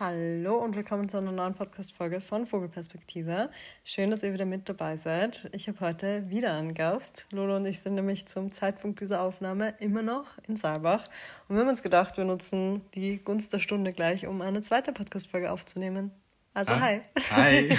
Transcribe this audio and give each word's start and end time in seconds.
Hallo 0.00 0.56
und 0.56 0.74
willkommen 0.74 1.08
zu 1.08 1.18
einer 1.18 1.30
neuen 1.30 1.54
Podcast-Folge 1.54 2.20
von 2.20 2.48
Vogelperspektive. 2.48 3.48
Schön, 3.84 4.10
dass 4.10 4.24
ihr 4.24 4.32
wieder 4.32 4.44
mit 4.44 4.68
dabei 4.68 4.96
seid. 4.96 5.48
Ich 5.52 5.68
habe 5.68 5.78
heute 5.78 6.28
wieder 6.28 6.52
einen 6.52 6.74
Gast. 6.74 7.26
Lolo 7.30 7.54
und 7.54 7.66
ich 7.66 7.78
sind 7.78 7.94
nämlich 7.94 8.26
zum 8.26 8.50
Zeitpunkt 8.50 9.00
dieser 9.00 9.22
Aufnahme 9.22 9.72
immer 9.78 10.02
noch 10.02 10.36
in 10.48 10.56
Saalbach. 10.56 11.04
Und 11.46 11.54
wir 11.54 11.62
haben 11.62 11.70
uns 11.70 11.84
gedacht, 11.84 12.16
wir 12.16 12.24
nutzen 12.24 12.82
die 12.94 13.22
Gunst 13.22 13.52
der 13.52 13.60
Stunde 13.60 13.92
gleich, 13.92 14.26
um 14.26 14.40
eine 14.40 14.62
zweite 14.62 14.92
Podcast-Folge 14.92 15.52
aufzunehmen. 15.52 16.10
Also 16.56 16.72
ah, 16.72 16.80
hi. 16.80 17.00
Hi. 17.32 17.68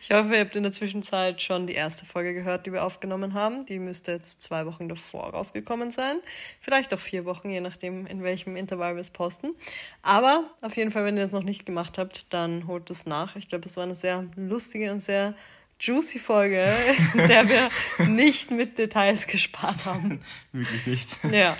ich 0.00 0.10
hoffe, 0.10 0.34
ihr 0.34 0.40
habt 0.40 0.56
in 0.56 0.62
der 0.62 0.72
Zwischenzeit 0.72 1.42
schon 1.42 1.66
die 1.66 1.74
erste 1.74 2.06
Folge 2.06 2.32
gehört, 2.32 2.64
die 2.64 2.72
wir 2.72 2.82
aufgenommen 2.82 3.34
haben. 3.34 3.66
Die 3.66 3.78
müsste 3.78 4.12
jetzt 4.12 4.40
zwei 4.40 4.64
Wochen 4.64 4.88
davor 4.88 5.34
rausgekommen 5.34 5.90
sein. 5.90 6.16
Vielleicht 6.62 6.94
auch 6.94 6.98
vier 6.98 7.26
Wochen, 7.26 7.50
je 7.50 7.60
nachdem, 7.60 8.06
in 8.06 8.22
welchem 8.22 8.56
Intervall 8.56 8.94
wir 8.94 9.02
es 9.02 9.10
posten. 9.10 9.54
Aber 10.00 10.44
auf 10.62 10.78
jeden 10.78 10.90
Fall, 10.90 11.04
wenn 11.04 11.18
ihr 11.18 11.24
das 11.24 11.32
noch 11.32 11.42
nicht 11.42 11.66
gemacht 11.66 11.98
habt, 11.98 12.32
dann 12.32 12.66
holt 12.66 12.90
es 12.90 13.04
nach. 13.04 13.36
Ich 13.36 13.48
glaube, 13.48 13.66
es 13.66 13.76
war 13.76 13.84
eine 13.84 13.94
sehr 13.94 14.24
lustige 14.36 14.90
und 14.90 15.00
sehr 15.00 15.34
juicy 15.78 16.18
Folge, 16.18 16.72
in 17.12 17.28
der 17.28 17.46
wir 17.50 17.68
nicht 18.06 18.50
mit 18.50 18.78
Details 18.78 19.26
gespart 19.26 19.84
haben. 19.84 20.22
Wirklich 20.52 20.86
nicht. 20.86 21.08
Ja. 21.30 21.54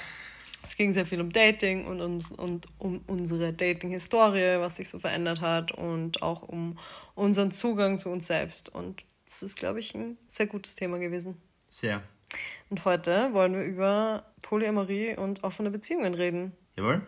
Es 0.66 0.76
ging 0.76 0.92
sehr 0.92 1.06
viel 1.06 1.20
um 1.20 1.30
Dating 1.30 1.86
und, 1.86 2.00
um, 2.00 2.18
und 2.36 2.66
um 2.78 3.00
unsere 3.06 3.52
Dating-Historie, 3.52 4.58
was 4.58 4.76
sich 4.76 4.88
so 4.88 4.98
verändert 4.98 5.40
hat 5.40 5.70
und 5.70 6.22
auch 6.22 6.42
um 6.42 6.76
unseren 7.14 7.52
Zugang 7.52 7.98
zu 7.98 8.08
uns 8.08 8.26
selbst. 8.26 8.74
Und 8.74 9.04
das 9.26 9.44
ist, 9.44 9.56
glaube 9.56 9.78
ich, 9.78 9.94
ein 9.94 10.18
sehr 10.28 10.48
gutes 10.48 10.74
Thema 10.74 10.98
gewesen. 10.98 11.40
Sehr. 11.70 12.02
Und 12.68 12.84
heute 12.84 13.32
wollen 13.32 13.54
wir 13.54 13.62
über 13.62 14.24
Polyamorie 14.42 15.16
und 15.16 15.44
offene 15.44 15.70
Beziehungen 15.70 16.14
reden. 16.14 16.52
Jawohl 16.76 17.06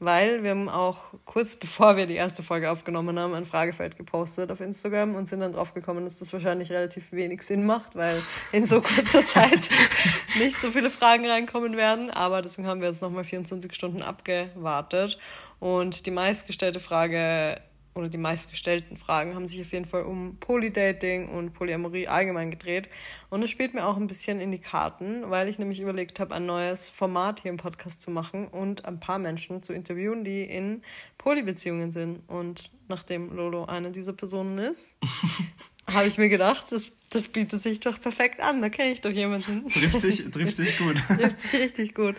weil 0.00 0.42
wir 0.42 0.50
haben 0.50 0.68
auch 0.68 1.14
kurz 1.26 1.56
bevor 1.56 1.96
wir 1.96 2.06
die 2.06 2.14
erste 2.14 2.42
Folge 2.42 2.70
aufgenommen 2.70 3.18
haben, 3.18 3.34
ein 3.34 3.44
Fragefeld 3.44 3.96
gepostet 3.96 4.50
auf 4.50 4.60
Instagram 4.60 5.14
und 5.14 5.28
sind 5.28 5.40
dann 5.40 5.52
drauf 5.52 5.74
gekommen, 5.74 6.04
dass 6.04 6.18
das 6.18 6.32
wahrscheinlich 6.32 6.72
relativ 6.72 7.12
wenig 7.12 7.42
Sinn 7.42 7.66
macht, 7.66 7.94
weil 7.94 8.20
in 8.52 8.64
so 8.64 8.80
kurzer 8.80 9.22
Zeit 9.24 9.68
nicht 10.38 10.58
so 10.58 10.70
viele 10.70 10.90
Fragen 10.90 11.26
reinkommen 11.26 11.76
werden. 11.76 12.10
Aber 12.10 12.40
deswegen 12.40 12.66
haben 12.66 12.80
wir 12.80 12.88
jetzt 12.88 13.02
nochmal 13.02 13.24
24 13.24 13.74
Stunden 13.74 14.02
abgewartet. 14.02 15.18
Und 15.58 16.06
die 16.06 16.10
meistgestellte 16.10 16.80
Frage 16.80 17.60
oder 17.94 18.08
die 18.08 18.18
meistgestellten 18.18 18.96
Fragen 18.96 19.34
haben 19.34 19.46
sich 19.46 19.60
auf 19.60 19.72
jeden 19.72 19.84
Fall 19.84 20.02
um 20.02 20.36
Polydating 20.38 21.28
und 21.28 21.52
Polyamorie 21.52 22.06
allgemein 22.06 22.50
gedreht. 22.50 22.88
Und 23.30 23.42
es 23.42 23.50
spielt 23.50 23.74
mir 23.74 23.84
auch 23.86 23.96
ein 23.96 24.06
bisschen 24.06 24.40
in 24.40 24.52
die 24.52 24.60
Karten, 24.60 25.28
weil 25.28 25.48
ich 25.48 25.58
nämlich 25.58 25.80
überlegt 25.80 26.20
habe, 26.20 26.34
ein 26.34 26.46
neues 26.46 26.88
Format 26.88 27.40
hier 27.40 27.50
im 27.50 27.56
Podcast 27.56 28.00
zu 28.00 28.10
machen 28.10 28.46
und 28.46 28.84
ein 28.84 29.00
paar 29.00 29.18
Menschen 29.18 29.62
zu 29.62 29.72
interviewen, 29.72 30.24
die 30.24 30.42
in 30.42 30.82
Polybeziehungen 31.18 31.90
sind. 31.90 32.20
Und 32.28 32.70
nachdem 32.88 33.34
Lolo 33.34 33.64
eine 33.64 33.90
dieser 33.90 34.12
Personen 34.12 34.58
ist, 34.58 34.94
habe 35.92 36.06
ich 36.06 36.16
mir 36.16 36.28
gedacht, 36.28 36.66
das, 36.70 36.92
das 37.10 37.26
bietet 37.26 37.62
sich 37.62 37.80
doch 37.80 38.00
perfekt 38.00 38.40
an. 38.40 38.62
Da 38.62 38.68
kenne 38.68 38.92
ich 38.92 39.00
doch 39.00 39.10
jemanden. 39.10 39.68
Trifft 39.68 40.00
sich, 40.00 40.24
trifft 40.30 40.56
sich 40.56 40.78
gut. 40.78 40.96
trifft 41.08 41.40
sich 41.40 41.60
richtig 41.60 41.94
gut. 41.94 42.14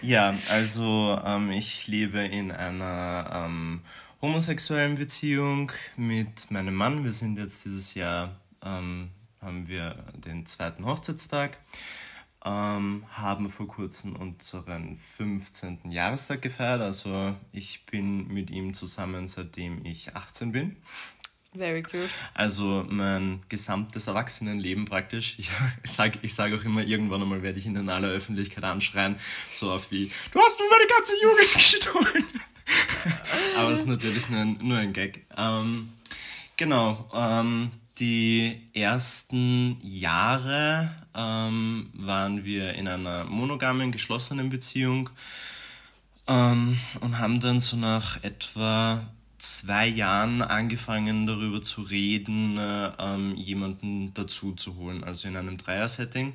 ja, 0.02 0.36
also 0.50 1.20
ähm, 1.24 1.52
ich 1.52 1.88
lebe 1.88 2.20
in 2.20 2.52
einer 2.52 3.46
ähm, 3.46 3.82
homosexuellen 4.22 4.96
Beziehung 4.96 5.72
mit 5.96 6.50
meinem 6.50 6.74
Mann. 6.74 7.04
Wir 7.04 7.14
sind 7.14 7.38
jetzt 7.38 7.66
dieses 7.66 7.94
Jahr, 7.94 8.36
ähm, 8.64 9.12
haben 9.42 9.68
wir 9.68 10.04
den 10.16 10.46
zweiten 10.48 10.86
Hochzeitstag, 10.86 11.58
ähm, 12.44 13.04
haben 13.12 13.50
vor 13.50 13.68
kurzem 13.68 14.16
unseren 14.16 14.96
15. 14.96 15.92
Jahrestag 15.92 16.42
gefeiert. 16.42 16.82
Also 16.82 17.36
ich 17.52 17.86
bin 17.86 18.28
mit 18.28 18.50
ihm 18.50 18.74
zusammen, 18.74 19.28
seitdem 19.28 19.86
ich 19.86 20.16
18 20.16 20.52
bin. 20.52 20.78
Very 21.58 21.82
cute. 21.82 22.10
Also 22.34 22.86
mein 22.88 23.42
gesamtes 23.50 24.08
Erwachsenenleben 24.08 24.86
praktisch. 24.86 25.36
Ich 25.40 25.50
sage 25.84 26.20
ich 26.22 26.34
sag 26.34 26.54
auch 26.54 26.64
immer, 26.64 26.84
irgendwann 26.84 27.22
einmal 27.22 27.42
werde 27.42 27.60
ich 27.60 27.66
in 27.66 27.90
aller 27.90 28.10
Öffentlichkeit 28.10 28.64
anschreien, 28.64 29.18
so 29.52 29.72
auf 29.72 29.92
wie, 29.92 30.12
du 30.32 30.40
hast 30.40 30.60
mir 30.60 30.66
meine 30.70 30.88
ganze 30.88 31.14
Jugend 31.22 31.54
gestohlen. 31.54 32.26
Aber 33.58 33.72
das 33.72 33.82
ist 33.82 33.88
natürlich 33.88 34.30
nur 34.30 34.40
ein, 34.40 34.58
nur 34.62 34.78
ein 34.78 34.94
Gag. 34.94 35.26
Ähm, 35.36 35.90
genau, 36.58 37.10
ähm, 37.14 37.72
die 38.00 38.62
ersten 38.74 39.78
Jahre 39.82 40.92
ähm, 41.16 41.90
waren 41.94 42.46
wir 42.46 42.74
in 42.74 42.88
einer 42.88 43.24
monogamen, 43.24 43.92
geschlossenen 43.92 44.50
Beziehung 44.50 45.10
ähm, 46.28 46.78
und 47.02 47.20
haben 47.20 47.40
dann 47.40 47.60
so 47.60 47.78
nach 47.78 48.24
etwa 48.24 49.08
zwei 49.38 49.88
Jahren 49.88 50.42
angefangen 50.42 51.28
darüber 51.28 51.62
zu 51.62 51.82
reden, 51.82 52.58
äh, 52.58 52.92
ähm, 53.00 53.36
jemanden 53.36 54.14
dazu 54.14 54.54
zu 54.54 54.76
holen, 54.78 55.04
also 55.04 55.28
in 55.28 55.38
einem 55.38 55.58
Dreier-Setting. 55.58 56.34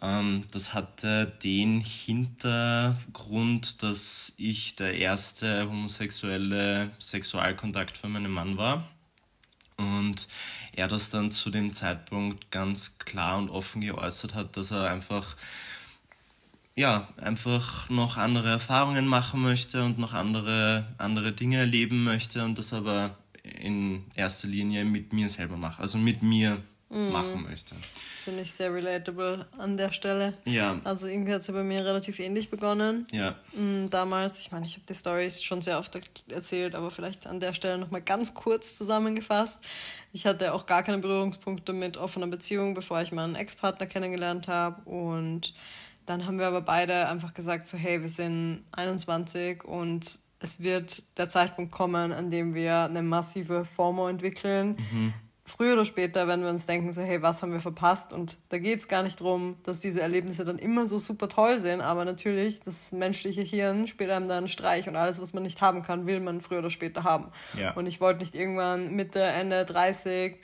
Ähm, 0.00 0.44
das 0.52 0.74
hatte 0.74 1.26
den 1.42 1.80
Hintergrund, 1.80 3.82
dass 3.82 4.34
ich 4.36 4.76
der 4.76 4.96
erste 4.96 5.68
homosexuelle 5.68 6.90
Sexualkontakt 6.98 7.96
für 7.96 8.08
meinen 8.08 8.32
Mann 8.32 8.56
war. 8.56 8.88
Und 9.76 10.26
er 10.74 10.88
das 10.88 11.10
dann 11.10 11.30
zu 11.30 11.50
dem 11.50 11.72
Zeitpunkt 11.72 12.50
ganz 12.50 12.98
klar 12.98 13.38
und 13.38 13.48
offen 13.48 13.80
geäußert 13.80 14.34
hat, 14.34 14.56
dass 14.56 14.72
er 14.72 14.90
einfach 14.90 15.36
ja, 16.78 17.08
einfach 17.20 17.90
noch 17.90 18.16
andere 18.16 18.48
Erfahrungen 18.50 19.06
machen 19.06 19.42
möchte 19.42 19.82
und 19.82 19.98
noch 19.98 20.14
andere, 20.14 20.86
andere 20.98 21.32
Dinge 21.32 21.58
erleben 21.58 22.04
möchte 22.04 22.44
und 22.44 22.56
das 22.58 22.72
aber 22.72 23.16
in 23.42 24.04
erster 24.14 24.46
Linie 24.48 24.84
mit 24.84 25.12
mir 25.12 25.28
selber 25.28 25.56
mache, 25.56 25.82
also 25.82 25.98
mit 25.98 26.22
mir 26.22 26.62
Mhm. 26.90 27.12
machen 27.12 27.42
möchte. 27.42 27.74
Finde 28.24 28.42
ich 28.44 28.50
sehr 28.52 28.72
relatable 28.72 29.44
an 29.58 29.76
der 29.76 29.92
Stelle. 29.92 30.32
Ja. 30.46 30.80
Also 30.84 31.06
irgendwie 31.06 31.34
hat 31.34 31.42
es 31.42 31.48
ja 31.48 31.52
bei 31.52 31.62
mir 31.62 31.84
relativ 31.84 32.18
ähnlich 32.18 32.48
begonnen. 32.48 33.06
Ja. 33.12 33.34
Mm, 33.52 33.90
Damals, 33.90 34.40
ich 34.40 34.52
meine, 34.52 34.64
ich 34.64 34.72
habe 34.74 34.84
die 34.88 34.94
Stories 34.94 35.42
schon 35.42 35.60
sehr 35.60 35.78
oft 35.78 35.98
erzählt, 36.30 36.74
aber 36.74 36.90
vielleicht 36.90 37.26
an 37.26 37.40
der 37.40 37.52
Stelle 37.52 37.76
nochmal 37.76 38.00
ganz 38.00 38.32
kurz 38.32 38.78
zusammengefasst. 38.78 39.62
Ich 40.14 40.24
hatte 40.24 40.54
auch 40.54 40.64
gar 40.64 40.82
keine 40.82 40.96
Berührungspunkte 40.98 41.74
mit 41.74 41.98
offener 41.98 42.26
Beziehung, 42.28 42.72
bevor 42.72 43.02
ich 43.02 43.12
meinen 43.12 43.34
Ex-Partner 43.34 43.84
kennengelernt 43.86 44.48
habe. 44.48 44.80
Und 44.88 45.52
dann 46.08 46.26
haben 46.26 46.38
wir 46.38 46.46
aber 46.46 46.62
beide 46.62 47.08
einfach 47.08 47.34
gesagt, 47.34 47.66
so 47.66 47.76
hey, 47.76 48.00
wir 48.00 48.08
sind 48.08 48.64
21 48.72 49.64
und 49.64 50.18
es 50.40 50.60
wird 50.62 51.02
der 51.18 51.28
Zeitpunkt 51.28 51.72
kommen, 51.72 52.12
an 52.12 52.30
dem 52.30 52.54
wir 52.54 52.84
eine 52.84 53.02
massive 53.02 53.64
FOMO 53.64 54.08
entwickeln. 54.08 54.76
Früher 55.48 55.72
oder 55.72 55.84
später 55.84 56.28
werden 56.28 56.42
wir 56.42 56.50
uns 56.50 56.66
denken, 56.66 56.92
so 56.92 57.02
hey, 57.02 57.22
was 57.22 57.42
haben 57.42 57.52
wir 57.52 57.60
verpasst? 57.60 58.12
Und 58.12 58.36
da 58.50 58.58
geht 58.58 58.80
es 58.80 58.88
gar 58.88 59.02
nicht 59.02 59.20
darum, 59.20 59.56
dass 59.64 59.80
diese 59.80 60.00
Erlebnisse 60.00 60.44
dann 60.44 60.58
immer 60.58 60.86
so 60.86 60.98
super 60.98 61.28
toll 61.28 61.58
sind, 61.58 61.80
aber 61.80 62.04
natürlich, 62.04 62.60
das 62.60 62.92
menschliche 62.92 63.40
Hirn 63.40 63.86
spielt 63.86 64.10
einem 64.10 64.28
dann 64.28 64.38
einen 64.38 64.48
Streich 64.48 64.88
und 64.88 64.96
alles, 64.96 65.20
was 65.20 65.32
man 65.32 65.42
nicht 65.42 65.60
haben 65.62 65.82
kann, 65.82 66.06
will 66.06 66.20
man 66.20 66.40
früher 66.40 66.58
oder 66.58 66.70
später 66.70 67.04
haben. 67.04 67.32
Ja. 67.58 67.72
Und 67.72 67.86
ich 67.86 68.00
wollte 68.00 68.20
nicht 68.20 68.34
irgendwann 68.34 68.94
Mitte, 68.94 69.20
Ende 69.20 69.64
30, 69.64 70.36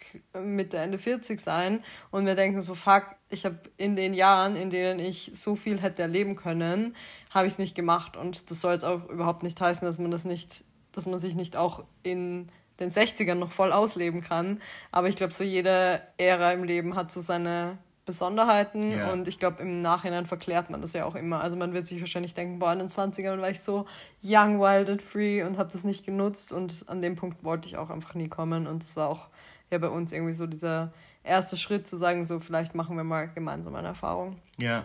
Mitte, 0.42 0.78
Ende 0.78 0.98
40 0.98 1.40
sein 1.40 1.84
und 2.10 2.24
mir 2.24 2.34
denken 2.34 2.60
so, 2.62 2.74
fuck, 2.74 3.04
ich 3.28 3.44
habe 3.44 3.58
in 3.76 3.96
den 3.96 4.14
Jahren, 4.14 4.56
in 4.56 4.70
denen 4.70 4.98
ich 4.98 5.30
so 5.34 5.54
viel 5.56 5.80
hätte 5.80 6.02
erleben 6.02 6.36
können, 6.36 6.96
habe 7.30 7.46
ich 7.46 7.54
es 7.54 7.58
nicht 7.58 7.74
gemacht. 7.74 8.16
Und 8.16 8.50
das 8.50 8.60
soll 8.60 8.72
jetzt 8.72 8.84
auch 8.84 9.08
überhaupt 9.10 9.42
nicht 9.42 9.60
heißen, 9.60 9.86
dass 9.86 9.98
man 9.98 10.10
das 10.10 10.24
nicht, 10.24 10.64
dass 10.92 11.06
man 11.06 11.18
sich 11.18 11.34
nicht 11.34 11.56
auch 11.56 11.84
in 12.02 12.48
den 12.80 12.90
60ern 12.90 13.34
noch 13.36 13.50
voll 13.52 13.72
ausleben 13.72 14.22
kann. 14.22 14.60
Aber 14.90 15.08
ich 15.08 15.16
glaube, 15.16 15.32
so 15.32 15.44
jede 15.44 16.02
Ära 16.18 16.52
im 16.52 16.64
Leben 16.64 16.96
hat 16.96 17.12
so 17.12 17.20
seine 17.20 17.78
Besonderheiten 18.04 18.90
Ja. 18.90 19.12
und 19.12 19.28
ich 19.28 19.38
glaube, 19.38 19.62
im 19.62 19.80
Nachhinein 19.80 20.26
verklärt 20.26 20.68
man 20.68 20.82
das 20.82 20.92
ja 20.92 21.06
auch 21.06 21.14
immer. 21.14 21.40
Also 21.40 21.56
man 21.56 21.72
wird 21.72 21.86
sich 21.86 22.00
wahrscheinlich 22.00 22.34
denken, 22.34 22.58
boah, 22.58 22.72
in 22.72 22.78
den 22.80 22.88
20ern 22.88 23.40
war 23.40 23.48
ich 23.48 23.60
so 23.60 23.86
young, 24.22 24.60
wild 24.60 24.90
and 24.90 25.00
free 25.00 25.42
und 25.42 25.56
habe 25.56 25.70
das 25.72 25.84
nicht 25.84 26.04
genutzt 26.04 26.52
und 26.52 26.84
an 26.88 27.00
dem 27.00 27.16
Punkt 27.16 27.44
wollte 27.44 27.66
ich 27.66 27.78
auch 27.78 27.88
einfach 27.88 28.14
nie 28.14 28.28
kommen 28.28 28.66
und 28.66 28.82
das 28.82 28.96
war 28.96 29.08
auch 29.08 29.28
ja 29.70 29.78
bei 29.78 29.88
uns 29.88 30.12
irgendwie 30.12 30.34
so 30.34 30.46
dieser 30.46 30.92
erste 31.22 31.56
Schritt 31.56 31.86
zu 31.86 31.96
sagen, 31.96 32.26
so 32.26 32.40
vielleicht 32.40 32.74
machen 32.74 32.96
wir 32.98 33.04
mal 33.04 33.28
gemeinsam 33.28 33.74
eine 33.74 33.88
Erfahrung. 33.88 34.36
Ja. 34.60 34.84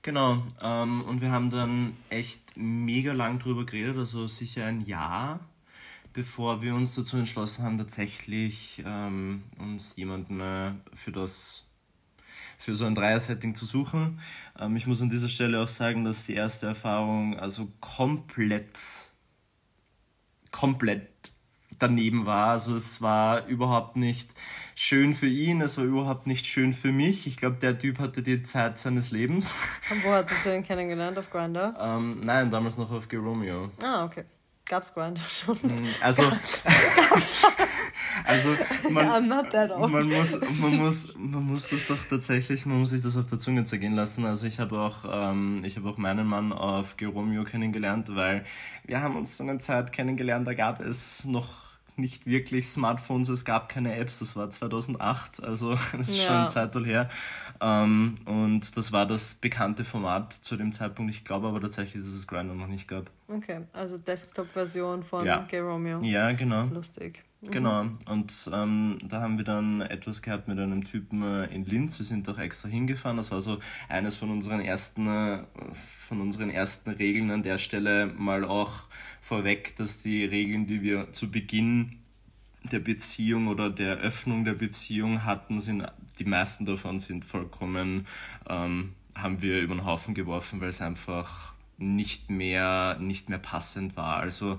Genau. 0.00 0.38
Ähm, 0.62 1.02
und 1.02 1.20
wir 1.20 1.30
haben 1.30 1.50
dann 1.50 1.96
echt 2.08 2.56
mega 2.56 3.12
lang 3.12 3.38
drüber 3.38 3.64
geredet, 3.66 3.96
also 3.98 4.26
sicher 4.26 4.64
ein 4.64 4.80
Jahr, 4.86 5.40
bevor 6.12 6.62
wir 6.62 6.74
uns 6.74 6.94
dazu 6.94 7.16
entschlossen 7.16 7.64
haben, 7.64 7.78
tatsächlich 7.78 8.82
ähm, 8.86 9.42
uns 9.58 9.96
jemanden 9.96 10.40
äh, 10.40 10.72
für 10.94 11.12
das 11.12 11.68
für 12.58 12.76
so 12.76 12.84
ein 12.84 12.94
Dreier-Setting 12.94 13.56
zu 13.56 13.64
suchen. 13.64 14.20
Ähm, 14.58 14.76
ich 14.76 14.86
muss 14.86 15.02
an 15.02 15.10
dieser 15.10 15.28
Stelle 15.28 15.60
auch 15.60 15.68
sagen, 15.68 16.04
dass 16.04 16.26
die 16.26 16.34
erste 16.34 16.66
Erfahrung 16.66 17.38
also 17.38 17.68
komplett 17.80 18.78
komplett 20.52 21.08
daneben 21.78 22.26
war. 22.26 22.52
Also 22.52 22.76
es 22.76 23.02
war 23.02 23.46
überhaupt 23.46 23.96
nicht 23.96 24.34
schön 24.74 25.14
für 25.14 25.26
ihn, 25.26 25.60
es 25.60 25.78
war 25.78 25.84
überhaupt 25.84 26.26
nicht 26.26 26.46
schön 26.46 26.72
für 26.72 26.92
mich. 26.92 27.26
Ich 27.26 27.36
glaube, 27.36 27.56
der 27.56 27.78
Typ 27.78 27.98
hatte 27.98 28.22
die 28.22 28.42
Zeit 28.42 28.78
seines 28.78 29.10
Lebens. 29.10 29.54
Und 29.90 30.04
wo 30.04 30.12
hattest 30.12 30.46
du 30.46 30.50
den 30.50 30.62
kennengelernt? 30.62 31.18
Auf 31.18 31.30
Grindr? 31.30 31.74
ähm, 31.80 32.20
nein, 32.22 32.50
damals 32.50 32.78
noch 32.78 32.90
auf 32.90 33.08
Geromeo. 33.08 33.70
Ah, 33.82 34.04
okay. 34.04 34.24
Gab's 34.72 34.94
Grindr 34.94 35.20
schon? 35.28 35.58
Also, 36.00 36.22
also 38.24 38.56
man, 38.90 39.28
man 39.28 40.08
muss, 40.08 40.40
man 40.60 40.76
muss, 40.78 41.08
man 41.14 41.44
muss 41.44 41.68
das 41.68 41.88
doch 41.88 42.02
tatsächlich, 42.08 42.64
man 42.64 42.78
muss 42.78 42.88
sich 42.88 43.02
das 43.02 43.18
auf 43.18 43.26
der 43.26 43.38
Zunge 43.38 43.64
zergehen 43.64 43.94
lassen. 43.94 44.24
Also 44.24 44.46
ich 44.46 44.60
habe 44.60 44.80
auch, 44.80 45.04
ähm, 45.12 45.62
ich 45.62 45.76
habe 45.76 45.90
auch 45.90 45.98
meinen 45.98 46.26
Mann 46.26 46.54
auf 46.54 46.96
Geromeo 46.96 47.44
kennengelernt, 47.44 48.16
weil 48.16 48.44
wir 48.84 49.02
haben 49.02 49.14
uns 49.16 49.36
zu 49.36 49.42
einer 49.42 49.58
Zeit 49.58 49.92
kennengelernt, 49.92 50.46
da 50.46 50.54
gab 50.54 50.80
es 50.80 51.26
noch 51.26 51.71
nicht 51.96 52.26
wirklich 52.26 52.68
Smartphones, 52.68 53.28
es 53.28 53.44
gab 53.44 53.68
keine 53.68 53.94
Apps, 53.96 54.18
das 54.20 54.34
war 54.36 54.48
2008, 54.50 55.42
also 55.42 55.70
das 55.96 56.08
ist 56.08 56.22
schon 56.24 56.34
Ja. 56.34 56.42
ein 56.44 56.48
Zeitl 56.48 56.84
her. 56.84 57.08
Ähm, 57.60 58.14
und 58.24 58.76
das 58.76 58.92
war 58.92 59.06
das 59.06 59.34
bekannte 59.34 59.84
Format 59.84 60.32
zu 60.32 60.56
dem 60.56 60.72
Zeitpunkt. 60.72 61.12
Ich 61.14 61.24
glaube 61.24 61.48
aber 61.48 61.60
tatsächlich, 61.60 62.02
dass 62.02 62.12
es 62.12 62.26
Grindr 62.26 62.54
noch 62.54 62.66
nicht 62.66 62.88
gab. 62.88 63.10
Okay, 63.28 63.60
also 63.72 63.98
Desktop-Version 63.98 65.02
von 65.02 65.24
Ja. 65.24 65.46
Gay 65.48 65.60
Romeo. 65.60 66.00
Ja, 66.02 66.32
genau. 66.32 66.64
Lustig. 66.64 67.22
Genau, 67.50 67.86
und 68.08 68.50
ähm, 68.52 68.98
da 69.04 69.20
haben 69.20 69.36
wir 69.36 69.44
dann 69.44 69.80
etwas 69.80 70.22
gehabt 70.22 70.46
mit 70.46 70.60
einem 70.60 70.84
Typen 70.84 71.24
äh, 71.24 71.46
in 71.46 71.64
Linz. 71.64 71.98
Wir 71.98 72.06
sind 72.06 72.28
auch 72.28 72.38
extra 72.38 72.68
hingefahren. 72.68 73.16
Das 73.16 73.32
war 73.32 73.40
so 73.40 73.58
eines 73.88 74.16
von 74.16 74.30
unseren 74.30 74.60
ersten, 74.60 75.08
äh, 75.08 75.42
von 76.06 76.20
unseren 76.20 76.50
ersten 76.50 76.90
Regeln 76.90 77.32
an 77.32 77.42
der 77.42 77.58
Stelle 77.58 78.06
mal 78.06 78.44
auch 78.44 78.82
vorweg, 79.20 79.74
dass 79.74 80.02
die 80.02 80.24
Regeln, 80.24 80.68
die 80.68 80.82
wir 80.82 81.12
zu 81.12 81.32
Beginn 81.32 81.98
der 82.70 82.78
Beziehung 82.78 83.48
oder 83.48 83.70
der 83.70 83.96
Öffnung 83.96 84.44
der 84.44 84.54
Beziehung 84.54 85.24
hatten, 85.24 85.60
sind 85.60 85.84
die 86.20 86.24
meisten 86.24 86.64
davon 86.64 87.00
sind 87.00 87.24
vollkommen, 87.24 88.06
ähm, 88.48 88.94
haben 89.16 89.42
wir 89.42 89.60
über 89.60 89.74
den 89.74 89.84
Haufen 89.84 90.14
geworfen, 90.14 90.60
weil 90.60 90.68
es 90.68 90.80
einfach 90.80 91.54
nicht 91.78 92.30
mehr, 92.30 92.98
nicht 93.00 93.28
mehr 93.28 93.38
passend 93.38 93.96
war. 93.96 94.18
Also 94.18 94.58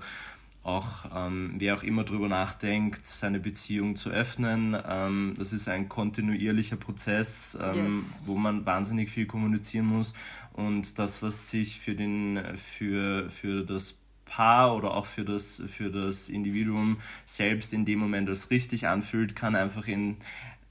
auch 0.63 1.05
ähm, 1.13 1.55
wer 1.57 1.75
auch 1.75 1.83
immer 1.83 2.03
drüber 2.05 2.29
nachdenkt, 2.29 3.05
seine 3.05 3.39
Beziehung 3.39 3.95
zu 3.97 4.09
öffnen, 4.09 4.77
ähm, 4.89 5.35
das 5.37 5.51
ist 5.51 5.67
ein 5.67 5.89
kontinuierlicher 5.89 6.77
Prozess, 6.77 7.57
ähm, 7.61 7.97
Yes. 7.97 8.21
wo 8.25 8.35
man 8.35 8.65
wahnsinnig 8.65 9.09
viel 9.09 9.25
kommunizieren 9.25 9.85
muss 9.87 10.13
und 10.53 10.97
das, 10.99 11.21
was 11.21 11.49
sich 11.51 11.79
für 11.79 11.95
den 11.95 12.39
für 12.55 13.29
für 13.29 13.63
das 13.65 13.99
Paar 14.25 14.75
oder 14.75 14.93
auch 14.95 15.05
für 15.05 15.25
das 15.25 15.61
für 15.67 15.91
das 15.91 16.29
Individuum 16.29 16.97
selbst 17.25 17.73
in 17.73 17.85
dem 17.85 17.99
Moment 17.99 18.29
als 18.29 18.49
richtig 18.49 18.87
anfühlt, 18.87 19.35
kann 19.35 19.55
einfach 19.55 19.87
in 19.87 20.15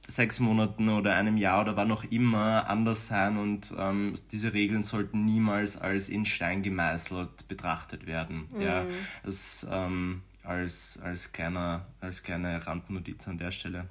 sechs 0.06 0.40
Monaten 0.40 0.88
oder 0.88 1.14
einem 1.14 1.36
Jahr 1.36 1.62
oder 1.62 1.76
wann 1.76 1.90
auch 1.92 2.04
immer 2.04 2.68
anders 2.68 3.06
sein 3.06 3.38
und 3.38 3.72
ähm, 3.78 4.14
diese 4.30 4.52
Regeln 4.52 4.82
sollten 4.82 5.24
niemals 5.24 5.80
als 5.80 6.08
in 6.08 6.24
Stein 6.24 6.62
gemeißelt 6.62 7.48
betrachtet 7.48 8.06
werden. 8.06 8.46
Ja, 8.58 8.84
das 9.24 9.66
ähm, 9.70 10.22
als, 10.42 11.00
als, 11.02 11.32
kleiner, 11.32 11.86
als 12.00 12.22
kleine 12.22 12.66
Randnotiz 12.66 13.28
an 13.28 13.38
der 13.38 13.50
Stelle. 13.50 13.86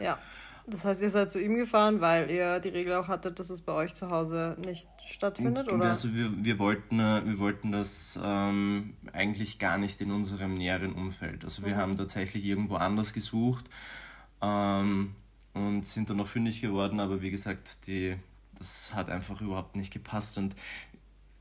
Ja. 0.00 0.18
Das 0.64 0.84
heißt, 0.84 1.02
ihr 1.02 1.10
seid 1.10 1.28
zu 1.28 1.40
ihm 1.42 1.56
gefahren, 1.56 2.00
weil 2.00 2.30
ihr 2.30 2.60
die 2.60 2.68
Regel 2.68 2.94
auch 2.94 3.08
hattet, 3.08 3.40
dass 3.40 3.50
es 3.50 3.62
bei 3.62 3.72
euch 3.72 3.96
zu 3.96 4.10
Hause 4.10 4.56
nicht 4.64 4.88
stattfindet, 5.04 5.66
oder? 5.66 5.88
Also 5.88 6.14
wir, 6.14 6.30
wir, 6.36 6.60
wollten, 6.60 6.98
wir 6.98 7.38
wollten 7.40 7.72
das 7.72 8.16
ähm, 8.22 8.94
eigentlich 9.12 9.58
gar 9.58 9.76
nicht 9.76 10.00
in 10.00 10.12
unserem 10.12 10.54
näheren 10.54 10.92
Umfeld. 10.92 11.42
Also 11.42 11.66
wir 11.66 11.76
haben 11.76 11.96
tatsächlich 11.96 12.44
irgendwo 12.44 12.76
anders 12.76 13.12
gesucht 13.12 13.68
ähm, 14.40 15.14
und 15.54 15.86
sind 15.86 16.08
dann 16.10 16.16
noch 16.18 16.26
fündig 16.26 16.60
geworden, 16.60 17.00
aber 17.00 17.20
wie 17.22 17.30
gesagt, 17.30 17.86
die, 17.86 18.16
das 18.58 18.94
hat 18.94 19.10
einfach 19.10 19.40
überhaupt 19.40 19.76
nicht 19.76 19.92
gepasst 19.92 20.38
und 20.38 20.54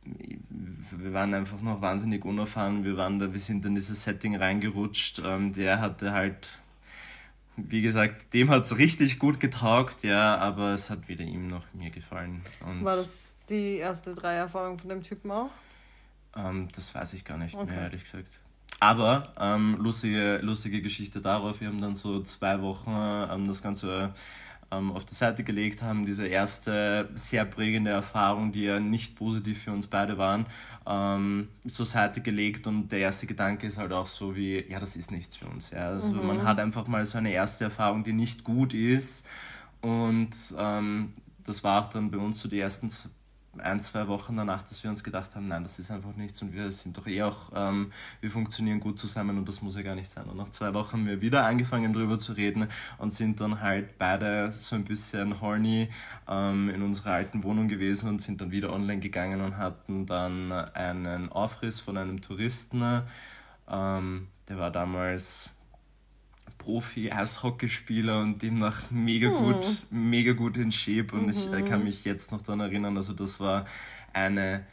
wir 0.04 1.14
waren 1.14 1.34
einfach 1.34 1.62
noch 1.62 1.82
wahnsinnig 1.82 2.26
unerfahren. 2.26 2.84
Wir, 2.84 2.98
waren 2.98 3.20
da, 3.20 3.32
wir 3.32 3.40
sind 3.40 3.66
in 3.66 3.76
dieses 3.76 4.04
Setting 4.04 4.36
reingerutscht. 4.36 5.22
Ähm, 5.24 5.54
der 5.54 5.80
hatte 5.80 6.12
halt, 6.12 6.58
wie 7.56 7.84
gesagt, 7.84 8.34
dem 8.34 8.50
hat 8.50 8.66
es 8.66 8.80
richtig 8.80 9.20
gut 9.20 9.40
getaugt, 9.40 10.02
ja, 10.04 10.38
aber 10.38 10.72
es 10.74 10.90
hat 10.90 11.08
weder 11.08 11.24
ihm 11.24 11.46
noch 11.48 11.66
mir 11.74 11.92
gefallen. 11.92 12.42
Und 12.66 12.84
War 12.84 12.96
das 12.96 13.36
die 13.50 13.76
erste 13.76 14.16
Dreierfahrung 14.16 14.80
von 14.80 14.90
dem 14.90 15.02
Typen 15.04 15.30
auch? 15.32 15.52
ähm, 16.36 16.68
das 16.74 16.96
weiß 16.96 17.14
ich 17.14 17.24
gar 17.24 17.38
nicht 17.38 17.56
Okay. 17.56 17.72
mehr, 17.72 17.82
ehrlich 17.84 18.04
gesagt. 18.04 18.40
Aber 18.82 19.32
ähm, 19.40 19.78
lustige, 19.80 20.40
lustige 20.42 20.82
Geschichte 20.82 21.22
darauf. 21.22 21.62
Wir 21.62 21.68
haben 21.68 21.80
dann 21.80 21.94
so 21.94 22.20
zwei 22.24 22.62
Wochen 22.64 22.90
ähm, 22.90 23.48
das 23.48 23.62
Ganze 23.62 24.12
ähm, 24.72 24.92
auf 24.94 25.06
die 25.06 25.14
Seite 25.14 25.44
gelegt, 25.44 25.84
haben 25.84 26.04
diese 26.04 26.26
erste 26.26 27.08
sehr 27.14 27.46
prägende 27.46 27.92
Erfahrung, 27.92 28.52
die 28.52 28.64
ja 28.64 28.80
nicht 28.80 29.16
positiv 29.16 29.62
für 29.66 29.72
uns 29.72 29.86
beide 29.86 30.18
waren, 30.18 30.48
ähm, 30.88 31.50
zur 31.68 31.86
Seite 31.86 32.22
gelegt. 32.22 32.66
Und 32.66 32.92
der 32.92 33.00
erste 33.00 33.28
Gedanke 33.28 33.68
ist 33.68 33.78
halt 33.78 33.94
auch 33.94 34.08
so 34.08 34.36
wie, 34.36 34.66
ja, 34.68 34.80
das 34.80 34.96
ist 34.96 35.12
nichts 35.12 35.38
für 35.38 35.46
uns. 35.46 35.70
Ja. 35.70 35.90
Also 35.90 36.16
man 36.16 36.44
hat 36.44 36.60
einfach 36.60 36.88
mal 36.88 37.06
so 37.06 37.20
eine 37.20 37.32
erste 37.32 37.66
Erfahrung, 37.66 38.04
die 38.04 38.14
nicht 38.14 38.44
gut 38.44 38.74
ist. 38.74 39.28
Und 39.82 40.36
ähm, 40.58 41.14
das 41.44 41.64
war 41.64 41.82
auch 41.84 41.88
dann 41.88 42.10
bei 42.10 42.18
uns 42.18 42.40
so 42.40 42.50
die 42.50 42.60
ersten 42.60 42.90
z- 42.90 43.12
ein, 43.58 43.82
zwei 43.82 44.08
Wochen 44.08 44.38
danach, 44.38 44.62
dass 44.64 44.84
wir 44.84 44.90
uns 44.90 45.04
gedacht 45.04 45.36
haben, 45.36 45.48
nein, 45.48 45.64
das 45.64 45.78
ist 45.78 45.92
einfach 45.92 46.16
nichts 46.16 46.42
und 46.42 46.54
wir 46.54 46.72
sind 46.72 46.98
doch 46.98 47.06
eh 47.08 47.24
auch, 47.24 47.52
ähm, 47.54 47.92
wir 48.22 48.32
funktionieren 48.32 48.80
gut 48.80 48.98
zusammen 49.00 49.38
und 49.38 49.48
das 49.48 49.62
muss 49.62 49.76
ja 49.76 49.82
gar 49.82 49.96
nicht 49.96 50.12
sein. 50.12 50.26
Und 50.26 50.38
nach 50.38 50.50
zwei 50.50 50.74
Wochen 50.74 50.94
haben 50.94 51.06
wir 51.06 51.22
wieder 51.22 51.46
angefangen 51.46 51.92
drüber 51.92 52.18
zu 52.18 52.34
reden 52.34 52.68
und 52.98 53.12
sind 53.12 53.42
dann 53.42 53.60
halt 53.60 53.98
beide 53.98 54.52
so 54.52 54.76
ein 54.76 54.86
bisschen 54.86 55.42
horny 55.42 55.90
ähm, 56.30 56.70
in 56.70 56.82
unserer 56.82 57.12
alten 57.12 57.44
Wohnung 57.44 57.68
gewesen 57.68 58.10
und 58.10 58.22
sind 58.22 58.40
dann 58.40 58.52
wieder 58.52 58.72
online 58.72 59.00
gegangen 59.00 59.42
und 59.42 59.58
hatten 59.58 60.06
dann 60.06 60.52
einen 60.52 61.30
Aufriss 61.30 61.82
von 61.82 61.98
einem 61.98 62.22
Touristen. 62.22 63.02
Ähm, 63.70 64.28
der 64.48 64.58
war 64.58 64.72
damals 64.72 65.61
Profi-Eishockeyspieler 66.62 68.22
und 68.22 68.42
demnach 68.42 68.92
mega 68.92 69.30
Hm. 69.30 69.36
gut, 69.36 69.78
mega 69.90 70.34
gut 70.34 70.58
in 70.58 70.72
Shape 70.72 71.16
und 71.16 71.30
ich 71.30 71.52
äh, 71.52 71.62
Mhm. 71.62 71.66
kann 71.66 71.84
mich 71.84 72.06
jetzt 72.06 72.32
noch 72.32 72.42
daran 72.42 72.60
erinnern, 72.62 72.96
also 72.98 73.14
das 73.14 73.40
war 73.40 73.66
eine, 74.14 74.66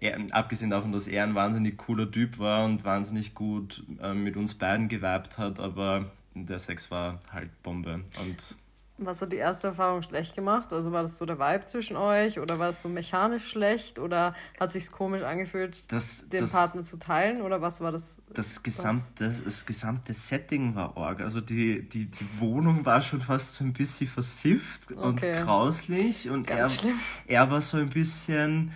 er, 0.00 0.18
abgesehen 0.30 0.70
davon, 0.70 0.92
dass 0.92 1.08
er 1.08 1.24
ein 1.24 1.34
wahnsinnig 1.34 1.76
cooler 1.76 2.10
Typ 2.10 2.38
war 2.38 2.64
und 2.64 2.84
wahnsinnig 2.84 3.34
gut 3.34 3.84
äh, 4.00 4.14
mit 4.14 4.36
uns 4.36 4.54
beiden 4.54 4.88
geweibt 4.88 5.38
hat, 5.38 5.58
aber 5.60 6.10
der 6.34 6.58
Sex 6.58 6.90
war 6.90 7.20
halt 7.32 7.62
Bombe 7.62 8.04
und 8.20 8.56
Was 8.96 9.20
hat 9.22 9.32
die 9.32 9.38
erste 9.38 9.66
Erfahrung 9.68 10.02
schlecht 10.02 10.36
gemacht? 10.36 10.72
Also 10.72 10.92
war 10.92 11.02
das 11.02 11.18
so 11.18 11.26
der 11.26 11.36
Vibe 11.40 11.64
zwischen 11.64 11.96
euch 11.96 12.38
oder 12.38 12.60
war 12.60 12.68
es 12.68 12.80
so 12.80 12.88
mechanisch 12.88 13.48
schlecht 13.48 13.98
oder 13.98 14.36
hat 14.60 14.70
sich's 14.70 14.92
komisch 14.92 15.22
angefühlt, 15.22 15.90
Das- 15.90 16.28
den 16.28 16.42
das- 16.42 16.52
Partner 16.52 16.84
zu 16.84 16.96
teilen 16.98 17.42
oder 17.42 17.60
was 17.60 17.80
war 17.80 17.90
das? 17.90 18.22
das 18.32 18.62
gesamte, 18.62 19.34
das 19.44 19.66
gesamte 19.66 20.14
Setting 20.14 20.76
war 20.76 20.96
arg. 20.96 21.20
Also 21.22 21.40
die, 21.40 21.88
die, 21.88 22.06
die 22.06 22.38
Wohnung 22.40 22.84
war 22.84 23.00
schon 23.02 23.20
fast 23.20 23.54
so 23.54 23.64
ein 23.64 23.72
bisschen 23.72 24.06
versifft 24.06 24.92
und 24.92 25.16
Okay. 25.16 25.32
grauslich 25.42 26.30
und 26.30 26.48
er, 26.48 26.68
schlimm. 26.68 26.94
er 27.26 27.50
war 27.50 27.60
so 27.60 27.78
ein 27.78 27.90
bisschen 27.90 28.70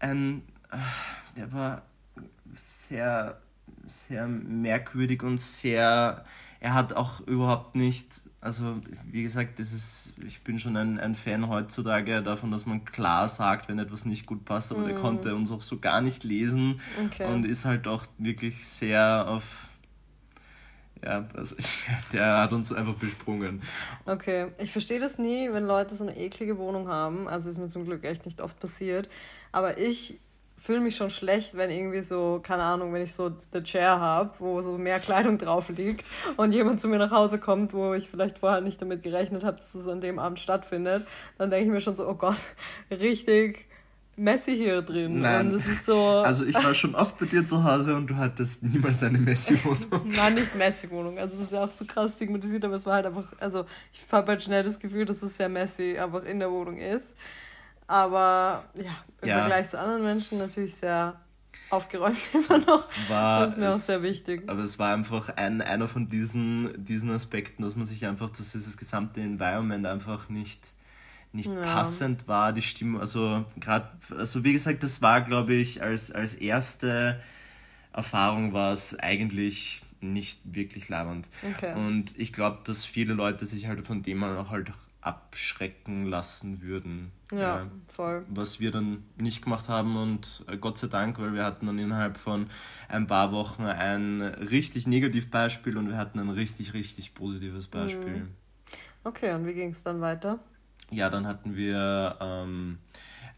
ein, 0.00 0.42
äh, 0.70 1.40
er 1.40 1.52
war 1.54 1.82
sehr, 2.54 3.40
sehr 3.86 4.26
merkwürdig 4.26 5.22
und 5.22 5.40
sehr, 5.40 6.24
er 6.60 6.74
hat 6.74 6.92
auch 6.92 7.20
überhaupt 7.22 7.74
nicht, 7.74 8.08
also 8.46 8.76
wie 9.10 9.24
gesagt, 9.24 9.58
das 9.58 9.72
ist, 9.72 10.14
ich 10.24 10.42
bin 10.42 10.58
schon 10.58 10.76
ein, 10.76 10.98
ein 10.98 11.14
Fan 11.14 11.48
heutzutage 11.48 12.22
davon, 12.22 12.50
dass 12.52 12.64
man 12.64 12.84
klar 12.84 13.26
sagt, 13.28 13.68
wenn 13.68 13.78
etwas 13.78 14.06
nicht 14.06 14.24
gut 14.24 14.44
passt, 14.44 14.70
aber 14.72 14.84
der 14.84 14.94
konnte 14.94 15.34
uns 15.34 15.50
auch 15.50 15.60
so 15.60 15.78
gar 15.78 16.00
nicht 16.00 16.24
lesen 16.24 16.80
Mhm. 16.96 17.06
Okay. 17.06 17.32
und 17.32 17.44
ist 17.44 17.64
halt 17.64 17.88
auch 17.88 18.06
wirklich 18.18 18.66
sehr 18.66 19.26
auf, 19.28 19.68
ja, 21.04 21.26
also, 21.34 21.56
der 22.12 22.38
hat 22.38 22.52
uns 22.52 22.72
einfach 22.72 22.94
besprungen. 22.94 23.60
Okay, 24.04 24.46
ich 24.58 24.70
verstehe 24.70 25.00
das 25.00 25.18
nie, 25.18 25.52
wenn 25.52 25.64
Leute 25.64 25.94
so 25.94 26.04
eine 26.04 26.16
eklige 26.16 26.56
Wohnung 26.58 26.88
haben. 26.88 27.28
Also 27.28 27.50
ist 27.50 27.58
mir 27.58 27.68
zum 27.68 27.84
Glück 27.84 28.04
echt 28.04 28.24
nicht 28.26 28.40
oft 28.40 28.58
passiert. 28.60 29.08
Aber 29.52 29.78
ich 29.78 30.20
fühle 30.56 30.80
mich 30.80 30.96
schon 30.96 31.10
schlecht, 31.10 31.56
wenn 31.56 31.70
irgendwie 31.70 32.02
so, 32.02 32.40
keine 32.42 32.62
Ahnung, 32.62 32.92
wenn 32.92 33.02
ich 33.02 33.12
so 33.12 33.30
The 33.52 33.62
Chair 33.62 34.00
habe, 34.00 34.32
wo 34.38 34.60
so 34.62 34.78
mehr 34.78 34.98
Kleidung 34.98 35.38
drauf 35.38 35.68
liegt 35.68 36.04
und 36.36 36.52
jemand 36.52 36.80
zu 36.80 36.88
mir 36.88 36.98
nach 36.98 37.10
Hause 37.10 37.38
kommt, 37.38 37.72
wo 37.72 37.94
ich 37.94 38.08
vielleicht 38.08 38.38
vorher 38.38 38.60
nicht 38.60 38.80
damit 38.80 39.02
gerechnet 39.02 39.44
habe, 39.44 39.58
dass 39.58 39.74
es 39.74 39.86
an 39.86 40.00
dem 40.00 40.18
Abend 40.18 40.40
stattfindet, 40.40 41.06
dann 41.38 41.50
denke 41.50 41.66
ich 41.66 41.70
mir 41.70 41.80
schon 41.80 41.94
so, 41.94 42.08
oh 42.08 42.14
Gott, 42.14 42.38
richtig 42.90 43.66
messy 44.16 44.56
hier 44.56 44.82
drin. 44.82 45.20
Nein. 45.20 45.46
Und 45.46 45.54
es 45.54 45.66
ist 45.66 45.84
so, 45.84 45.94
Also 46.24 46.46
ich 46.46 46.54
war 46.54 46.74
schon 46.74 46.94
oft 46.94 47.18
bei 47.18 47.26
dir 47.26 47.44
zu 47.44 47.62
Hause 47.62 47.94
und 47.94 48.08
du 48.08 48.16
hattest 48.16 48.62
niemals 48.62 49.02
eine 49.02 49.18
Messi-Wohnung. 49.18 50.08
Nein, 50.16 50.34
nicht 50.34 50.54
messy 50.56 50.90
Wohnung. 50.90 51.18
Also 51.18 51.36
es 51.36 51.42
ist 51.42 51.52
ja 51.52 51.64
auch 51.64 51.72
zu 51.72 51.84
krass 51.86 52.16
stigmatisiert, 52.16 52.64
aber 52.64 52.74
es 52.74 52.86
war 52.86 52.94
halt 52.94 53.06
einfach, 53.06 53.32
also 53.38 53.66
ich 53.92 54.00
habe 54.10 54.32
halt 54.32 54.42
schnell 54.42 54.62
das 54.62 54.78
Gefühl, 54.78 55.04
dass 55.04 55.22
es 55.22 55.36
sehr 55.36 55.48
messy 55.48 55.98
einfach 55.98 56.24
in 56.24 56.38
der 56.38 56.50
Wohnung 56.50 56.78
ist. 56.78 57.14
Aber 57.86 58.64
ja, 58.74 58.96
im 59.22 59.28
Ja. 59.28 59.38
Vergleich 59.40 59.68
zu 59.68 59.78
anderen 59.80 60.02
Menschen 60.04 60.38
natürlich 60.38 60.74
sehr 60.74 61.20
aufgeräumt 61.70 62.16
immer 62.48 62.58
noch. 62.58 62.88
war 63.08 63.40
das 63.40 63.52
ist 63.54 63.58
mir 63.58 63.68
auch 63.68 63.74
es- 63.74 63.86
sehr 63.86 64.02
wichtig. 64.02 64.48
Aber 64.48 64.60
es 64.62 64.78
war 64.78 64.92
einfach 64.94 65.30
ein, 65.36 65.60
einer 65.62 65.88
von 65.88 66.08
diesen, 66.08 66.84
diesen 66.84 67.10
Aspekten, 67.10 67.62
dass 67.62 67.76
man 67.76 67.86
sich 67.86 68.06
einfach, 68.06 68.30
dass 68.30 68.52
dieses 68.52 68.76
gesamte 68.76 69.20
Environment 69.20 69.86
einfach 69.86 70.28
nicht, 70.28 70.72
nicht 71.32 71.50
Ja. 71.50 71.60
passend 71.62 72.28
war, 72.28 72.52
die 72.52 72.62
Stimmung, 72.62 73.00
also 73.00 73.44
gerade, 73.58 73.88
also 74.16 74.44
wie 74.44 74.52
gesagt, 74.52 74.82
das 74.82 75.02
war, 75.02 75.22
glaube 75.22 75.54
ich, 75.54 75.82
als, 75.82 76.10
als 76.12 76.34
erste 76.34 77.20
Erfahrung 77.92 78.52
war 78.52 78.72
es 78.72 78.98
eigentlich 78.98 79.82
nicht 80.00 80.40
wirklich 80.54 80.88
labernd. 80.88 81.28
Okay. 81.56 81.74
Und 81.74 82.16
ich 82.18 82.32
glaube, 82.32 82.58
dass 82.64 82.84
viele 82.84 83.14
Leute 83.14 83.44
sich 83.46 83.66
halt 83.66 83.84
von 83.86 84.02
dem 84.02 84.22
auch 84.22 84.50
halt 84.50 84.70
abschrecken 85.00 86.04
lassen 86.04 86.60
würden. 86.62 87.10
Ja, 87.32 87.66
voll. 87.88 88.24
was 88.28 88.60
wir 88.60 88.70
dann 88.70 89.02
nicht 89.16 89.42
gemacht 89.42 89.68
haben 89.68 89.96
und 89.96 90.44
äh, 90.48 90.56
Gott 90.56 90.78
sei 90.78 90.86
Dank, 90.86 91.18
weil 91.18 91.34
wir 91.34 91.44
hatten 91.44 91.66
dann 91.66 91.78
innerhalb 91.78 92.16
von 92.18 92.46
ein 92.88 93.08
paar 93.08 93.32
Wochen 93.32 93.64
ein 93.64 94.22
richtig 94.22 94.86
Negativbeispiel 94.86 95.76
und 95.76 95.88
wir 95.88 95.96
hatten 95.96 96.20
ein 96.20 96.30
richtig, 96.30 96.72
richtig 96.72 97.14
positives 97.14 97.66
Beispiel. 97.66 98.28
Okay, 99.02 99.34
und 99.34 99.46
wie 99.46 99.54
ging 99.54 99.70
es 99.70 99.82
dann 99.82 100.00
weiter? 100.00 100.38
Ja, 100.90 101.10
dann 101.10 101.26
hatten 101.26 101.56
wir 101.56 102.16
ähm, 102.20 102.78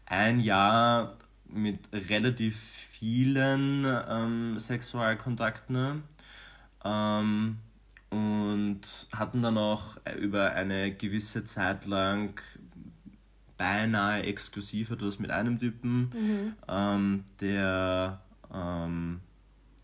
ein 0.05 0.39
Jahr 0.39 1.17
mit 1.47 1.79
relativ 2.09 2.59
vielen 2.59 3.85
ähm, 4.07 4.59
Sexualkontakten 4.59 6.03
ähm, 6.85 7.57
und 8.09 9.07
hatten 9.15 9.41
dann 9.41 9.57
auch 9.57 9.97
über 10.19 10.51
eine 10.51 10.93
gewisse 10.93 11.45
Zeit 11.45 11.85
lang 11.85 12.39
beinahe 13.59 14.23
exklusiv 14.23 14.89
etwas 14.89 15.19
mit 15.19 15.31
einem 15.31 15.59
Typen, 15.59 16.11
ähm, 16.69 17.25
der, 17.41 18.21
ähm, 18.51 19.19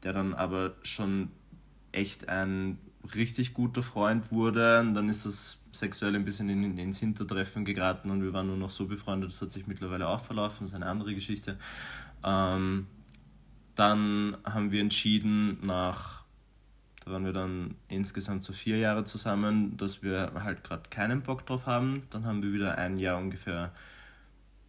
der 0.04 0.14
dann 0.14 0.34
aber 0.34 0.76
schon 0.82 1.30
echt 1.92 2.30
ein 2.30 2.80
richtig 3.14 3.54
guter 3.54 3.84
Freund 3.84 4.32
wurde. 4.32 4.80
Und 4.80 4.94
dann 4.94 5.10
ist 5.10 5.26
das 5.26 5.60
sexuell 5.74 6.16
ein 6.16 6.24
bisschen 6.24 6.50
in, 6.50 6.78
ins 6.78 7.00
Hintertreffen 7.00 7.66
geraten 7.66 8.10
und 8.10 8.24
wir 8.24 8.32
waren 8.32 8.48
nur 8.48 8.58
noch 8.58 8.70
so 8.70 8.88
befreundet, 8.88 9.30
das 9.30 9.42
hat 9.42 9.52
sich 9.52 9.68
mittlerweile 9.68 10.08
auch 10.08 10.24
verlaufen, 10.24 10.60
das 10.62 10.70
ist 10.70 10.76
eine 10.76 10.86
andere 10.86 11.14
Geschichte. 11.14 11.58
Ähm, 12.24 12.88
dann 13.76 14.38
haben 14.46 14.72
wir 14.72 14.80
entschieden, 14.80 15.58
nach, 15.64 16.24
da 17.06 17.12
waren 17.12 17.24
wir 17.24 17.34
dann 17.34 17.76
insgesamt 17.88 18.44
so 18.44 18.52
vier 18.52 18.78
Jahre 18.78 19.04
zusammen, 19.04 19.78
dass 19.78 20.02
wir 20.02 20.32
halt 20.44 20.64
gerade 20.64 20.90
keinen 20.90 21.22
Bock 21.22 21.46
drauf 21.46 21.68
haben. 21.68 22.04
Dann 22.10 22.26
haben 22.26 22.42
wir 22.42 22.52
wieder 22.52 22.80
ein 22.80 22.98
Jahr 22.98 23.20
ungefähr, 23.20 23.72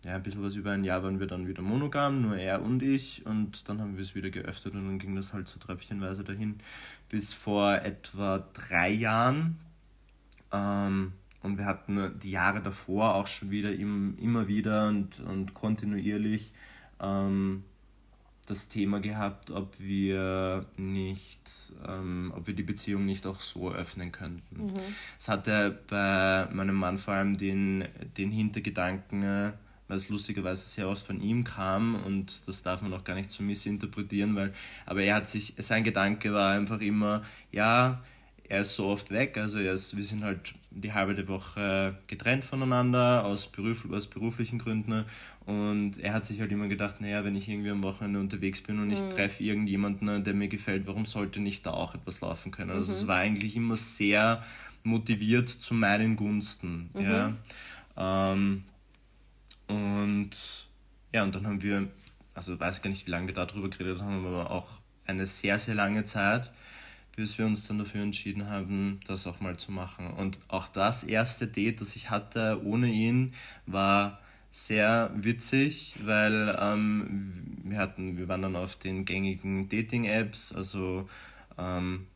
ja, 0.04 0.16
ein 0.16 0.22
bisschen 0.22 0.42
was 0.42 0.54
über 0.54 0.72
ein 0.72 0.84
Jahr 0.84 1.02
waren 1.02 1.18
wir 1.18 1.26
dann 1.26 1.48
wieder 1.48 1.62
monogam, 1.62 2.20
nur 2.20 2.36
er 2.36 2.60
und 2.60 2.82
ich. 2.82 3.24
Und 3.24 3.70
dann 3.70 3.80
haben 3.80 3.96
wir 3.96 4.02
es 4.02 4.14
wieder 4.14 4.28
geöffnet 4.28 4.74
und 4.74 4.84
dann 4.84 4.98
ging 4.98 5.16
das 5.16 5.32
halt 5.32 5.48
so 5.48 5.58
tröpfchenweise 5.58 6.24
dahin. 6.24 6.56
Bis 7.08 7.32
vor 7.32 7.76
etwa 7.76 8.46
drei 8.52 8.90
Jahren. 8.90 9.58
Ähm, 10.52 11.12
und 11.42 11.56
wir 11.56 11.64
hatten 11.64 12.18
die 12.18 12.32
Jahre 12.32 12.60
davor 12.60 13.14
auch 13.14 13.26
schon 13.26 13.50
wieder 13.50 13.72
im, 13.72 14.18
immer 14.18 14.46
wieder 14.46 14.88
und, 14.88 15.20
und 15.20 15.54
kontinuierlich 15.54 16.52
ähm, 17.00 17.64
das 18.46 18.68
Thema 18.68 19.00
gehabt, 19.00 19.50
ob 19.50 19.78
wir 19.80 20.66
nicht, 20.76 21.40
ähm, 21.86 22.32
ob 22.34 22.46
wir 22.46 22.54
die 22.54 22.62
Beziehung 22.62 23.04
nicht 23.04 23.26
auch 23.26 23.40
so 23.40 23.72
öffnen 23.72 24.12
könnten. 24.12 24.72
Es 25.18 25.28
hatte 25.28 25.78
bei 25.88 26.48
meinem 26.52 26.76
Mann 26.76 26.98
vor 26.98 27.14
allem 27.14 27.36
den, 27.36 27.84
den 28.16 28.30
Hintergedanken, 28.30 29.22
äh, 29.22 29.52
weil 29.88 29.96
es 29.96 30.08
lustigerweise 30.08 30.68
sehr 30.68 30.88
oft 30.88 31.06
von 31.06 31.20
ihm 31.20 31.44
kam 31.44 31.94
und 31.94 32.48
das 32.48 32.62
darf 32.62 32.82
man 32.82 32.92
auch 32.92 33.04
gar 33.04 33.14
nicht 33.14 33.30
so 33.30 33.42
missinterpretieren, 33.42 34.34
weil, 34.34 34.52
aber 34.84 35.02
er 35.02 35.16
hat 35.16 35.28
sich, 35.28 35.54
sein 35.58 35.84
Gedanke 35.84 36.32
war 36.32 36.52
einfach 36.52 36.80
immer, 36.80 37.22
ja, 37.52 38.02
er 38.48 38.60
ist 38.60 38.74
so 38.74 38.86
oft 38.86 39.10
weg, 39.10 39.36
also 39.38 39.58
er 39.58 39.72
ist, 39.72 39.96
wir 39.96 40.04
sind 40.04 40.22
halt 40.22 40.54
die 40.70 40.92
halbe 40.92 41.26
Woche 41.28 41.96
getrennt 42.06 42.44
voneinander 42.44 43.24
aus, 43.24 43.46
beruf, 43.46 43.86
aus 43.90 44.06
beruflichen 44.06 44.58
Gründen 44.58 45.04
und 45.46 45.98
er 45.98 46.12
hat 46.12 46.24
sich 46.24 46.40
halt 46.40 46.52
immer 46.52 46.68
gedacht, 46.68 47.00
naja, 47.00 47.24
wenn 47.24 47.34
ich 47.34 47.48
irgendwie 47.48 47.70
am 47.70 47.82
Wochenende 47.82 48.20
unterwegs 48.20 48.60
bin 48.60 48.78
und 48.78 48.90
ich 48.90 49.00
treffe 49.08 49.42
irgendjemanden, 49.42 50.22
der 50.22 50.34
mir 50.34 50.48
gefällt, 50.48 50.86
warum 50.86 51.06
sollte 51.06 51.40
nicht 51.40 51.66
da 51.66 51.70
auch 51.70 51.94
etwas 51.94 52.20
laufen 52.20 52.52
können? 52.52 52.70
Also 52.70 52.92
es 52.92 53.06
war 53.06 53.16
eigentlich 53.16 53.56
immer 53.56 53.76
sehr 53.76 54.44
motiviert 54.82 55.48
zu 55.48 55.74
meinen 55.74 56.16
Gunsten, 56.16 56.90
ja. 56.98 57.32
Ähm, 57.96 58.64
und 59.66 60.66
ja, 61.12 61.22
und 61.22 61.34
dann 61.34 61.46
haben 61.46 61.62
wir, 61.62 61.88
also 62.34 62.58
weiß 62.60 62.82
gar 62.82 62.90
nicht, 62.90 63.06
wie 63.06 63.10
lange 63.10 63.28
wir 63.28 63.34
darüber 63.34 63.70
geredet 63.70 64.00
haben, 64.02 64.24
aber 64.26 64.50
auch 64.50 64.80
eine 65.06 65.26
sehr, 65.26 65.58
sehr 65.58 65.74
lange 65.74 66.04
Zeit, 66.04 66.50
bis 67.16 67.38
wir 67.38 67.46
uns 67.46 67.66
dann 67.66 67.78
dafür 67.78 68.02
entschieden 68.02 68.48
haben, 68.48 69.00
das 69.06 69.26
auch 69.26 69.40
mal 69.40 69.56
zu 69.56 69.72
machen. 69.72 70.10
Und 70.10 70.38
auch 70.48 70.68
das 70.68 71.02
erste 71.02 71.46
Date, 71.46 71.80
das 71.80 71.96
ich 71.96 72.10
hatte 72.10 72.60
ohne 72.64 72.88
ihn, 72.88 73.32
war 73.66 74.20
sehr 74.50 75.10
witzig, 75.14 75.96
weil 76.04 76.56
ähm, 76.60 77.58
wir 77.64 77.78
hatten, 77.78 78.18
wir 78.18 78.28
waren 78.28 78.42
dann 78.42 78.56
auf 78.56 78.76
den 78.76 79.04
gängigen 79.04 79.68
Dating-Apps, 79.68 80.54
also 80.54 81.08
ähm, 81.58 82.06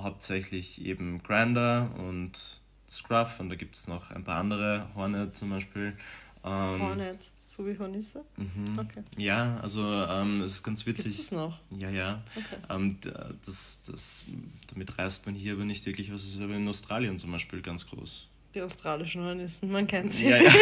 hauptsächlich 0.00 0.84
eben 0.84 1.22
Grindr 1.22 1.90
und 1.98 2.60
Scruff 2.88 3.40
und 3.40 3.50
da 3.50 3.56
gibt 3.56 3.76
es 3.76 3.88
noch 3.88 4.10
ein 4.10 4.24
paar 4.24 4.38
andere, 4.38 4.86
Hornet 4.94 5.36
zum 5.36 5.50
Beispiel. 5.50 5.96
Ähm, 6.44 6.80
Hornet, 6.80 7.30
so 7.56 7.66
wie 7.66 7.78
Hornisse? 7.78 8.24
Mhm. 8.36 8.78
Okay. 8.78 9.02
Ja, 9.16 9.56
also 9.62 9.82
ähm, 9.82 10.42
es 10.42 10.52
ist 10.56 10.62
ganz 10.62 10.84
witzig. 10.86 11.04
Gibt 11.12 11.18
es 11.18 11.32
noch? 11.32 11.58
Ja, 11.76 11.88
ja. 11.90 12.22
Okay. 12.34 12.56
Ähm, 12.74 13.00
d- 13.00 13.10
das, 13.44 13.80
das, 13.86 14.24
damit 14.72 14.98
reist 14.98 15.24
man 15.26 15.34
hier 15.34 15.54
aber 15.54 15.64
nicht 15.64 15.86
wirklich 15.86 16.12
was, 16.12 16.24
ist 16.24 16.38
aber 16.40 16.54
in 16.54 16.68
Australien 16.68 17.18
zum 17.18 17.32
Beispiel 17.32 17.62
ganz 17.62 17.86
groß. 17.88 18.26
Die 18.54 18.60
australischen 18.62 19.22
Hornissen, 19.22 19.70
man 19.70 19.86
kennt 19.86 20.12
sie. 20.12 20.28
Ja, 20.28 20.36
ja. 20.42 20.52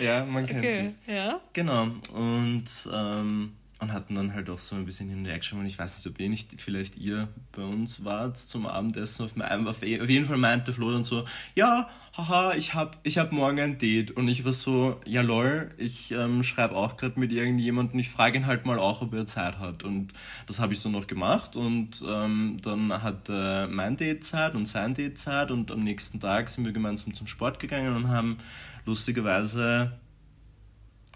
ja, 0.02 0.24
man 0.24 0.46
kennt 0.46 0.64
sie. 0.64 0.68
Okay, 0.70 0.92
ja. 1.16 1.40
Genau. 1.52 1.84
Und 2.12 2.64
ähm, 2.92 3.52
und 3.80 3.92
hatten 3.92 4.14
dann 4.14 4.34
halt 4.34 4.50
auch 4.50 4.58
so 4.58 4.76
ein 4.76 4.84
bisschen 4.84 5.08
hin 5.08 5.18
und 5.18 5.24
her 5.24 5.38
geschrieben 5.38 5.62
und 5.62 5.66
ich 5.66 5.78
weiß 5.78 5.96
nicht, 5.96 6.06
ob 6.06 6.20
ihr 6.20 6.28
nicht 6.28 6.60
vielleicht 6.60 6.96
ihr 6.96 7.28
bei 7.52 7.62
uns 7.62 8.04
wart 8.04 8.36
zum 8.36 8.66
Abendessen. 8.66 9.24
Auf, 9.24 9.32
auf 9.36 9.82
jeden 9.82 10.26
Fall 10.26 10.36
meinte 10.36 10.72
Flo 10.72 10.92
dann 10.92 11.02
so, 11.02 11.24
ja, 11.54 11.88
haha, 12.16 12.52
ich 12.54 12.74
hab, 12.74 12.98
ich 13.02 13.18
hab 13.18 13.32
morgen 13.32 13.58
ein 13.58 13.78
Date 13.78 14.10
und 14.10 14.28
ich 14.28 14.44
war 14.44 14.52
so, 14.52 15.00
ja 15.06 15.22
lol, 15.22 15.72
ich 15.78 16.12
ähm, 16.12 16.42
schreibe 16.42 16.76
auch 16.76 16.96
gerade 16.96 17.18
mit 17.18 17.32
irgendjemandem, 17.32 17.98
ich 18.00 18.10
frage 18.10 18.38
ihn 18.38 18.46
halt 18.46 18.66
mal 18.66 18.78
auch, 18.78 19.00
ob 19.00 19.14
er 19.14 19.26
Zeit 19.26 19.58
hat 19.58 19.82
und 19.82 20.12
das 20.46 20.60
habe 20.60 20.72
ich 20.72 20.82
dann 20.82 20.92
noch 20.92 21.06
gemacht 21.06 21.56
und 21.56 22.04
ähm, 22.06 22.58
dann 22.62 23.02
hat 23.02 23.28
äh, 23.30 23.66
mein 23.66 23.96
Date 23.96 24.24
Zeit 24.24 24.54
und 24.54 24.66
sein 24.66 24.94
Date 24.94 25.18
Zeit 25.18 25.50
und 25.50 25.70
am 25.70 25.80
nächsten 25.80 26.20
Tag 26.20 26.48
sind 26.48 26.66
wir 26.66 26.72
gemeinsam 26.72 27.14
zum 27.14 27.26
Sport 27.26 27.58
gegangen 27.58 27.96
und 27.96 28.08
haben 28.08 28.36
lustigerweise 28.84 29.92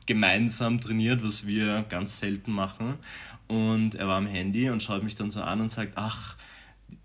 gemeinsam 0.07 0.81
trainiert, 0.81 1.25
was 1.25 1.47
wir 1.47 1.85
ganz 1.89 2.19
selten 2.19 2.53
machen. 2.53 2.95
Und 3.47 3.95
er 3.95 4.09
war 4.09 4.17
am 4.17 4.27
Handy 4.27 4.71
und 4.71 4.83
schaut 4.83 5.03
mich 5.03 5.17
dann 5.17 5.31
so 5.31 5.43
an 5.43 5.61
und 5.61 5.71
sagt, 5.71 5.93
ach, 5.97 6.37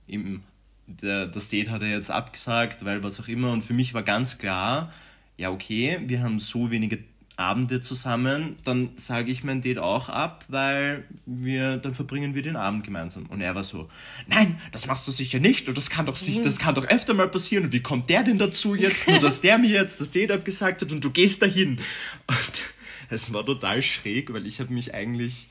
im, 0.07 0.41
der, 0.87 1.27
das 1.27 1.49
Date 1.49 1.69
hat 1.69 1.81
er 1.81 1.89
jetzt 1.89 2.11
abgesagt, 2.11 2.85
weil 2.85 3.03
was 3.03 3.19
auch 3.19 3.27
immer. 3.27 3.51
Und 3.51 3.63
für 3.63 3.73
mich 3.73 3.93
war 3.93 4.03
ganz 4.03 4.37
klar, 4.37 4.91
ja 5.37 5.49
okay, 5.49 5.99
wir 6.05 6.21
haben 6.23 6.39
so 6.39 6.71
wenige 6.71 6.99
Abende 7.39 7.79
zusammen, 7.79 8.57
dann 8.65 8.89
sage 8.97 9.31
ich 9.31 9.45
mein 9.45 9.61
Date 9.61 9.77
auch 9.77 10.09
ab, 10.09 10.43
weil 10.49 11.05
wir, 11.25 11.77
dann 11.77 11.93
verbringen 11.93 12.35
wir 12.35 12.41
den 12.41 12.57
Abend 12.57 12.83
gemeinsam. 12.83 13.27
Und 13.27 13.39
er 13.39 13.55
war 13.55 13.63
so, 13.63 13.87
nein, 14.27 14.59
das 14.73 14.87
machst 14.87 15.07
du 15.07 15.11
sicher 15.11 15.39
nicht 15.39 15.69
und 15.69 15.77
das 15.77 15.89
kann 15.89 16.05
doch 16.05 16.17
sich, 16.17 16.43
das 16.43 16.59
kann 16.59 16.75
doch 16.75 16.85
öfter 16.85 17.13
mal 17.13 17.29
passieren 17.29 17.65
und 17.65 17.71
wie 17.71 17.79
kommt 17.79 18.09
der 18.09 18.23
denn 18.23 18.37
dazu 18.37 18.75
jetzt, 18.75 19.07
nur 19.07 19.19
dass 19.19 19.39
der 19.39 19.57
mir 19.57 19.69
jetzt 19.69 20.01
das 20.01 20.11
Date 20.11 20.31
abgesagt 20.31 20.81
hat 20.81 20.91
und 20.91 21.01
du 21.01 21.11
gehst 21.11 21.41
dahin. 21.41 21.79
Und 22.27 22.61
es 23.09 23.33
war 23.33 23.45
total 23.45 23.81
schräg, 23.83 24.33
weil 24.33 24.45
ich 24.45 24.59
habe 24.59 24.73
mich 24.73 24.93
eigentlich 24.93 25.47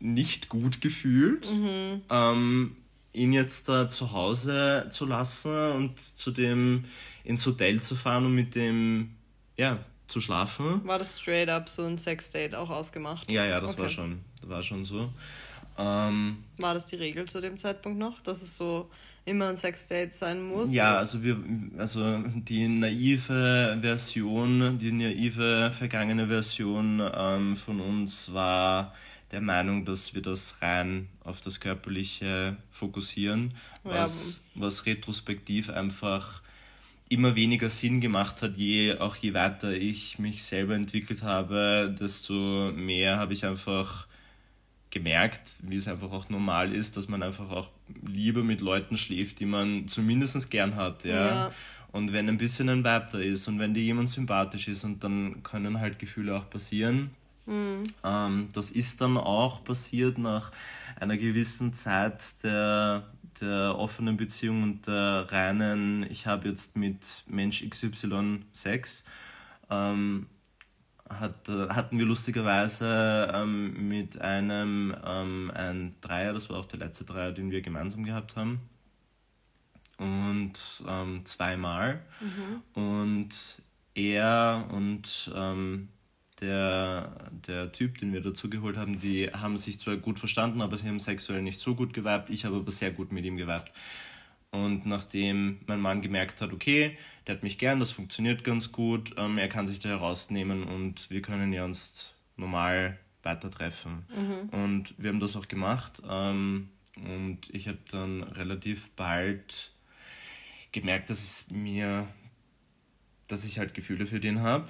nicht 0.00 0.48
gut 0.48 0.80
gefühlt, 0.80 1.50
mhm. 1.50 2.02
ähm, 2.10 2.76
ihn 3.12 3.32
jetzt 3.32 3.68
da 3.68 3.88
zu 3.88 4.12
Hause 4.12 4.88
zu 4.90 5.06
lassen 5.06 5.72
und 5.72 6.00
zu 6.00 6.30
dem 6.30 6.84
ins 7.22 7.46
Hotel 7.46 7.80
zu 7.80 7.96
fahren 7.96 8.26
und 8.26 8.34
mit 8.34 8.54
dem 8.54 9.14
ja 9.56 9.78
zu 10.08 10.20
schlafen. 10.20 10.86
War 10.86 10.98
das 10.98 11.20
straight 11.20 11.48
up 11.48 11.68
so 11.68 11.84
ein 11.84 11.96
Sexdate 11.96 12.54
auch 12.58 12.70
ausgemacht? 12.70 13.30
Ja, 13.30 13.44
ja, 13.46 13.60
das 13.60 13.72
okay. 13.72 13.82
war 13.82 13.88
schon, 13.88 14.20
war 14.42 14.62
schon 14.62 14.84
so. 14.84 15.10
Ähm, 15.78 16.44
war 16.58 16.74
das 16.74 16.86
die 16.86 16.96
Regel 16.96 17.24
zu 17.26 17.40
dem 17.40 17.58
Zeitpunkt 17.58 17.98
noch, 17.98 18.20
dass 18.20 18.42
es 18.42 18.56
so 18.56 18.90
immer 19.24 19.48
ein 19.48 19.56
Sexdate 19.56 20.12
sein 20.12 20.42
muss? 20.42 20.72
Ja, 20.72 20.98
also 20.98 21.22
wir, 21.22 21.38
also 21.78 22.18
die 22.18 22.68
naive 22.68 23.78
Version, 23.80 24.78
die 24.78 24.92
naive 24.92 25.72
vergangene 25.76 26.28
Version 26.28 27.02
ähm, 27.14 27.56
von 27.56 27.80
uns 27.80 28.32
war 28.32 28.92
der 29.32 29.40
Meinung, 29.40 29.84
dass 29.84 30.14
wir 30.14 30.22
das 30.22 30.60
rein 30.62 31.08
auf 31.24 31.40
das 31.40 31.60
Körperliche 31.60 32.56
fokussieren, 32.70 33.54
was, 33.82 34.42
ja. 34.54 34.62
was 34.62 34.86
retrospektiv 34.86 35.70
einfach 35.70 36.42
immer 37.08 37.34
weniger 37.34 37.68
Sinn 37.68 38.00
gemacht 38.00 38.42
hat, 38.42 38.56
je 38.56 38.98
auch 38.98 39.16
je 39.16 39.34
weiter 39.34 39.72
ich 39.72 40.18
mich 40.18 40.42
selber 40.44 40.74
entwickelt 40.74 41.22
habe, 41.22 41.94
desto 41.98 42.72
mehr 42.72 43.18
habe 43.18 43.34
ich 43.34 43.44
einfach 43.44 44.06
gemerkt, 44.90 45.56
wie 45.62 45.76
es 45.76 45.88
einfach 45.88 46.12
auch 46.12 46.28
normal 46.28 46.72
ist, 46.72 46.96
dass 46.96 47.08
man 47.08 47.22
einfach 47.22 47.50
auch 47.50 47.70
lieber 48.06 48.42
mit 48.42 48.60
Leuten 48.60 48.96
schläft, 48.96 49.40
die 49.40 49.46
man 49.46 49.88
zumindest 49.88 50.50
gern 50.50 50.76
hat, 50.76 51.04
ja. 51.04 51.26
ja. 51.26 51.52
Und 51.92 52.12
wenn 52.12 52.28
ein 52.28 52.38
bisschen 52.38 52.68
ein 52.68 52.78
Vibe 52.78 53.06
da 53.12 53.18
ist 53.18 53.46
und 53.46 53.60
wenn 53.60 53.72
dir 53.72 53.82
jemand 53.82 54.10
sympathisch 54.10 54.66
ist 54.66 54.82
und 54.84 55.04
dann 55.04 55.44
können 55.44 55.78
halt 55.78 55.98
Gefühle 56.00 56.36
auch 56.36 56.50
passieren. 56.50 57.10
Mhm. 57.46 57.84
Ähm, 58.02 58.48
das 58.52 58.70
ist 58.70 59.00
dann 59.00 59.16
auch 59.16 59.62
passiert 59.62 60.18
nach 60.18 60.50
einer 60.98 61.16
gewissen 61.16 61.72
Zeit 61.72 62.42
der, 62.42 63.04
der 63.40 63.76
offenen 63.78 64.16
Beziehung 64.16 64.62
und 64.62 64.86
der 64.88 65.30
reinen, 65.30 66.04
ich 66.10 66.26
habe 66.26 66.48
jetzt 66.48 66.76
mit 66.76 66.98
Mensch 67.28 67.64
XY 67.68 68.40
Sex. 68.50 69.04
Ähm, 69.70 70.26
hat, 71.08 71.48
äh, 71.48 71.68
hatten 71.68 71.98
wir 71.98 72.06
lustigerweise 72.06 73.30
ähm, 73.32 73.88
mit 73.88 74.20
einem 74.20 74.94
ähm, 75.04 75.50
ein 75.54 75.94
Dreier, 76.00 76.32
das 76.32 76.50
war 76.50 76.58
auch 76.58 76.66
der 76.66 76.78
letzte 76.78 77.04
Dreier, 77.04 77.32
den 77.32 77.50
wir 77.50 77.60
gemeinsam 77.60 78.04
gehabt 78.04 78.36
haben. 78.36 78.60
Und 79.98 80.82
ähm, 80.88 81.20
zweimal. 81.24 82.02
Mhm. 82.20 82.82
Und 82.82 83.62
er 83.94 84.66
und 84.72 85.30
ähm, 85.36 85.88
der, 86.40 87.30
der 87.46 87.72
Typ, 87.72 87.98
den 87.98 88.12
wir 88.12 88.20
dazu 88.20 88.50
geholt 88.50 88.76
haben, 88.76 89.00
die 89.00 89.28
haben 89.28 89.56
sich 89.56 89.78
zwar 89.78 89.96
gut 89.96 90.18
verstanden, 90.18 90.62
aber 90.62 90.76
sie 90.76 90.88
haben 90.88 90.98
sexuell 90.98 91.42
nicht 91.42 91.60
so 91.60 91.74
gut 91.74 91.92
geweibt. 91.92 92.30
Ich 92.30 92.44
habe 92.44 92.56
aber 92.56 92.70
sehr 92.70 92.90
gut 92.90 93.12
mit 93.12 93.24
ihm 93.24 93.36
geweibt. 93.36 93.72
Und 94.50 94.86
nachdem 94.86 95.58
mein 95.66 95.80
Mann 95.80 96.00
gemerkt 96.00 96.40
hat, 96.40 96.52
okay, 96.52 96.96
der 97.26 97.36
hat 97.36 97.42
mich 97.42 97.58
gern, 97.58 97.80
das 97.80 97.92
funktioniert 97.92 98.44
ganz 98.44 98.72
gut, 98.72 99.14
ähm, 99.16 99.38
er 99.38 99.48
kann 99.48 99.66
sich 99.66 99.80
da 99.80 99.88
herausnehmen 99.88 100.64
und 100.64 101.10
wir 101.10 101.22
können 101.22 101.52
ja 101.52 101.64
uns 101.64 102.14
normal 102.36 102.98
weiter 103.22 103.50
treffen. 103.50 104.04
Mhm. 104.14 104.48
Und 104.50 104.94
wir 104.98 105.10
haben 105.10 105.20
das 105.20 105.36
auch 105.36 105.48
gemacht. 105.48 106.02
Ähm, 106.08 106.68
und 106.96 107.52
ich 107.52 107.66
habe 107.68 107.78
dann 107.90 108.22
relativ 108.22 108.90
bald 108.90 109.72
gemerkt, 110.72 111.10
dass 111.10 111.18
es 111.18 111.50
mir, 111.50 112.08
dass 113.28 113.44
ich 113.44 113.58
halt 113.58 113.74
Gefühle 113.74 114.06
für 114.06 114.20
den 114.20 114.40
habe. 114.40 114.68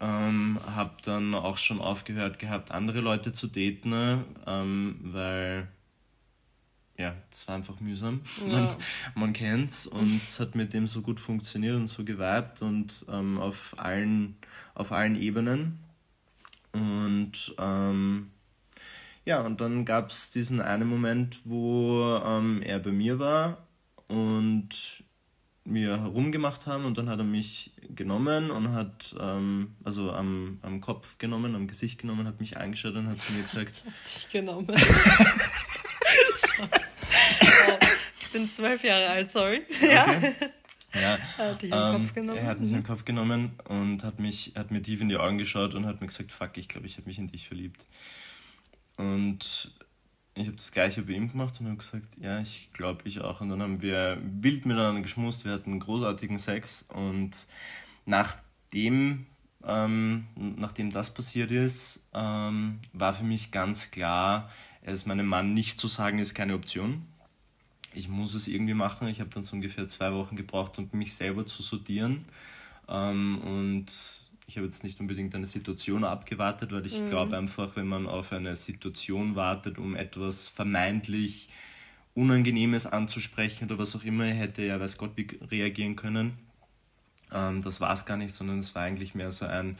Ähm, 0.00 0.58
habe 0.74 0.96
dann 1.04 1.34
auch 1.34 1.58
schon 1.58 1.80
aufgehört 1.80 2.38
gehabt, 2.38 2.70
andere 2.70 3.00
Leute 3.00 3.32
zu 3.34 3.48
daten, 3.48 4.24
ähm, 4.46 4.98
weil 5.02 5.68
ja, 7.00 7.14
es 7.30 7.48
war 7.48 7.56
einfach 7.56 7.80
mühsam. 7.80 8.20
Ja. 8.46 8.52
Man, 8.52 8.68
man 9.14 9.32
kennt's 9.32 9.86
und 9.86 10.20
es 10.22 10.38
hat 10.38 10.54
mit 10.54 10.74
dem 10.74 10.86
so 10.86 11.00
gut 11.00 11.18
funktioniert 11.18 11.76
und 11.76 11.86
so 11.86 12.04
geweibt 12.04 12.62
und 12.62 13.06
ähm, 13.08 13.38
auf, 13.38 13.74
allen, 13.78 14.36
auf 14.74 14.92
allen 14.92 15.16
Ebenen. 15.16 15.78
Und 16.72 17.54
ähm, 17.58 18.30
ja, 19.24 19.40
und 19.40 19.60
dann 19.60 19.84
gab 19.84 20.10
es 20.10 20.30
diesen 20.30 20.60
einen 20.60 20.88
Moment, 20.88 21.40
wo 21.44 22.20
ähm, 22.24 22.62
er 22.62 22.78
bei 22.78 22.92
mir 22.92 23.18
war 23.18 23.66
und 24.08 25.04
wir 25.64 26.00
herumgemacht 26.00 26.66
haben 26.66 26.84
und 26.84 26.98
dann 26.98 27.08
hat 27.08 27.18
er 27.18 27.24
mich 27.24 27.72
genommen 27.94 28.50
und 28.50 28.72
hat, 28.72 29.14
ähm, 29.20 29.74
also 29.84 30.12
am, 30.12 30.58
am 30.62 30.80
Kopf 30.80 31.18
genommen, 31.18 31.54
am 31.54 31.66
Gesicht 31.66 32.00
genommen, 32.00 32.26
hat 32.26 32.40
mich 32.40 32.56
angeschaut 32.56 32.94
und 32.94 33.08
hat 33.08 33.22
zu 33.22 33.32
mir 33.32 33.42
gesagt... 33.42 33.84
Dich 34.16 34.28
genommen. 34.28 34.74
Ich 38.20 38.32
bin 38.32 38.48
zwölf 38.48 38.84
Jahre 38.84 39.08
alt, 39.08 39.32
sorry. 39.32 39.62
Okay. 39.68 39.92
Ja. 39.92 40.06
Ja, 40.92 41.18
hat 41.38 41.62
dich 41.62 41.70
ähm, 41.72 41.92
Kopf 42.02 42.14
genommen. 42.14 42.38
er 42.38 42.46
hat 42.46 42.60
mich 42.60 42.70
mhm. 42.70 42.76
am 42.76 42.82
Kopf 42.82 43.04
genommen 43.04 43.52
und 43.68 44.02
hat, 44.02 44.18
mich, 44.18 44.52
hat 44.56 44.70
mir 44.70 44.82
tief 44.82 45.00
in 45.00 45.08
die 45.08 45.16
Augen 45.16 45.38
geschaut 45.38 45.74
und 45.74 45.86
hat 45.86 46.00
mir 46.00 46.06
gesagt, 46.08 46.32
fuck, 46.32 46.56
ich 46.56 46.68
glaube, 46.68 46.86
ich 46.86 46.96
habe 46.96 47.06
mich 47.06 47.18
in 47.18 47.28
dich 47.28 47.46
verliebt. 47.46 47.84
Und 48.96 49.72
ich 50.34 50.46
habe 50.46 50.56
das 50.56 50.72
gleiche 50.72 51.02
bei 51.02 51.12
ihm 51.12 51.30
gemacht 51.30 51.60
und 51.60 51.66
habe 51.66 51.76
gesagt, 51.76 52.08
ja, 52.20 52.40
ich 52.40 52.70
glaube, 52.72 53.02
ich 53.04 53.20
auch. 53.20 53.40
Und 53.40 53.50
dann 53.50 53.62
haben 53.62 53.82
wir 53.82 54.18
wild 54.22 54.66
miteinander 54.66 55.00
geschmust, 55.00 55.44
wir 55.44 55.52
hatten 55.52 55.78
großartigen 55.78 56.38
Sex 56.38 56.84
und 56.88 57.46
nachdem, 58.06 59.26
ähm, 59.64 60.26
nachdem 60.34 60.90
das 60.90 61.14
passiert 61.14 61.52
ist, 61.52 62.08
ähm, 62.14 62.80
war 62.92 63.12
für 63.12 63.24
mich 63.24 63.50
ganz 63.50 63.90
klar, 63.90 64.50
es 64.82 65.06
meinem 65.06 65.26
Mann 65.26 65.54
nicht 65.54 65.78
zu 65.78 65.88
sagen, 65.88 66.18
ist 66.18 66.34
keine 66.34 66.54
Option 66.54 67.06
ich 67.92 68.08
muss 68.08 68.34
es 68.34 68.48
irgendwie 68.48 68.74
machen. 68.74 69.08
Ich 69.08 69.20
habe 69.20 69.30
dann 69.30 69.42
so 69.42 69.56
ungefähr 69.56 69.86
zwei 69.86 70.12
Wochen 70.12 70.36
gebraucht, 70.36 70.78
um 70.78 70.88
mich 70.92 71.14
selber 71.14 71.46
zu 71.46 71.62
sortieren. 71.62 72.22
Ähm, 72.88 73.40
und 73.42 73.86
ich 74.46 74.56
habe 74.56 74.66
jetzt 74.66 74.84
nicht 74.84 75.00
unbedingt 75.00 75.34
eine 75.34 75.46
Situation 75.46 76.04
abgewartet, 76.04 76.72
weil 76.72 76.86
ich 76.86 77.00
mhm. 77.00 77.06
glaube 77.06 77.36
einfach, 77.36 77.76
wenn 77.76 77.86
man 77.86 78.06
auf 78.06 78.32
eine 78.32 78.56
Situation 78.56 79.34
wartet, 79.34 79.78
um 79.78 79.96
etwas 79.96 80.48
vermeintlich 80.48 81.48
Unangenehmes 82.14 82.86
anzusprechen 82.86 83.66
oder 83.66 83.78
was 83.78 83.94
auch 83.94 84.02
immer, 84.02 84.26
hätte 84.26 84.62
ja 84.62 84.80
weiß 84.80 84.98
Gott 84.98 85.12
wie 85.16 85.28
reagieren 85.50 85.96
können. 85.96 86.38
Ähm, 87.32 87.62
das 87.62 87.80
war 87.80 87.92
es 87.92 88.04
gar 88.04 88.16
nicht, 88.16 88.34
sondern 88.34 88.58
es 88.58 88.74
war 88.74 88.82
eigentlich 88.82 89.14
mehr 89.14 89.30
so 89.30 89.46
ein, 89.46 89.78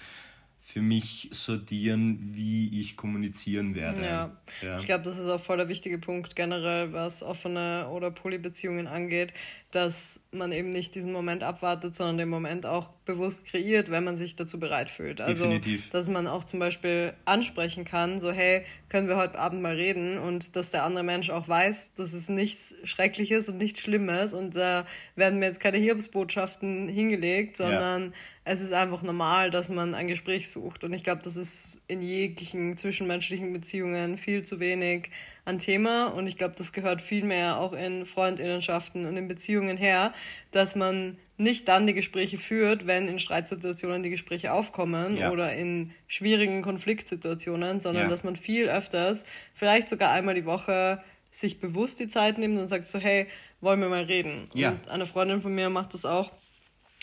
für 0.62 0.82
mich 0.82 1.28
sortieren, 1.32 2.18
wie 2.20 2.80
ich 2.80 2.96
kommunizieren 2.96 3.74
werde. 3.74 4.02
Ja, 4.02 4.36
ja. 4.60 4.78
ich 4.78 4.84
glaube, 4.84 5.04
das 5.04 5.18
ist 5.18 5.26
auch 5.26 5.40
voll 5.40 5.56
der 5.56 5.68
wichtige 5.68 5.98
Punkt 5.98 6.36
generell, 6.36 6.92
was 6.92 7.22
offene 7.22 7.88
oder 7.88 8.10
Polybeziehungen 8.10 8.86
angeht, 8.86 9.32
dass 9.70 10.24
man 10.32 10.50
eben 10.50 10.70
nicht 10.70 10.96
diesen 10.96 11.12
Moment 11.12 11.44
abwartet, 11.44 11.94
sondern 11.94 12.18
den 12.18 12.28
Moment 12.28 12.66
auch 12.66 12.88
bewusst 13.04 13.46
kreiert, 13.46 13.90
wenn 13.90 14.02
man 14.02 14.16
sich 14.16 14.34
dazu 14.34 14.58
bereit 14.58 14.90
fühlt. 14.90 15.20
Also, 15.20 15.44
Definitiv. 15.44 15.90
dass 15.90 16.08
man 16.08 16.26
auch 16.26 16.42
zum 16.42 16.58
Beispiel 16.58 17.12
ansprechen 17.24 17.84
kann, 17.84 18.18
so, 18.18 18.32
hey, 18.32 18.64
können 18.88 19.06
wir 19.06 19.16
heute 19.16 19.38
Abend 19.38 19.62
mal 19.62 19.74
reden 19.74 20.18
und 20.18 20.56
dass 20.56 20.72
der 20.72 20.82
andere 20.82 21.04
Mensch 21.04 21.30
auch 21.30 21.46
weiß, 21.46 21.94
dass 21.94 22.12
es 22.12 22.28
nichts 22.28 22.74
Schreckliches 22.82 23.48
und 23.48 23.58
nichts 23.58 23.80
Schlimmes 23.80 24.34
und 24.34 24.56
da 24.56 24.86
werden 25.14 25.38
mir 25.38 25.46
jetzt 25.46 25.60
keine 25.60 25.78
Hiobsbotschaften 25.78 26.88
hingelegt, 26.88 27.56
sondern 27.56 28.06
ja. 28.06 28.12
es 28.44 28.60
ist 28.60 28.72
einfach 28.72 29.02
normal, 29.02 29.50
dass 29.52 29.68
man 29.68 29.94
ein 29.94 30.08
Gespräch 30.08 30.50
sucht 30.50 30.82
und 30.82 30.92
ich 30.92 31.04
glaube, 31.04 31.22
das 31.22 31.36
ist 31.36 31.82
in 31.86 32.02
jeglichen 32.02 32.76
zwischenmenschlichen 32.76 33.52
Beziehungen 33.52 34.16
viel 34.16 34.42
zu 34.42 34.58
wenig 34.58 35.10
ein 35.50 35.58
Thema 35.58 36.06
und 36.06 36.26
ich 36.26 36.38
glaube, 36.38 36.54
das 36.56 36.72
gehört 36.72 37.02
viel 37.02 37.24
mehr 37.24 37.58
auch 37.58 37.72
in 37.72 38.06
Freundinnenschaften 38.06 39.06
und 39.06 39.16
in 39.16 39.28
Beziehungen 39.28 39.76
her, 39.76 40.12
dass 40.50 40.76
man 40.76 41.18
nicht 41.36 41.68
dann 41.68 41.86
die 41.86 41.94
Gespräche 41.94 42.38
führt, 42.38 42.86
wenn 42.86 43.08
in 43.08 43.18
Streitsituationen 43.18 44.02
die 44.02 44.10
Gespräche 44.10 44.52
aufkommen 44.52 45.16
ja. 45.16 45.30
oder 45.30 45.54
in 45.54 45.92
schwierigen 46.06 46.62
Konfliktsituationen, 46.62 47.80
sondern 47.80 48.04
ja. 48.04 48.08
dass 48.08 48.24
man 48.24 48.36
viel 48.36 48.68
öfters, 48.68 49.26
vielleicht 49.54 49.88
sogar 49.88 50.12
einmal 50.12 50.34
die 50.34 50.46
Woche, 50.46 51.02
sich 51.30 51.60
bewusst 51.60 52.00
die 52.00 52.08
Zeit 52.08 52.38
nimmt 52.38 52.58
und 52.58 52.66
sagt 52.66 52.86
so, 52.86 52.98
hey, 52.98 53.26
wollen 53.60 53.80
wir 53.80 53.88
mal 53.88 54.04
reden? 54.04 54.48
Ja. 54.54 54.70
Und 54.70 54.88
eine 54.88 55.06
Freundin 55.06 55.42
von 55.42 55.54
mir 55.54 55.70
macht 55.70 55.94
das 55.94 56.04
auch 56.04 56.30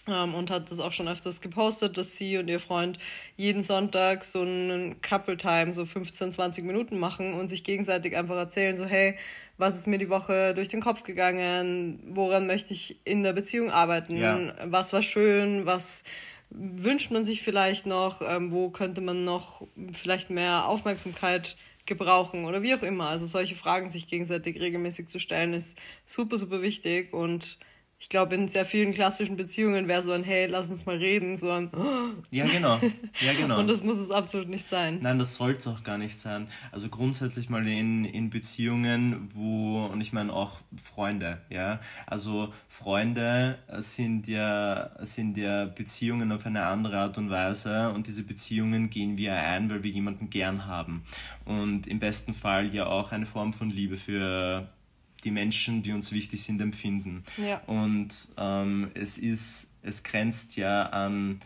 und 0.08 0.50
hat 0.50 0.72
das 0.72 0.80
auch 0.80 0.92
schon 0.92 1.08
öfters 1.08 1.42
gepostet, 1.42 1.98
dass 1.98 2.16
sie 2.16 2.38
und 2.38 2.48
ihr 2.48 2.60
Freund 2.60 2.98
jeden 3.36 3.64
Sonntag 3.64 4.24
so 4.24 4.42
einen 4.42 5.02
Couple 5.02 5.38
Time, 5.38 5.74
so 5.74 5.86
15, 5.86 6.32
20 6.32 6.64
Minuten 6.64 6.98
machen 6.98 7.34
und 7.34 7.48
sich 7.48 7.64
gegenseitig 7.64 8.16
einfach 8.16 8.38
erzählen, 8.38 8.78
so 8.78 8.86
hey, 8.86 9.16
was 9.58 9.78
ist 9.78 9.88
mir 9.88 9.98
die 9.98 10.10
Woche 10.10 10.54
durch 10.54 10.70
den 10.70 10.82
Kopf 10.82 11.04
gegangen, 11.04 12.00
woran 12.08 12.48
möchte 12.48 12.74
ich 12.74 13.00
in 13.04 13.24
der 13.24 13.34
Beziehung 13.34 13.72
arbeiten, 13.72 14.18
ja. 14.18 14.54
was 14.66 14.94
war 14.94 15.02
schön, 15.02 15.66
was 15.66 16.04
wünscht 16.50 17.12
man 17.12 17.26
sich 17.26 17.42
vielleicht 17.42 17.86
noch, 17.86 18.22
ähm, 18.22 18.52
wo 18.52 18.70
könnte 18.70 19.02
man 19.02 19.26
noch 19.26 19.68
vielleicht 19.92 20.30
mehr 20.30 20.68
Aufmerksamkeit 20.68 21.58
gebrauchen 21.86 22.46
oder 22.46 22.62
wie 22.62 22.76
auch 22.76 22.84
immer. 22.84 23.08
Also 23.08 23.26
solche 23.26 23.56
Fragen 23.56 23.90
sich 23.90 24.08
gegenseitig 24.08 24.60
regelmäßig 24.60 25.08
zu 25.08 25.20
stellen, 25.20 25.54
ist 25.54 25.78
super, 26.06 26.38
super 26.38 26.62
wichtig 26.62 27.14
und 27.14 27.58
ich 28.00 28.10
glaube, 28.10 28.36
in 28.36 28.48
sehr 28.48 28.64
vielen 28.64 28.94
klassischen 28.94 29.38
Beziehungen 29.38 29.88
wäre 29.88 30.04
so 30.04 30.12
ein, 30.12 30.24
hey, 30.24 30.46
lass 30.46 30.70
uns 30.70 30.86
mal 30.86 30.98
reden, 30.98 31.36
so 31.36 31.50
ein, 31.50 31.72
ja, 32.32 32.46
genau. 32.46 32.80
Ja, 33.22 33.34
genau. 33.34 33.60
Und 33.60 33.68
das 33.68 33.82
muss 33.82 33.98
es 33.98 34.12
absolut 34.12 34.50
nicht 34.50 34.70
sein. 34.70 35.00
Nein, 35.02 35.18
das 35.18 35.34
soll 35.34 35.52
es 35.54 35.68
auch 35.68 35.84
gar 35.84 35.98
nicht 35.98 36.20
sein. 36.20 36.48
Also 36.72 36.90
grundsätzlich 36.90 37.50
mal 37.50 37.68
in, 37.68 38.06
in 38.06 38.30
Beziehungen, 38.30 39.30
wo, 39.34 39.86
und 39.86 40.00
ich 40.02 40.14
meine 40.14 40.32
auch 40.32 40.62
Freunde, 40.82 41.42
ja. 41.50 41.80
Also 42.06 42.54
Freunde 42.68 43.58
sind 43.78 44.28
ja, 44.28 44.92
sind 45.00 45.36
ja 45.36 45.66
Beziehungen 45.66 46.32
auf 46.32 46.46
eine 46.46 46.68
andere 46.68 47.00
Art 47.00 47.18
und 47.18 47.32
Weise 47.32 47.90
und 47.90 48.06
diese 48.06 48.24
Beziehungen 48.24 48.92
gehen 48.92 49.18
wir 49.18 49.34
ein, 49.34 49.72
weil 49.72 49.84
wir 49.84 49.92
jemanden 49.92 50.30
gern 50.30 50.68
haben. 50.68 51.04
Und 51.46 51.88
im 51.88 51.98
besten 51.98 52.36
Fall 52.36 52.76
ja 52.76 52.86
auch 52.86 53.12
eine 53.12 53.26
Form 53.26 53.54
von 53.54 53.72
Liebe 53.72 53.98
für 53.98 54.70
die 55.28 55.32
Menschen, 55.32 55.84
die 55.84 55.92
uns 55.92 56.14
wichtig 56.14 56.42
sind, 56.42 56.62
empfinden. 56.62 57.22
Ja. 57.36 57.60
Und 57.66 58.30
ähm, 58.38 58.90
es 58.94 59.18
ist, 59.18 59.76
es 59.84 60.04
grenzt 60.04 60.56
ja 60.56 60.84
an, 60.84 61.42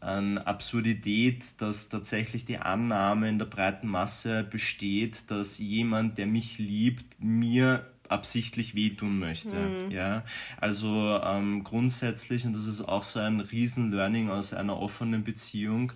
an 0.00 0.36
Absurdität, 0.36 1.62
dass 1.62 1.88
tatsächlich 1.88 2.44
die 2.44 2.58
Annahme 2.58 3.30
in 3.30 3.38
der 3.38 3.46
breiten 3.46 3.88
Masse 3.88 4.44
besteht, 4.44 5.30
dass 5.30 5.58
jemand, 5.58 6.18
der 6.18 6.26
mich 6.26 6.58
liebt, 6.58 7.06
mir 7.18 7.90
absichtlich 8.10 8.74
wehtun 8.74 9.18
möchte. 9.18 9.56
Mhm. 9.56 9.90
Ja? 9.90 10.22
Also 10.60 11.18
ähm, 11.24 11.64
grundsätzlich, 11.64 12.44
und 12.44 12.52
das 12.52 12.66
ist 12.66 12.82
auch 12.82 13.02
so 13.02 13.20
ein 13.20 13.40
Riesen-Learning 13.40 14.28
aus 14.28 14.52
einer 14.52 14.78
offenen 14.78 15.24
Beziehung, 15.24 15.92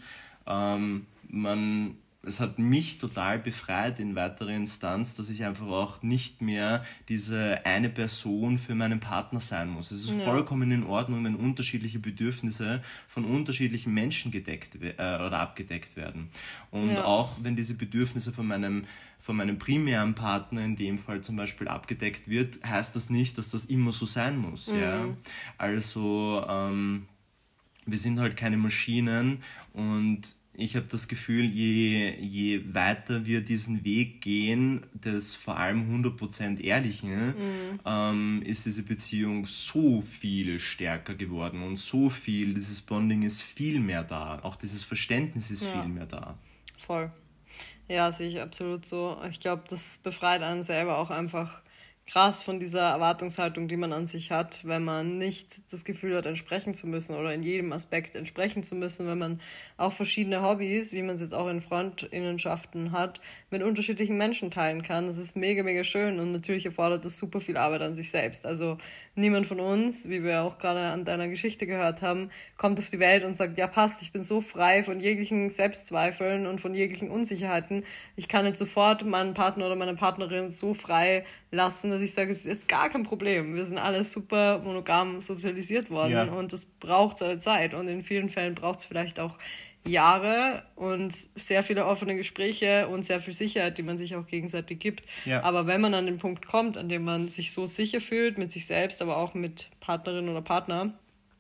ähm, 0.47 1.05
man 1.29 1.95
es 2.23 2.41
hat 2.41 2.59
mich 2.59 2.99
total 2.99 3.39
befreit 3.39 4.01
in 4.01 4.17
weiterer 4.17 4.51
Instanz, 4.51 5.15
dass 5.15 5.31
ich 5.31 5.45
einfach 5.45 5.69
auch 5.69 6.03
nicht 6.03 6.43
mehr 6.43 6.85
diese 7.09 7.65
eine 7.65 7.89
Person 7.89 8.59
für 8.59 8.75
meinen 8.75 8.99
Partner 8.99 9.41
sein 9.41 9.69
muss. 9.69 9.93
Es 9.93 10.03
ist 10.03 10.19
ja. 10.19 10.25
vollkommen 10.25 10.71
in 10.73 10.85
Ordnung, 10.85 11.25
wenn 11.25 11.37
unterschiedliche 11.37 12.01
Bedürfnisse 12.01 12.83
von 13.07 13.25
unterschiedlichen 13.25 13.95
Menschen 13.95 14.33
gedeckt 14.33 14.77
äh, 14.83 14.95
oder 14.95 15.39
abgedeckt 15.39 15.97
werden. 15.97 16.29
Und 16.73 16.91
ja. 16.91 17.05
auch 17.05 17.39
wenn 17.43 17.55
diese 17.55 17.75
Bedürfnisse 17.75 18.33
von 18.33 18.47
meinem 18.47 18.85
von 19.21 19.37
meinem 19.37 19.59
primären 19.59 20.15
Partner 20.15 20.65
in 20.65 20.77
dem 20.77 20.97
Fall 20.97 21.21
zum 21.21 21.35
Beispiel 21.35 21.67
abgedeckt 21.67 22.29
wird, 22.29 22.61
heißt 22.65 22.95
das 22.95 23.11
nicht, 23.11 23.37
dass 23.37 23.51
das 23.51 23.65
immer 23.65 23.91
so 23.93 24.07
sein 24.07 24.39
muss. 24.39 24.73
Mhm. 24.73 24.81
Ja? 24.81 25.09
Also 25.59 26.45
ähm, 26.49 27.07
wir 27.85 27.99
sind 27.99 28.21
halt 28.21 28.37
keine 28.37 28.57
Maschinen 28.57 29.43
und 29.73 30.37
ich 30.61 30.75
habe 30.75 30.87
das 30.91 31.07
Gefühl, 31.07 31.45
je, 31.45 32.17
je 32.19 32.75
weiter 32.75 33.25
wir 33.25 33.43
diesen 33.43 33.85
Weg 33.85 34.21
gehen, 34.21 34.85
des 34.93 35.37
vor 35.37 35.57
allem 35.57 36.05
100% 36.05 36.61
Ehrlichen, 36.61 37.29
mhm. 37.29 37.81
ähm, 37.87 38.43
ist 38.45 38.67
diese 38.67 38.83
Beziehung 38.83 39.45
so 39.45 40.01
viel 40.01 40.59
stärker 40.59 41.15
geworden 41.15 41.63
und 41.63 41.77
so 41.77 42.11
viel, 42.11 42.55
dieses 42.55 42.83
Bonding 42.83 43.23
ist 43.23 43.41
viel 43.41 43.79
mehr 43.79 44.03
da. 44.03 44.41
Auch 44.43 44.57
dieses 44.57 44.83
Verständnis 44.83 45.53
ist 45.53 45.63
ja. 45.63 45.81
viel 45.81 45.93
mehr 45.93 46.07
da. 46.07 46.37
Voll. 46.77 47.13
Ja, 47.87 48.11
sehe 48.11 48.29
ich 48.29 48.41
absolut 48.41 48.85
so. 48.85 49.17
Ich 49.31 49.39
glaube, 49.39 49.63
das 49.71 49.99
befreit 49.99 50.43
einen 50.43 50.65
selber 50.65 50.99
auch 50.99 51.11
einfach 51.11 51.63
krass 52.09 52.43
von 52.43 52.59
dieser 52.59 52.89
Erwartungshaltung, 52.89 53.69
die 53.69 53.77
man 53.77 53.93
an 53.93 54.07
sich 54.07 54.31
hat, 54.31 54.67
wenn 54.67 54.83
man 54.83 55.19
nicht 55.19 55.73
das 55.73 55.85
Gefühl 55.85 56.17
hat, 56.17 56.25
entsprechen 56.25 56.73
zu 56.73 56.87
müssen 56.87 57.15
oder 57.15 57.35
in 57.35 57.43
jedem 57.43 57.71
Aspekt 57.73 58.17
entsprechen 58.17 58.63
zu 58.63 58.77
müssen, 58.77 59.07
wenn 59.07 59.19
man 59.19 59.41
auch 59.77 59.93
verschiedene 59.93 60.43
Hobbys, 60.43 60.93
wie 60.93 61.03
man 61.03 61.17
es 61.17 61.21
jetzt 61.21 61.35
auch 61.35 61.49
in 61.49 61.61
Freundinnenschaften 61.61 62.93
hat, 62.93 63.21
mit 63.51 63.63
unterschiedlichen 63.63 64.17
Menschen 64.17 64.51
teilen 64.51 64.83
kann. 64.83 65.07
Das 65.07 65.19
ist 65.19 65.37
mega, 65.37 65.63
mega 65.63 65.85
schön 65.85 66.19
und 66.19 66.33
natürlich 66.33 66.65
erfordert 66.65 67.05
das 67.05 67.19
super 67.19 67.43
viel 67.43 67.59
Arbeit 67.59 67.83
an 67.83 67.95
sich 67.95 68.11
selbst. 68.11 68.47
Also 68.47 68.79
niemand 69.15 69.47
von 69.47 69.61
uns, 69.61 70.09
wie 70.09 70.25
wir 70.25 70.43
auch 70.43 70.59
gerade 70.59 70.81
an 70.81 71.05
deiner 71.05 71.29
Geschichte 71.29 71.67
gehört 71.67 72.01
haben, 72.01 72.31
kommt 72.57 72.79
auf 72.79 72.89
die 72.89 73.01
Welt 73.01 73.23
und 73.23 73.35
sagt, 73.35 73.59
ja 73.59 73.67
passt, 73.67 74.01
ich 74.01 74.13
bin 74.13 74.23
so 74.23 74.41
frei 74.41 74.83
von 74.83 74.99
jeglichen 74.99 75.51
Selbstzweifeln 75.51 76.47
und 76.47 76.61
von 76.61 76.75
jeglichen 76.75 77.11
Unsicherheiten. 77.11 77.85
Ich 78.17 78.29
kann 78.29 78.47
jetzt 78.47 78.59
sofort 78.59 79.05
meinen 79.05 79.35
Partner 79.35 79.67
oder 79.67 79.77
meine 79.77 79.95
Partnerin 79.95 80.51
so 80.51 80.73
frei 80.73 81.25
lassen, 81.51 81.98
dass 81.99 82.09
ich 82.09 82.15
sage, 82.15 82.31
es 82.31 82.39
ist 82.39 82.47
jetzt 82.47 82.69
gar 82.69 82.89
kein 82.89 83.03
Problem. 83.03 83.57
Wir 83.57 83.65
sind 83.65 83.79
alle 83.79 84.05
super 84.05 84.61
monogam 84.61 85.21
sozialisiert 85.21 85.91
worden 85.91 86.13
ja. 86.13 86.25
und 86.25 86.53
das 86.53 86.67
braucht 86.67 87.19
seine 87.19 87.39
Zeit 87.39 87.75
und 87.75 87.89
in 87.89 88.03
vielen 88.03 88.29
Fällen 88.29 88.55
braucht 88.55 88.79
es 88.79 88.85
vielleicht 88.85 89.19
auch 89.19 89.37
Jahre 89.85 90.63
und 90.77 91.13
sehr 91.13 91.65
viele 91.65 91.87
offene 91.87 92.15
Gespräche 92.15 92.87
und 92.89 93.05
sehr 93.05 93.21
viel 93.21 93.35
Sicherheit, 93.35 93.79
die 93.79 93.83
man 93.83 93.99
sich 93.99 94.15
auch 94.15 94.27
gegenseitig 94.27 94.79
gibt. 94.79 95.03
Ja. 95.25 95.43
Aber 95.43 95.67
wenn 95.67 95.81
man 95.81 95.95
an 95.95 96.07
den 96.07 96.19
Punkt 96.19 96.47
kommt, 96.47 96.77
an 96.77 96.89
dem 96.89 97.03
man 97.03 97.27
sich 97.27 97.53
so 97.53 97.67
sicher 97.67 98.01
fühlt, 98.01 98.39
mit 98.39 98.53
sich 98.53 98.67
selbst, 98.67 99.03
aber 99.03 99.17
auch 99.17 99.35
mit 99.35 99.71
Partnerin 99.81 100.29
oder 100.29 100.43
Partner, 100.43 100.93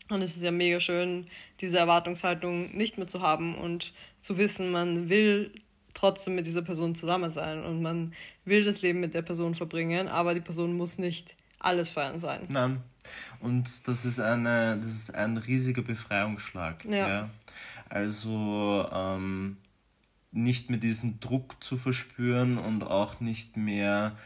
dann 0.09 0.23
ist 0.23 0.37
es 0.37 0.43
ja 0.43 0.51
mega 0.51 0.81
schön, 0.81 1.27
diese 1.61 1.79
Erwartungshaltung 1.79 2.77
nicht 2.77 2.99
mehr 2.99 3.07
zu 3.07 3.23
haben 3.23 3.55
und 3.57 3.93
zu 4.21 4.39
wissen, 4.39 4.73
man 4.73 5.09
will 5.09 5.53
trotzdem 5.99 6.37
mit 6.37 6.47
dieser 6.47 6.63
Person 6.63 6.95
zusammen 6.95 7.33
sein 7.33 7.65
und 7.65 7.83
man 7.83 8.13
will 8.45 8.65
das 8.65 8.83
Leben 8.83 9.01
mit 9.01 9.15
der 9.15 9.23
Person 9.23 9.55
verbringen, 9.57 10.07
aber 10.07 10.33
die 10.35 10.41
Person 10.41 10.77
muss 10.77 10.99
nicht 10.99 11.35
alles 11.59 11.91
für 11.91 12.03
einen 12.03 12.21
sein. 12.21 12.43
Nein. 12.49 12.83
Und 13.41 13.89
das 13.89 14.05
ist, 14.05 14.21
eine, 14.21 14.79
das 14.81 14.93
ist 14.95 15.15
ein 15.15 15.39
riesiger 15.39 15.83
Befreiungsschlag. 15.83 16.85
Ja. 16.85 17.09
ja. 17.09 17.31
Also 17.89 18.89
ähm, 18.93 19.57
nicht 20.31 20.71
mehr 20.71 20.79
diesen 20.79 21.19
Druck 21.19 21.57
zu 21.65 21.77
verspüren 21.77 22.59
und 22.59 22.85
auch 22.85 23.19
nicht 23.21 23.57
mehr 23.57 24.17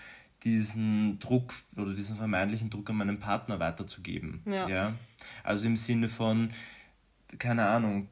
diesen 0.44 1.20
Druck 1.20 1.54
oder 1.76 1.94
diesen 1.94 2.16
vermeintlichen 2.16 2.68
Druck 2.68 2.90
an 2.90 2.96
meinen 2.96 3.18
Partner 3.18 3.60
weiterzugeben. 3.60 4.42
Ja. 4.44 4.68
ja? 4.68 4.94
Also 5.42 5.68
im 5.68 5.76
Sinne 5.76 6.08
von, 6.08 6.50
keine 7.38 7.66
Ahnung, 7.66 8.08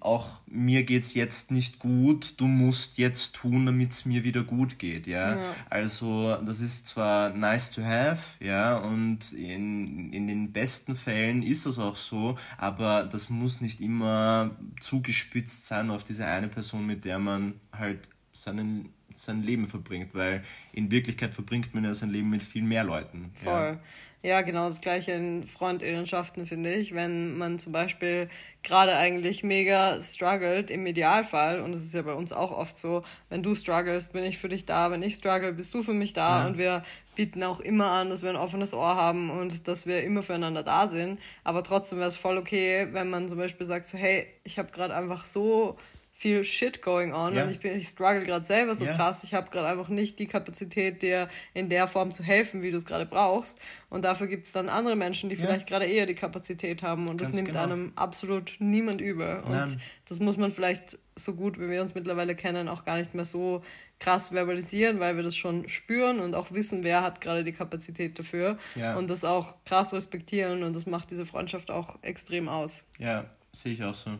auch 0.00 0.42
mir 0.46 0.84
geht's 0.84 1.14
jetzt 1.14 1.50
nicht 1.50 1.78
gut, 1.78 2.40
du 2.40 2.46
musst 2.46 2.98
jetzt 2.98 3.36
tun, 3.36 3.66
damit 3.66 3.92
es 3.92 4.04
mir 4.04 4.24
wieder 4.24 4.42
gut 4.42 4.78
geht, 4.78 5.06
ja? 5.06 5.36
ja? 5.36 5.42
Also, 5.70 6.36
das 6.44 6.60
ist 6.60 6.86
zwar 6.86 7.30
nice 7.30 7.70
to 7.70 7.82
have, 7.82 8.42
ja, 8.44 8.76
und 8.76 9.32
in, 9.32 10.12
in 10.12 10.26
den 10.26 10.52
besten 10.52 10.94
Fällen 10.94 11.42
ist 11.42 11.66
das 11.66 11.78
auch 11.78 11.96
so, 11.96 12.36
aber 12.58 13.04
das 13.04 13.30
muss 13.30 13.60
nicht 13.60 13.80
immer 13.80 14.50
zugespitzt 14.80 15.66
sein 15.66 15.90
auf 15.90 16.04
diese 16.04 16.26
eine 16.26 16.48
Person, 16.48 16.86
mit 16.86 17.04
der 17.04 17.18
man 17.18 17.54
halt 17.72 18.08
seinen 18.32 18.90
sein 19.18 19.42
Leben 19.42 19.66
verbringt, 19.66 20.14
weil 20.14 20.42
in 20.72 20.90
Wirklichkeit 20.90 21.34
verbringt 21.34 21.74
man 21.74 21.84
ja 21.84 21.94
sein 21.94 22.10
Leben 22.10 22.28
mit 22.28 22.42
viel 22.42 22.62
mehr 22.62 22.84
Leuten. 22.84 23.30
Voll. 23.32 23.52
Ja. 23.52 23.80
Ja, 24.26 24.42
genau 24.42 24.68
das 24.68 24.80
gleiche 24.80 25.12
in 25.12 25.46
Freundinnenschaften, 25.46 26.48
finde 26.48 26.74
ich. 26.74 26.96
Wenn 26.96 27.38
man 27.38 27.60
zum 27.60 27.70
Beispiel 27.70 28.26
gerade 28.64 28.96
eigentlich 28.96 29.44
mega 29.44 30.02
struggelt, 30.02 30.68
im 30.68 30.84
Idealfall, 30.84 31.60
und 31.60 31.70
das 31.70 31.82
ist 31.82 31.94
ja 31.94 32.02
bei 32.02 32.12
uns 32.12 32.32
auch 32.32 32.50
oft 32.50 32.76
so, 32.76 33.04
wenn 33.28 33.44
du 33.44 33.54
strugglest, 33.54 34.12
bin 34.14 34.24
ich 34.24 34.38
für 34.38 34.48
dich 34.48 34.66
da, 34.66 34.90
wenn 34.90 35.04
ich 35.04 35.14
struggle, 35.14 35.52
bist 35.52 35.72
du 35.74 35.84
für 35.84 35.92
mich 35.92 36.12
da 36.12 36.40
ja. 36.40 36.46
und 36.48 36.58
wir 36.58 36.82
bieten 37.14 37.44
auch 37.44 37.60
immer 37.60 37.92
an, 37.92 38.10
dass 38.10 38.24
wir 38.24 38.30
ein 38.30 38.36
offenes 38.36 38.74
Ohr 38.74 38.96
haben 38.96 39.30
und 39.30 39.68
dass 39.68 39.86
wir 39.86 40.02
immer 40.02 40.24
füreinander 40.24 40.64
da 40.64 40.88
sind. 40.88 41.20
Aber 41.44 41.62
trotzdem 41.62 42.00
wäre 42.00 42.08
es 42.08 42.16
voll 42.16 42.36
okay, 42.36 42.88
wenn 42.90 43.08
man 43.08 43.28
zum 43.28 43.38
Beispiel 43.38 43.64
sagt 43.64 43.86
so, 43.86 43.96
hey, 43.96 44.26
ich 44.42 44.58
habe 44.58 44.72
gerade 44.72 44.96
einfach 44.96 45.24
so 45.24 45.76
viel 46.18 46.44
Shit 46.44 46.80
going 46.80 47.12
on 47.12 47.34
ja. 47.34 47.44
und 47.44 47.50
ich 47.50 47.60
bin 47.60 47.76
ich 47.76 47.88
struggle 47.88 48.24
gerade 48.24 48.42
selber 48.42 48.74
so 48.74 48.86
ja. 48.86 48.94
krass. 48.94 49.22
Ich 49.22 49.34
habe 49.34 49.50
gerade 49.50 49.68
einfach 49.68 49.90
nicht 49.90 50.18
die 50.18 50.26
Kapazität, 50.26 51.02
dir 51.02 51.28
in 51.52 51.68
der 51.68 51.86
Form 51.86 52.10
zu 52.10 52.22
helfen, 52.22 52.62
wie 52.62 52.70
du 52.70 52.78
es 52.78 52.86
gerade 52.86 53.04
brauchst. 53.04 53.60
Und 53.90 54.02
dafür 54.02 54.26
gibt 54.26 54.46
es 54.46 54.52
dann 54.52 54.70
andere 54.70 54.96
Menschen, 54.96 55.28
die 55.28 55.36
ja. 55.36 55.44
vielleicht 55.44 55.66
gerade 55.66 55.84
eher 55.84 56.06
die 56.06 56.14
Kapazität 56.14 56.82
haben 56.82 57.02
und 57.02 57.18
Ganz 57.18 57.32
das 57.32 57.36
nimmt 57.36 57.48
genau. 57.48 57.64
einem 57.64 57.92
absolut 57.96 58.56
niemand 58.60 59.02
übel. 59.02 59.42
Und 59.44 59.50
Nein. 59.50 59.80
das 60.08 60.20
muss 60.20 60.38
man 60.38 60.50
vielleicht 60.50 60.98
so 61.16 61.34
gut, 61.34 61.60
wie 61.60 61.68
wir 61.68 61.82
uns 61.82 61.94
mittlerweile 61.94 62.34
kennen, 62.34 62.70
auch 62.70 62.86
gar 62.86 62.96
nicht 62.96 63.14
mehr 63.14 63.26
so 63.26 63.62
krass 63.98 64.30
verbalisieren, 64.32 65.00
weil 65.00 65.16
wir 65.16 65.22
das 65.22 65.36
schon 65.36 65.68
spüren 65.68 66.18
und 66.20 66.34
auch 66.34 66.50
wissen, 66.50 66.82
wer 66.82 67.02
hat 67.02 67.20
gerade 67.20 67.44
die 67.44 67.52
Kapazität 67.52 68.18
dafür 68.18 68.56
und 68.96 69.08
das 69.08 69.22
auch 69.24 69.54
krass 69.66 69.92
respektieren 69.92 70.62
und 70.62 70.74
das 70.74 70.86
macht 70.86 71.10
diese 71.10 71.26
Freundschaft 71.26 71.70
auch 71.70 72.02
extrem 72.02 72.48
aus. 72.48 72.84
Ja, 72.98 73.26
sehe 73.52 73.74
ich 73.74 73.84
auch 73.84 73.94
so. 73.94 74.12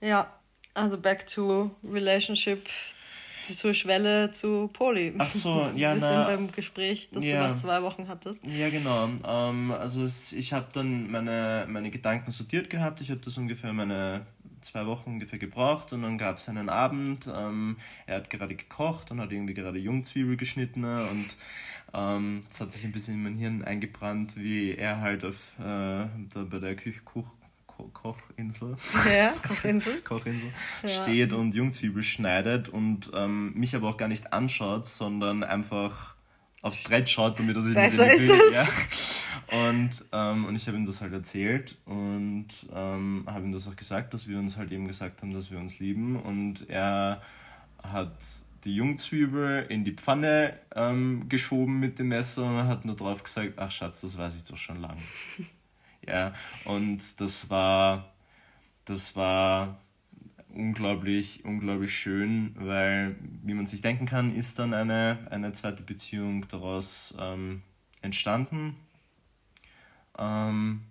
Ja, 0.00 0.32
also 0.76 0.98
back 0.98 1.26
to 1.26 1.70
relationship 1.82 2.68
zur 3.50 3.74
Schwelle 3.74 4.30
zu 4.32 4.68
Poli. 4.72 5.14
Ach 5.18 5.30
so, 5.30 5.70
ja, 5.76 5.94
Wir 5.94 6.00
na, 6.00 6.26
sind 6.26 6.26
beim 6.26 6.52
Gespräch, 6.52 7.08
das 7.12 7.24
ja, 7.24 7.42
du 7.42 7.48
nach 7.48 7.56
zwei 7.56 7.82
Wochen 7.82 8.08
hattest. 8.08 8.44
Ja, 8.44 8.68
genau. 8.70 9.08
Ähm, 9.26 9.70
also 9.72 10.02
es, 10.02 10.32
ich 10.32 10.52
habe 10.52 10.66
dann 10.72 11.10
meine, 11.10 11.66
meine 11.68 11.90
Gedanken 11.90 12.30
sortiert 12.30 12.70
gehabt. 12.70 13.00
Ich 13.00 13.10
habe 13.10 13.20
das 13.20 13.36
ungefähr 13.38 13.72
meine 13.72 14.26
zwei 14.60 14.86
Wochen 14.86 15.10
ungefähr 15.10 15.38
gebraucht 15.38 15.92
und 15.92 16.02
dann 16.02 16.18
gab 16.18 16.38
es 16.38 16.48
einen 16.48 16.68
Abend. 16.68 17.28
Ähm, 17.32 17.76
er 18.06 18.16
hat 18.16 18.30
gerade 18.30 18.56
gekocht 18.56 19.10
und 19.10 19.20
hat 19.20 19.30
irgendwie 19.30 19.54
gerade 19.54 19.78
Jungzwiebel 19.78 20.36
geschnitten 20.36 20.84
und 20.84 21.36
ähm, 21.94 22.42
es 22.50 22.60
hat 22.60 22.72
sich 22.72 22.84
ein 22.84 22.92
bisschen 22.92 23.14
in 23.14 23.22
mein 23.22 23.34
Hirn 23.34 23.64
eingebrannt, 23.64 24.36
wie 24.36 24.74
er 24.74 25.00
halt 25.00 25.24
auf, 25.24 25.52
äh, 25.60 25.62
da 25.62 26.44
bei 26.50 26.58
der 26.58 26.74
Küche 26.74 27.00
Kochinsel. 27.92 28.76
Ja, 29.14 29.30
Kochinsel. 29.46 30.00
Kochinsel. 30.02 30.52
Ja. 30.82 30.88
Steht 30.88 31.32
und 31.32 31.54
Jungzwiebel 31.54 32.02
schneidet 32.02 32.68
und 32.68 33.10
ähm, 33.14 33.52
mich 33.54 33.74
aber 33.74 33.88
auch 33.88 33.96
gar 33.96 34.08
nicht 34.08 34.32
anschaut, 34.32 34.86
sondern 34.86 35.44
einfach 35.44 36.14
aufs 36.62 36.82
Brett 36.82 37.08
schaut, 37.08 37.38
damit 37.38 37.56
er 37.56 37.62
sich 37.62 37.74
Besser 37.74 38.06
nicht 38.06 38.20
in 38.20 38.26
die 38.26 38.32
Küche, 38.32 38.52
ja. 38.52 39.68
Und, 39.68 40.04
ähm, 40.12 40.44
und 40.46 40.56
ich 40.56 40.66
habe 40.66 40.76
ihm 40.76 40.86
das 40.86 41.00
halt 41.00 41.12
erzählt 41.12 41.76
und 41.84 42.48
ähm, 42.74 43.24
habe 43.26 43.44
ihm 43.44 43.52
das 43.52 43.68
auch 43.68 43.76
gesagt, 43.76 44.14
dass 44.14 44.26
wir 44.26 44.38
uns 44.38 44.56
halt 44.56 44.72
eben 44.72 44.86
gesagt 44.86 45.22
haben, 45.22 45.32
dass 45.32 45.50
wir 45.50 45.58
uns 45.58 45.78
lieben. 45.78 46.16
Und 46.16 46.68
er 46.68 47.20
hat 47.82 48.24
die 48.64 48.74
Jungzwiebel 48.74 49.66
in 49.68 49.84
die 49.84 49.92
Pfanne 49.92 50.58
ähm, 50.74 51.28
geschoben 51.28 51.78
mit 51.78 51.98
dem 51.98 52.08
Messer 52.08 52.44
und 52.44 52.66
hat 52.66 52.84
nur 52.84 52.96
drauf 52.96 53.22
gesagt, 53.22 53.52
ach 53.56 53.70
Schatz, 53.70 54.00
das 54.00 54.18
weiß 54.18 54.36
ich 54.36 54.44
doch 54.44 54.56
schon 54.56 54.80
lange. 54.80 55.00
Ja, 56.06 56.32
und 56.64 57.20
das 57.20 57.50
war, 57.50 58.12
das 58.84 59.16
war 59.16 59.80
unglaublich, 60.54 61.44
unglaublich 61.44 61.96
schön, 61.96 62.54
weil, 62.58 63.16
wie 63.42 63.54
man 63.54 63.66
sich 63.66 63.80
denken 63.80 64.06
kann, 64.06 64.34
ist 64.34 64.58
dann 64.58 64.72
eine, 64.72 65.26
eine 65.30 65.52
zweite 65.52 65.82
Beziehung 65.82 66.46
daraus 66.48 67.14
ähm, 67.18 67.62
entstanden. 68.02 68.76
Ähm, 70.18 70.82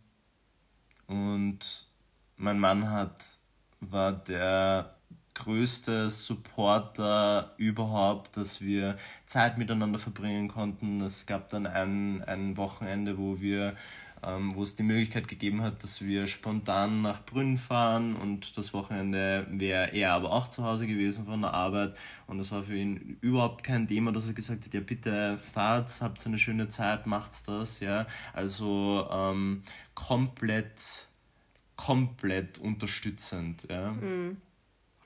und 1.08 1.88
mein 2.38 2.60
Mann 2.60 2.92
hat, 2.92 3.38
war 3.80 4.12
der 4.12 4.96
größte 5.34 6.10
Supporter 6.10 7.54
überhaupt, 7.58 8.38
dass 8.38 8.62
wir 8.62 8.96
Zeit 9.26 9.58
miteinander 9.58 10.00
verbringen 10.00 10.48
konnten. 10.48 11.02
Es 11.02 11.26
gab 11.26 11.50
dann 11.50 11.68
ein, 11.68 12.24
ein 12.24 12.58
Wochenende, 12.58 13.18
wo 13.18 13.40
wir 13.42 13.76
wo 14.56 14.64
es 14.64 14.76
die 14.76 14.84
Möglichkeit 14.84 15.28
gegeben 15.28 15.62
hat, 15.62 15.84
dass 15.84 16.02
wir 16.02 16.28
spontan 16.28 17.02
nach 17.02 17.24
Brünn 17.26 17.58
fahren 17.58 18.16
und 18.16 18.58
das 18.58 18.74
Wochenende 18.74 19.46
wäre 19.52 19.94
er 19.94 20.14
aber 20.14 20.32
auch 20.32 20.48
zu 20.48 20.64
Hause 20.64 20.88
gewesen 20.88 21.26
von 21.26 21.42
der 21.42 21.54
Arbeit 21.54 21.96
und 22.28 22.38
das 22.38 22.52
war 22.52 22.64
für 22.64 22.76
ihn 22.76 23.18
überhaupt 23.22 23.64
kein 23.64 23.88
Thema, 23.88 24.12
dass 24.12 24.28
er 24.28 24.34
gesagt 24.34 24.66
hat, 24.66 24.74
ja 24.74 24.80
bitte 24.80 25.38
fahrt, 25.38 26.02
habt 26.02 26.26
eine 26.26 26.38
schöne 26.38 26.68
Zeit, 26.68 27.06
macht's 27.06 27.44
das, 27.44 27.80
ja, 27.80 28.08
also 28.34 29.08
ähm, 29.12 29.62
komplett, 29.94 31.08
komplett 31.76 32.58
unterstützend, 32.58 33.68
ja. 33.70 33.92
Mhm. 33.92 34.38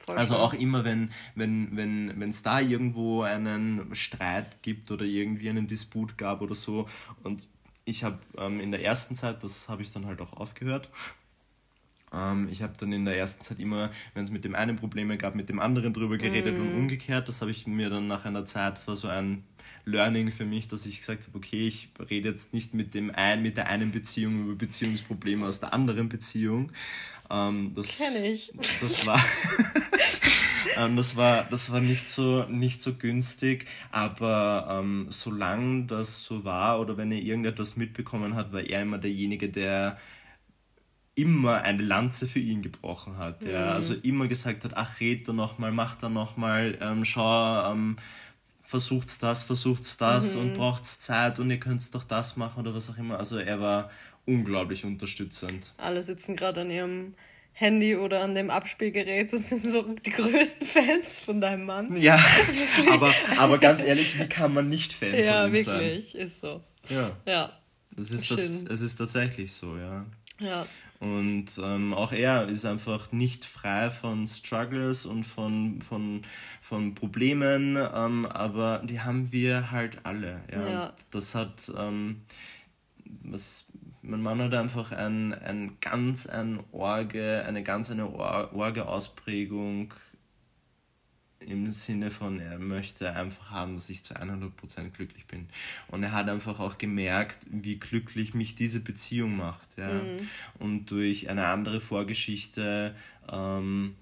Also 0.07 0.37
auch 0.37 0.53
immer, 0.53 0.85
wenn 0.85 1.11
wenn 1.35 1.75
wenn 1.75 2.19
wenn, 2.19 2.29
es 2.29 2.41
da 2.41 2.59
irgendwo 2.59 3.21
einen 3.21 3.93
Streit 3.93 4.63
gibt 4.63 4.89
oder 4.89 5.05
irgendwie 5.05 5.49
einen 5.49 5.67
Disput 5.67 6.17
gab 6.17 6.41
oder 6.41 6.55
so 6.55 6.87
und 7.23 7.47
ich 7.89 8.03
habe 8.03 8.19
ähm, 8.37 8.59
in 8.59 8.71
der 8.71 8.83
ersten 8.83 9.15
Zeit, 9.15 9.43
das 9.43 9.69
habe 9.69 9.81
ich 9.81 9.91
dann 9.91 10.05
halt 10.05 10.21
auch 10.21 10.33
aufgehört, 10.33 10.89
ähm, 12.13 12.47
ich 12.51 12.61
habe 12.61 12.73
dann 12.77 12.91
in 12.91 13.05
der 13.05 13.17
ersten 13.17 13.43
Zeit 13.43 13.59
immer, 13.59 13.89
wenn 14.13 14.23
es 14.23 14.31
mit 14.31 14.45
dem 14.45 14.55
einen 14.55 14.75
Probleme 14.75 15.17
gab, 15.17 15.35
mit 15.35 15.49
dem 15.49 15.59
anderen 15.59 15.93
drüber 15.93 16.17
geredet 16.17 16.57
mm. 16.57 16.61
und 16.61 16.73
umgekehrt. 16.75 17.27
Das 17.27 17.41
habe 17.41 17.51
ich 17.51 17.67
mir 17.67 17.89
dann 17.89 18.07
nach 18.07 18.25
einer 18.25 18.45
Zeit, 18.45 18.73
das 18.73 18.87
war 18.87 18.95
so 18.95 19.07
ein 19.07 19.43
Learning 19.85 20.31
für 20.31 20.45
mich, 20.45 20.67
dass 20.67 20.85
ich 20.85 20.99
gesagt 20.99 21.27
habe, 21.27 21.37
okay, 21.37 21.67
ich 21.67 21.89
rede 22.09 22.29
jetzt 22.29 22.53
nicht 22.53 22.73
mit 22.73 22.93
dem 22.93 23.13
einen, 23.13 23.41
mit 23.41 23.57
der 23.57 23.67
einen 23.67 23.91
Beziehung 23.91 24.43
über 24.43 24.55
Beziehungsprobleme 24.55 25.45
aus 25.45 25.59
der 25.59 25.73
anderen 25.73 26.09
Beziehung. 26.09 26.71
Ähm, 27.29 27.73
das, 27.75 27.97
Kenn 27.97 28.25
ich. 28.25 28.51
Das 28.81 29.05
war, 29.05 29.23
ähm, 30.77 30.95
das 30.95 31.15
war, 31.15 31.45
das 31.49 31.71
war 31.71 31.81
nicht 31.81 32.09
so, 32.09 32.43
nicht 32.45 32.81
so 32.81 32.93
günstig, 32.93 33.65
aber 33.91 34.67
ähm, 34.69 35.07
solange 35.09 35.85
das 35.85 36.23
so 36.23 36.43
war 36.43 36.79
oder 36.79 36.97
wenn 36.97 37.11
er 37.11 37.19
irgendetwas 37.19 37.75
mitbekommen 37.77 38.35
hat, 38.35 38.51
war 38.53 38.61
er 38.61 38.81
immer 38.81 38.97
derjenige, 38.97 39.49
der 39.49 39.97
immer 41.15 41.61
eine 41.61 41.83
Lanze 41.83 42.27
für 42.27 42.39
ihn 42.39 42.61
gebrochen 42.61 43.17
hat. 43.17 43.43
Ja. 43.43 43.65
Mhm. 43.65 43.71
Also 43.71 43.93
immer 43.93 44.27
gesagt 44.27 44.63
hat, 44.63 44.71
ach, 44.75 44.99
red 44.99 45.27
da 45.27 45.33
nochmal, 45.33 45.71
mach 45.71 45.95
da 45.95 46.09
nochmal, 46.09 46.77
ähm, 46.81 47.03
schau, 47.03 47.71
ähm, 47.71 47.97
versucht's 48.63 49.19
das, 49.19 49.43
versucht's 49.43 49.97
das 49.97 50.35
mhm. 50.35 50.41
und 50.41 50.53
braucht's 50.53 50.99
Zeit 50.99 51.39
und 51.39 51.49
ihr 51.49 51.59
könnt's 51.59 51.91
doch 51.91 52.03
das 52.03 52.37
machen 52.37 52.61
oder 52.61 52.73
was 52.73 52.89
auch 52.89 52.97
immer. 52.97 53.17
Also 53.17 53.37
er 53.37 53.59
war 53.59 53.89
unglaublich 54.25 54.85
unterstützend. 54.85 55.73
Alle 55.77 56.03
sitzen 56.03 56.35
gerade 56.35 56.61
an 56.61 56.71
ihrem 56.71 57.15
Handy 57.59 57.97
oder 57.97 58.21
an 58.21 58.35
dem 58.35 58.49
Abspielgerät. 58.49 59.33
Das 59.33 59.49
sind 59.49 59.65
so 59.65 59.81
die 59.81 60.11
größten 60.11 60.65
Fans 60.65 61.19
von 61.19 61.41
deinem 61.41 61.65
Mann. 61.65 61.93
Ja, 61.97 62.17
aber, 62.89 63.13
aber 63.37 63.57
ganz 63.57 63.83
ehrlich, 63.83 64.17
wie 64.17 64.29
kann 64.29 64.53
man 64.53 64.69
nicht 64.69 64.93
Fan 64.93 65.13
ja, 65.13 65.43
von 65.43 65.55
ihm 65.55 65.63
sein? 65.63 65.75
Ja, 65.75 65.81
wirklich, 65.81 66.15
ist 66.15 66.39
so. 66.39 66.63
Ja. 66.87 67.11
Ja. 67.25 67.59
Es 67.97 68.11
ist, 68.11 68.31
das, 68.31 68.63
es 68.63 68.79
ist 68.79 68.95
tatsächlich 68.95 69.51
so, 69.51 69.75
ja. 69.77 70.05
Ja. 70.39 70.65
Und 71.01 71.47
ähm, 71.61 71.93
auch 71.93 72.13
er 72.13 72.47
ist 72.47 72.63
einfach 72.65 73.11
nicht 73.11 73.43
frei 73.43 73.89
von 73.89 74.25
Struggles 74.25 75.05
und 75.05 75.25
von, 75.25 75.81
von, 75.81 76.21
von 76.61 76.95
Problemen, 76.95 77.75
ähm, 77.75 78.25
aber 78.25 78.81
die 78.85 79.01
haben 79.01 79.33
wir 79.33 79.71
halt 79.71 79.99
alle. 80.03 80.41
Ja. 80.49 80.69
ja. 80.69 80.93
Das 81.11 81.35
hat, 81.35 81.69
ähm, 81.77 82.21
was, 83.03 83.65
mein 84.09 84.21
Mann 84.21 84.41
hat 84.41 84.53
einfach 84.53 84.91
ein, 84.91 85.33
ein 85.33 85.77
ganz 85.81 86.25
ein 86.25 86.59
Orge, 86.71 87.43
eine 87.47 87.63
ganz 87.63 87.91
eine 87.91 88.09
Orge 88.09 88.87
Ausprägung 88.87 89.93
im 91.39 91.71
Sinne 91.71 92.11
von, 92.11 92.39
er 92.39 92.59
möchte 92.59 93.13
einfach 93.13 93.51
haben, 93.51 93.75
dass 93.75 93.89
ich 93.89 94.03
zu 94.03 94.15
100% 94.15 94.89
glücklich 94.89 95.25
bin. 95.25 95.47
Und 95.87 96.03
er 96.03 96.11
hat 96.11 96.29
einfach 96.29 96.59
auch 96.59 96.77
gemerkt, 96.77 97.45
wie 97.49 97.79
glücklich 97.79 98.33
mich 98.33 98.55
diese 98.55 98.81
Beziehung 98.81 99.37
macht. 99.37 99.77
Ja? 99.77 99.89
Mhm. 99.89 100.17
Und 100.59 100.91
durch 100.91 101.29
eine 101.29 101.47
andere 101.47 101.79
Vorgeschichte, 101.79 102.95
ähm, 103.31 103.95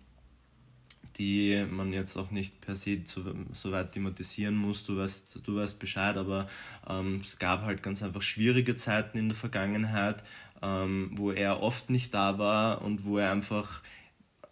die 1.18 1.66
man 1.70 1.94
jetzt 1.94 2.18
auch 2.18 2.32
nicht 2.32 2.62
per 2.62 2.76
se 2.76 3.00
so, 3.04 3.24
so 3.54 3.72
weit 3.72 3.92
thematisieren 3.92 4.56
muss, 4.56 4.84
du 4.84 4.98
weißt, 4.98 5.42
du 5.44 5.56
weißt 5.56 5.80
Bescheid, 5.80 6.18
aber 6.18 6.48
ähm, 6.90 7.20
es 7.22 7.40
gab 7.40 7.64
halt 7.64 7.84
ganz 7.84 8.04
einfach 8.04 8.22
schwierige 8.22 8.76
Zeiten 8.76 9.18
in 9.18 9.30
der 9.30 9.38
Vergangenheit, 9.38 10.24
ähm, 10.62 11.12
wo 11.14 11.32
er 11.32 11.62
oft 11.62 11.90
nicht 11.90 12.14
da 12.14 12.38
war 12.38 12.82
und 12.82 13.06
wo 13.06 13.18
er 13.18 13.32
einfach 13.32 13.82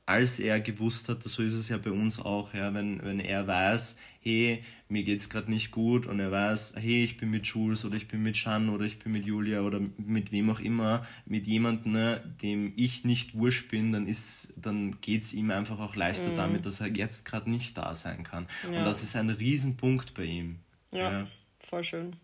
als 0.06 0.40
er 0.40 0.60
gewusst 0.60 1.10
hat, 1.10 1.24
so 1.24 1.42
ist 1.42 1.54
es 1.54 1.70
ja 1.70 1.78
bei 1.78 1.90
uns 1.90 2.20
auch, 2.20 2.54
ja, 2.54 2.74
wenn, 2.74 3.04
wenn 3.04 3.20
er 3.20 3.48
weiß, 3.48 3.98
hey, 4.22 4.64
mir 4.88 5.04
geht's 5.04 5.30
gerade 5.30 5.50
nicht 5.50 5.72
gut 5.72 6.06
und 6.06 6.20
er 6.20 6.32
weiß, 6.32 6.76
hey, 6.78 7.04
ich 7.04 7.18
bin 7.18 7.32
mit 7.32 7.48
Jules 7.48 7.86
oder 7.86 7.96
ich 7.96 8.08
bin 8.08 8.22
mit 8.22 8.38
Shan 8.38 8.70
oder 8.70 8.86
ich 8.86 9.00
bin 9.00 9.12
mit 9.12 9.26
Julia 9.26 9.62
oder 9.62 9.82
mit 9.98 10.32
wem 10.32 10.50
auch 10.50 10.60
immer, 10.60 11.06
mit 11.26 11.48
jemandem, 11.48 11.94
ne, 11.94 12.36
dem 12.42 12.74
ich 12.76 13.04
nicht 13.04 13.36
wurscht 13.36 13.70
bin, 13.70 13.92
dann 13.92 14.06
ist, 14.06 14.54
dann 14.58 15.02
geht's 15.02 15.34
ihm 15.34 15.50
einfach 15.50 15.80
auch 15.80 15.96
leichter 15.96 16.30
mhm. 16.30 16.36
damit, 16.36 16.66
dass 16.66 16.82
er 16.82 16.88
jetzt 16.88 17.26
gerade 17.26 17.50
nicht 17.50 17.78
da 17.78 17.94
sein 17.96 18.24
kann. 18.24 18.48
Ja. 18.72 18.80
Und 18.80 18.86
das 18.86 19.02
ist 19.02 19.16
ein 19.16 19.30
Riesenpunkt 19.30 20.14
bei 20.14 20.26
ihm. 20.26 20.60
Ja, 20.92 21.12
ja, 21.12 21.28
voll 21.60 21.84
schön. 21.84 22.16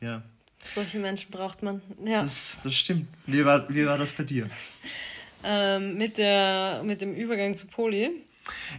Ja. 0.00 0.22
Solche 0.62 0.98
Menschen 0.98 1.30
braucht 1.30 1.62
man. 1.62 1.82
Ja. 2.04 2.22
Das, 2.22 2.60
das 2.64 2.74
stimmt. 2.74 3.06
Wie 3.26 3.44
war, 3.44 3.72
wie 3.72 3.84
war 3.84 3.98
das 3.98 4.12
bei 4.12 4.24
dir? 4.24 4.48
Ähm, 5.46 5.98
mit, 5.98 6.16
der, 6.16 6.80
mit 6.84 7.02
dem 7.02 7.14
Übergang 7.14 7.54
zu 7.54 7.66
Poli. 7.66 8.10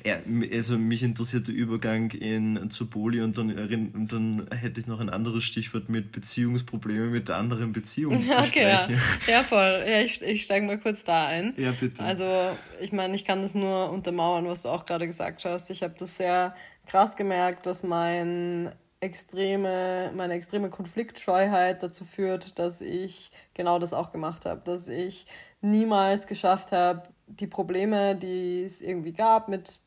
Ja, 0.03 0.17
also 0.53 0.77
mich 0.77 1.01
interessiert 1.01 1.47
der 1.47 1.55
Übergang 1.55 2.11
in, 2.11 2.69
zu 2.69 2.87
Poli 2.87 3.21
und 3.21 3.37
dann, 3.37 3.51
und 3.93 4.11
dann 4.11 4.47
hätte 4.51 4.79
ich 4.79 4.87
noch 4.87 4.99
ein 4.99 5.09
anderes 5.09 5.43
Stichwort 5.43 5.89
mit 5.89 6.11
Beziehungsprobleme 6.11 7.07
mit 7.07 7.29
der 7.29 7.37
anderen 7.37 7.73
Beziehung. 7.73 8.23
Okay, 8.45 8.67
ja. 8.67 8.87
ja, 9.27 9.43
voll. 9.43 9.83
Ja, 9.87 10.01
ich, 10.01 10.21
ich 10.21 10.43
steige 10.43 10.65
mal 10.65 10.77
kurz 10.77 11.03
da 11.03 11.27
ein. 11.27 11.53
Ja, 11.57 11.71
bitte. 11.71 12.03
Also, 12.03 12.25
ich 12.79 12.91
meine, 12.91 13.15
ich 13.15 13.25
kann 13.25 13.41
das 13.41 13.55
nur 13.55 13.89
untermauern, 13.89 14.45
was 14.45 14.63
du 14.63 14.69
auch 14.69 14.85
gerade 14.85 15.07
gesagt 15.07 15.45
hast. 15.45 15.69
Ich 15.69 15.81
habe 15.83 15.95
das 15.97 16.17
sehr 16.17 16.53
krass 16.85 17.15
gemerkt, 17.15 17.65
dass 17.65 17.83
mein 17.83 18.71
extreme, 18.99 20.11
meine 20.15 20.33
extreme 20.33 20.69
Konfliktscheuheit 20.69 21.83
dazu 21.83 22.05
führt, 22.05 22.59
dass 22.59 22.81
ich 22.81 23.29
genau 23.53 23.79
das 23.79 23.93
auch 23.93 24.11
gemacht 24.11 24.45
habe. 24.45 24.61
Dass 24.63 24.87
ich 24.87 25.25
niemals 25.61 26.27
geschafft 26.27 26.71
habe, 26.71 27.03
die 27.27 27.47
Probleme, 27.47 28.15
die 28.15 28.63
es 28.63 28.81
irgendwie 28.81 29.13
gab 29.13 29.47
mit 29.47 29.79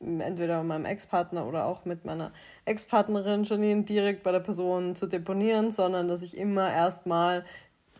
entweder 0.00 0.62
meinem 0.62 0.84
Ex-Partner 0.84 1.46
oder 1.46 1.66
auch 1.66 1.84
mit 1.84 2.04
meiner 2.04 2.30
Ex-Partnerin 2.64 3.44
Janine 3.44 3.84
direkt 3.84 4.22
bei 4.22 4.32
der 4.32 4.40
Person 4.40 4.94
zu 4.94 5.06
deponieren, 5.06 5.70
sondern 5.70 6.08
dass 6.08 6.22
ich 6.22 6.36
immer 6.36 6.70
erstmal 6.70 7.44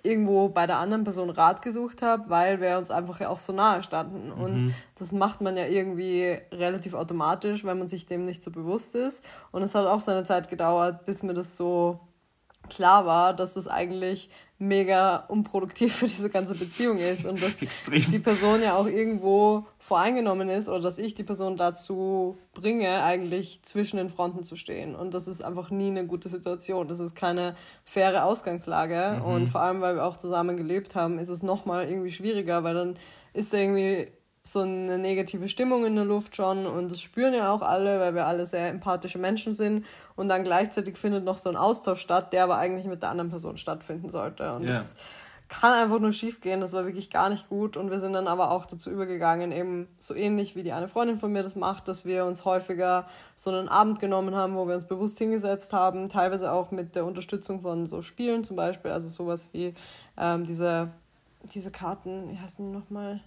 irgendwo 0.02 0.48
bei 0.48 0.66
der 0.66 0.78
anderen 0.78 1.04
Person 1.04 1.30
Rat 1.30 1.62
gesucht 1.62 2.02
habe, 2.02 2.28
weil 2.28 2.60
wir 2.60 2.78
uns 2.78 2.90
einfach 2.90 3.20
ja 3.20 3.28
auch 3.28 3.38
so 3.38 3.52
nahe 3.52 3.82
standen. 3.82 4.28
Mhm. 4.28 4.42
Und 4.42 4.74
das 4.98 5.12
macht 5.12 5.40
man 5.40 5.56
ja 5.56 5.66
irgendwie 5.66 6.38
relativ 6.52 6.94
automatisch, 6.94 7.64
weil 7.64 7.74
man 7.74 7.88
sich 7.88 8.06
dem 8.06 8.24
nicht 8.24 8.42
so 8.42 8.50
bewusst 8.50 8.94
ist. 8.94 9.24
Und 9.50 9.62
es 9.62 9.74
hat 9.74 9.86
auch 9.86 10.00
seine 10.00 10.24
Zeit 10.24 10.48
gedauert, 10.48 11.04
bis 11.04 11.22
mir 11.22 11.34
das 11.34 11.56
so 11.56 11.98
klar 12.68 13.06
war, 13.06 13.34
dass 13.34 13.54
das 13.54 13.68
eigentlich 13.68 14.30
mega 14.58 15.16
unproduktiv 15.28 15.94
für 15.94 16.06
diese 16.06 16.30
ganze 16.30 16.54
Beziehung 16.54 16.96
ist 16.96 17.26
und 17.26 17.42
dass 17.42 17.60
Extrem. 17.62 18.10
die 18.10 18.18
Person 18.18 18.62
ja 18.62 18.74
auch 18.74 18.86
irgendwo 18.86 19.66
voreingenommen 19.78 20.48
ist 20.48 20.68
oder 20.68 20.80
dass 20.80 20.98
ich 20.98 21.14
die 21.14 21.24
Person 21.24 21.56
dazu 21.58 22.38
bringe, 22.54 23.02
eigentlich 23.02 23.62
zwischen 23.62 23.98
den 23.98 24.08
Fronten 24.08 24.42
zu 24.42 24.56
stehen. 24.56 24.94
Und 24.94 25.12
das 25.12 25.28
ist 25.28 25.42
einfach 25.42 25.70
nie 25.70 25.88
eine 25.88 26.06
gute 26.06 26.30
Situation. 26.30 26.88
Das 26.88 27.00
ist 27.00 27.14
keine 27.14 27.54
faire 27.84 28.24
Ausgangslage. 28.24 29.18
Mhm. 29.18 29.24
Und 29.26 29.46
vor 29.48 29.60
allem, 29.60 29.82
weil 29.82 29.96
wir 29.96 30.04
auch 30.04 30.16
zusammen 30.16 30.56
gelebt 30.56 30.94
haben, 30.94 31.18
ist 31.18 31.28
es 31.28 31.42
nochmal 31.42 31.88
irgendwie 31.88 32.10
schwieriger, 32.10 32.64
weil 32.64 32.74
dann 32.74 32.96
ist 33.34 33.52
da 33.52 33.58
irgendwie 33.58 34.08
so 34.46 34.60
eine 34.60 34.98
negative 34.98 35.48
Stimmung 35.48 35.84
in 35.84 35.96
der 35.96 36.04
Luft 36.04 36.36
schon 36.36 36.66
und 36.66 36.90
das 36.90 37.00
spüren 37.00 37.34
ja 37.34 37.50
auch 37.50 37.62
alle, 37.62 37.98
weil 37.98 38.14
wir 38.14 38.26
alle 38.26 38.46
sehr 38.46 38.68
empathische 38.68 39.18
Menschen 39.18 39.52
sind 39.52 39.84
und 40.14 40.28
dann 40.28 40.44
gleichzeitig 40.44 40.96
findet 40.96 41.24
noch 41.24 41.36
so 41.36 41.50
ein 41.50 41.56
Austausch 41.56 42.00
statt, 42.00 42.32
der 42.32 42.44
aber 42.44 42.56
eigentlich 42.56 42.86
mit 42.86 43.02
der 43.02 43.10
anderen 43.10 43.30
Person 43.30 43.56
stattfinden 43.56 44.08
sollte 44.08 44.52
und 44.54 44.64
ja. 44.64 44.72
das 44.72 44.96
kann 45.48 45.72
einfach 45.72 46.00
nur 46.00 46.12
schief 46.12 46.40
gehen, 46.40 46.60
das 46.60 46.72
war 46.72 46.84
wirklich 46.84 47.10
gar 47.10 47.28
nicht 47.28 47.48
gut 47.48 47.76
und 47.76 47.90
wir 47.90 47.98
sind 47.98 48.12
dann 48.12 48.26
aber 48.26 48.50
auch 48.50 48.66
dazu 48.66 48.90
übergegangen, 48.90 49.52
eben 49.52 49.88
so 49.98 50.14
ähnlich 50.14 50.56
wie 50.56 50.62
die 50.62 50.72
eine 50.72 50.88
Freundin 50.88 51.18
von 51.18 51.32
mir 51.32 51.42
das 51.42 51.54
macht, 51.54 51.88
dass 51.88 52.04
wir 52.04 52.24
uns 52.24 52.44
häufiger 52.44 53.06
so 53.36 53.50
einen 53.50 53.68
Abend 53.68 54.00
genommen 54.00 54.34
haben, 54.34 54.56
wo 54.56 54.66
wir 54.66 54.74
uns 54.74 54.86
bewusst 54.86 55.18
hingesetzt 55.18 55.72
haben, 55.72 56.08
teilweise 56.08 56.52
auch 56.52 56.72
mit 56.72 56.96
der 56.96 57.04
Unterstützung 57.04 57.60
von 57.60 57.86
so 57.86 58.02
Spielen 58.02 58.42
zum 58.42 58.56
Beispiel, 58.56 58.90
also 58.90 59.08
sowas 59.08 59.50
wie 59.52 59.72
ähm, 60.16 60.44
diese, 60.44 60.90
diese 61.42 61.70
Karten, 61.70 62.30
wie 62.30 62.38
heißen 62.38 62.64
die 62.64 62.76
nochmal? 62.76 63.20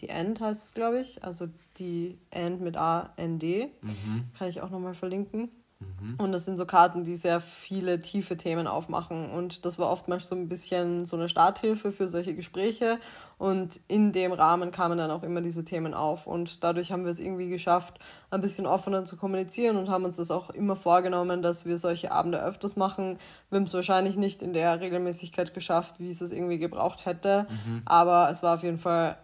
Die 0.00 0.08
End 0.08 0.40
heißt 0.40 0.64
es, 0.64 0.74
glaube 0.74 1.00
ich. 1.00 1.24
Also 1.24 1.48
die 1.78 2.18
End 2.30 2.60
mit 2.60 2.76
A-N-D. 2.76 3.70
Mhm. 3.80 4.24
Kann 4.38 4.48
ich 4.48 4.60
auch 4.60 4.70
nochmal 4.70 4.94
verlinken. 4.94 5.50
Mhm. 5.78 6.14
Und 6.16 6.32
das 6.32 6.46
sind 6.46 6.56
so 6.56 6.64
Karten, 6.64 7.04
die 7.04 7.16
sehr 7.16 7.40
viele 7.40 8.00
tiefe 8.00 8.36
Themen 8.36 8.66
aufmachen. 8.66 9.30
Und 9.30 9.66
das 9.66 9.78
war 9.78 9.90
oftmals 9.90 10.28
so 10.28 10.34
ein 10.34 10.48
bisschen 10.48 11.04
so 11.04 11.16
eine 11.16 11.28
Starthilfe 11.28 11.92
für 11.92 12.08
solche 12.08 12.34
Gespräche. 12.34 12.98
Und 13.36 13.80
in 13.88 14.12
dem 14.12 14.32
Rahmen 14.32 14.70
kamen 14.70 14.96
dann 14.96 15.10
auch 15.10 15.22
immer 15.22 15.42
diese 15.42 15.64
Themen 15.64 15.92
auf. 15.92 16.26
Und 16.26 16.64
dadurch 16.64 16.92
haben 16.92 17.04
wir 17.04 17.12
es 17.12 17.20
irgendwie 17.20 17.48
geschafft, 17.48 17.98
ein 18.30 18.40
bisschen 18.40 18.66
offener 18.66 19.04
zu 19.04 19.16
kommunizieren 19.16 19.76
und 19.76 19.90
haben 19.90 20.04
uns 20.04 20.16
das 20.16 20.30
auch 20.30 20.48
immer 20.50 20.76
vorgenommen, 20.76 21.42
dass 21.42 21.66
wir 21.66 21.76
solche 21.76 22.10
Abende 22.10 22.42
öfters 22.42 22.76
machen. 22.76 23.18
Wir 23.50 23.56
haben 23.58 23.66
es 23.66 23.74
wahrscheinlich 23.74 24.16
nicht 24.16 24.42
in 24.42 24.54
der 24.54 24.80
Regelmäßigkeit 24.80 25.52
geschafft, 25.52 25.96
wie 25.98 26.10
es 26.10 26.22
es 26.22 26.32
irgendwie 26.32 26.58
gebraucht 26.58 27.04
hätte. 27.04 27.46
Mhm. 27.50 27.82
Aber 27.84 28.30
es 28.30 28.42
war 28.42 28.54
auf 28.54 28.62
jeden 28.62 28.78
Fall 28.78 29.18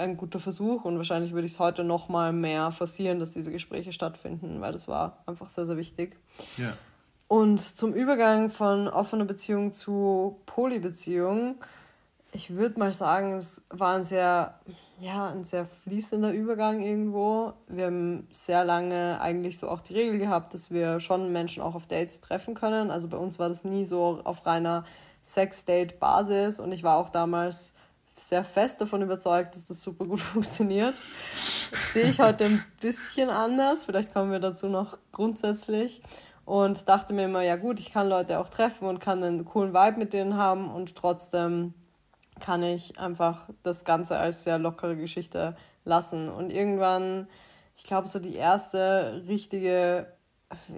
ein 0.00 0.16
guter 0.16 0.38
Versuch 0.38 0.84
und 0.84 0.96
wahrscheinlich 0.96 1.32
würde 1.32 1.46
ich 1.46 1.52
es 1.52 1.58
heute 1.58 1.84
noch 1.84 2.08
mal 2.08 2.32
mehr 2.32 2.70
forcieren, 2.70 3.20
dass 3.20 3.30
diese 3.30 3.52
Gespräche 3.52 3.92
stattfinden, 3.92 4.60
weil 4.60 4.72
das 4.72 4.88
war 4.88 5.22
einfach 5.26 5.48
sehr, 5.48 5.66
sehr 5.66 5.76
wichtig. 5.76 6.16
Ja. 6.56 6.72
Und 7.28 7.60
zum 7.60 7.94
Übergang 7.94 8.50
von 8.50 8.88
offener 8.88 9.24
Beziehung 9.24 9.70
zu 9.70 10.40
Polybeziehung, 10.46 11.54
ich 12.32 12.56
würde 12.56 12.78
mal 12.78 12.92
sagen, 12.92 13.34
es 13.34 13.62
war 13.70 13.94
ein 13.94 14.02
sehr, 14.02 14.58
ja, 15.00 15.28
ein 15.28 15.44
sehr 15.44 15.64
fließender 15.64 16.32
Übergang 16.32 16.80
irgendwo. 16.80 17.52
Wir 17.68 17.86
haben 17.86 18.26
sehr 18.30 18.64
lange 18.64 19.20
eigentlich 19.20 19.58
so 19.58 19.68
auch 19.68 19.80
die 19.80 19.94
Regel 19.94 20.18
gehabt, 20.18 20.54
dass 20.54 20.70
wir 20.70 21.00
schon 21.00 21.32
Menschen 21.32 21.62
auch 21.62 21.74
auf 21.74 21.86
Dates 21.86 22.20
treffen 22.20 22.54
können. 22.54 22.90
Also 22.90 23.08
bei 23.08 23.16
uns 23.16 23.38
war 23.38 23.48
das 23.48 23.64
nie 23.64 23.84
so 23.84 24.20
auf 24.24 24.44
reiner 24.46 24.84
Sex-Date-Basis 25.22 26.60
und 26.60 26.72
ich 26.72 26.82
war 26.82 26.96
auch 26.96 27.10
damals 27.10 27.74
sehr 28.14 28.44
fest 28.44 28.80
davon 28.80 29.02
überzeugt, 29.02 29.54
dass 29.54 29.66
das 29.66 29.82
super 29.82 30.04
gut 30.04 30.20
funktioniert. 30.20 30.94
Das 30.94 31.92
sehe 31.92 32.08
ich 32.08 32.20
heute 32.20 32.46
ein 32.46 32.64
bisschen 32.80 33.30
anders. 33.30 33.84
Vielleicht 33.84 34.12
kommen 34.12 34.32
wir 34.32 34.40
dazu 34.40 34.68
noch 34.68 34.98
grundsätzlich. 35.12 36.02
Und 36.44 36.88
dachte 36.88 37.14
mir 37.14 37.26
immer, 37.26 37.42
ja 37.42 37.56
gut, 37.56 37.78
ich 37.78 37.92
kann 37.92 38.08
Leute 38.08 38.40
auch 38.40 38.48
treffen 38.48 38.88
und 38.88 38.98
kann 38.98 39.22
einen 39.22 39.44
coolen 39.44 39.72
Vibe 39.72 39.98
mit 39.98 40.12
denen 40.12 40.36
haben 40.36 40.68
und 40.68 40.96
trotzdem 40.96 41.74
kann 42.40 42.62
ich 42.64 42.98
einfach 42.98 43.50
das 43.62 43.84
Ganze 43.84 44.18
als 44.18 44.42
sehr 44.42 44.58
lockere 44.58 44.96
Geschichte 44.96 45.54
lassen. 45.84 46.28
Und 46.28 46.52
irgendwann, 46.52 47.28
ich 47.76 47.84
glaube, 47.84 48.08
so 48.08 48.18
die 48.18 48.34
erste 48.34 49.22
richtige 49.28 50.12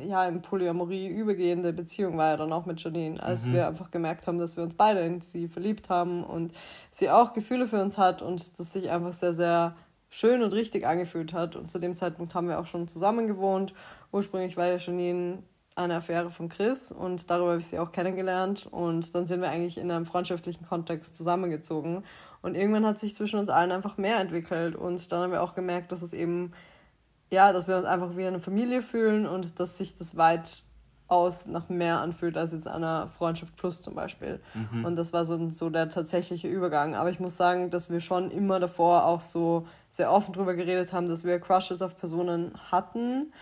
ja, 0.06 0.26
in 0.26 0.42
Polyamorie 0.42 1.08
übergehende 1.08 1.72
Beziehung 1.72 2.18
war 2.18 2.30
ja 2.30 2.36
dann 2.36 2.52
auch 2.52 2.66
mit 2.66 2.82
Janine, 2.82 3.22
als 3.22 3.46
mhm. 3.46 3.54
wir 3.54 3.68
einfach 3.68 3.90
gemerkt 3.90 4.26
haben, 4.26 4.38
dass 4.38 4.56
wir 4.56 4.64
uns 4.64 4.74
beide 4.74 5.00
in 5.00 5.20
sie 5.20 5.48
verliebt 5.48 5.88
haben 5.88 6.24
und 6.24 6.52
sie 6.90 7.10
auch 7.10 7.32
Gefühle 7.32 7.66
für 7.66 7.80
uns 7.80 7.96
hat 7.96 8.22
und 8.22 8.58
das 8.58 8.72
sich 8.72 8.90
einfach 8.90 9.12
sehr, 9.12 9.32
sehr 9.32 9.74
schön 10.08 10.42
und 10.42 10.52
richtig 10.52 10.86
angefühlt 10.86 11.32
hat. 11.32 11.56
Und 11.56 11.70
zu 11.70 11.78
dem 11.78 11.94
Zeitpunkt 11.94 12.34
haben 12.34 12.48
wir 12.48 12.60
auch 12.60 12.66
schon 12.66 12.86
zusammen 12.86 13.26
gewohnt. 13.26 13.72
Ursprünglich 14.12 14.58
war 14.58 14.66
ja 14.66 14.76
Janine 14.76 15.42
eine 15.74 15.96
Affäre 15.96 16.30
von 16.30 16.50
Chris 16.50 16.92
und 16.92 17.30
darüber 17.30 17.52
habe 17.52 17.60
ich 17.60 17.66
sie 17.66 17.78
auch 17.78 17.92
kennengelernt 17.92 18.68
und 18.70 19.14
dann 19.14 19.26
sind 19.26 19.40
wir 19.40 19.50
eigentlich 19.50 19.78
in 19.78 19.90
einem 19.90 20.04
freundschaftlichen 20.04 20.66
Kontext 20.66 21.16
zusammengezogen 21.16 22.04
und 22.42 22.56
irgendwann 22.56 22.84
hat 22.84 22.98
sich 22.98 23.14
zwischen 23.14 23.38
uns 23.38 23.48
allen 23.48 23.72
einfach 23.72 23.96
mehr 23.96 24.18
entwickelt 24.18 24.76
und 24.76 25.10
dann 25.10 25.22
haben 25.22 25.32
wir 25.32 25.42
auch 25.42 25.54
gemerkt, 25.54 25.90
dass 25.90 26.02
es 26.02 26.12
eben 26.12 26.50
ja, 27.32 27.52
dass 27.52 27.66
wir 27.66 27.78
uns 27.78 27.86
einfach 27.86 28.14
wie 28.16 28.26
eine 28.26 28.40
Familie 28.40 28.82
fühlen 28.82 29.26
und 29.26 29.58
dass 29.58 29.78
sich 29.78 29.94
das 29.94 30.18
weit 30.18 30.64
aus 31.08 31.46
nach 31.46 31.70
mehr 31.70 32.00
anfühlt 32.00 32.36
als 32.36 32.52
jetzt 32.52 32.68
einer 32.68 33.08
Freundschaft 33.08 33.56
plus 33.56 33.80
zum 33.80 33.94
Beispiel. 33.94 34.38
Mhm. 34.52 34.84
Und 34.84 34.96
das 34.96 35.14
war 35.14 35.24
so, 35.24 35.48
so 35.48 35.70
der 35.70 35.88
tatsächliche 35.88 36.48
Übergang. 36.48 36.94
Aber 36.94 37.08
ich 37.08 37.20
muss 37.20 37.38
sagen, 37.38 37.70
dass 37.70 37.90
wir 37.90 38.00
schon 38.00 38.30
immer 38.30 38.60
davor 38.60 39.06
auch 39.06 39.20
so 39.20 39.66
sehr 39.88 40.12
offen 40.12 40.34
drüber 40.34 40.54
geredet 40.54 40.92
haben, 40.92 41.06
dass 41.06 41.24
wir 41.24 41.40
Crushes 41.40 41.80
auf 41.80 41.96
Personen 41.96 42.52
hatten. 42.70 43.32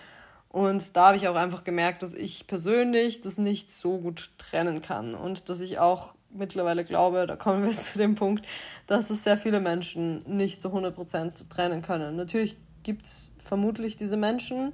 Und 0.48 0.96
da 0.96 1.08
habe 1.08 1.16
ich 1.16 1.26
auch 1.26 1.36
einfach 1.36 1.64
gemerkt, 1.64 2.04
dass 2.04 2.14
ich 2.14 2.46
persönlich 2.46 3.20
das 3.22 3.38
nicht 3.38 3.70
so 3.70 3.98
gut 3.98 4.30
trennen 4.38 4.82
kann. 4.82 5.16
Und 5.16 5.48
dass 5.48 5.60
ich 5.60 5.80
auch 5.80 6.14
mittlerweile 6.32 6.84
glaube, 6.84 7.26
da 7.26 7.34
kommen 7.34 7.64
wir 7.64 7.70
zu 7.72 7.98
dem 7.98 8.14
Punkt, 8.14 8.46
dass 8.86 9.10
es 9.10 9.24
sehr 9.24 9.36
viele 9.36 9.58
Menschen 9.58 10.22
nicht 10.26 10.62
zu 10.62 10.68
100% 10.68 11.48
trennen 11.48 11.82
können. 11.82 12.14
Natürlich 12.14 12.56
gibt 12.82 13.06
es 13.06 13.32
vermutlich 13.38 13.96
diese 13.96 14.16
Menschen. 14.16 14.72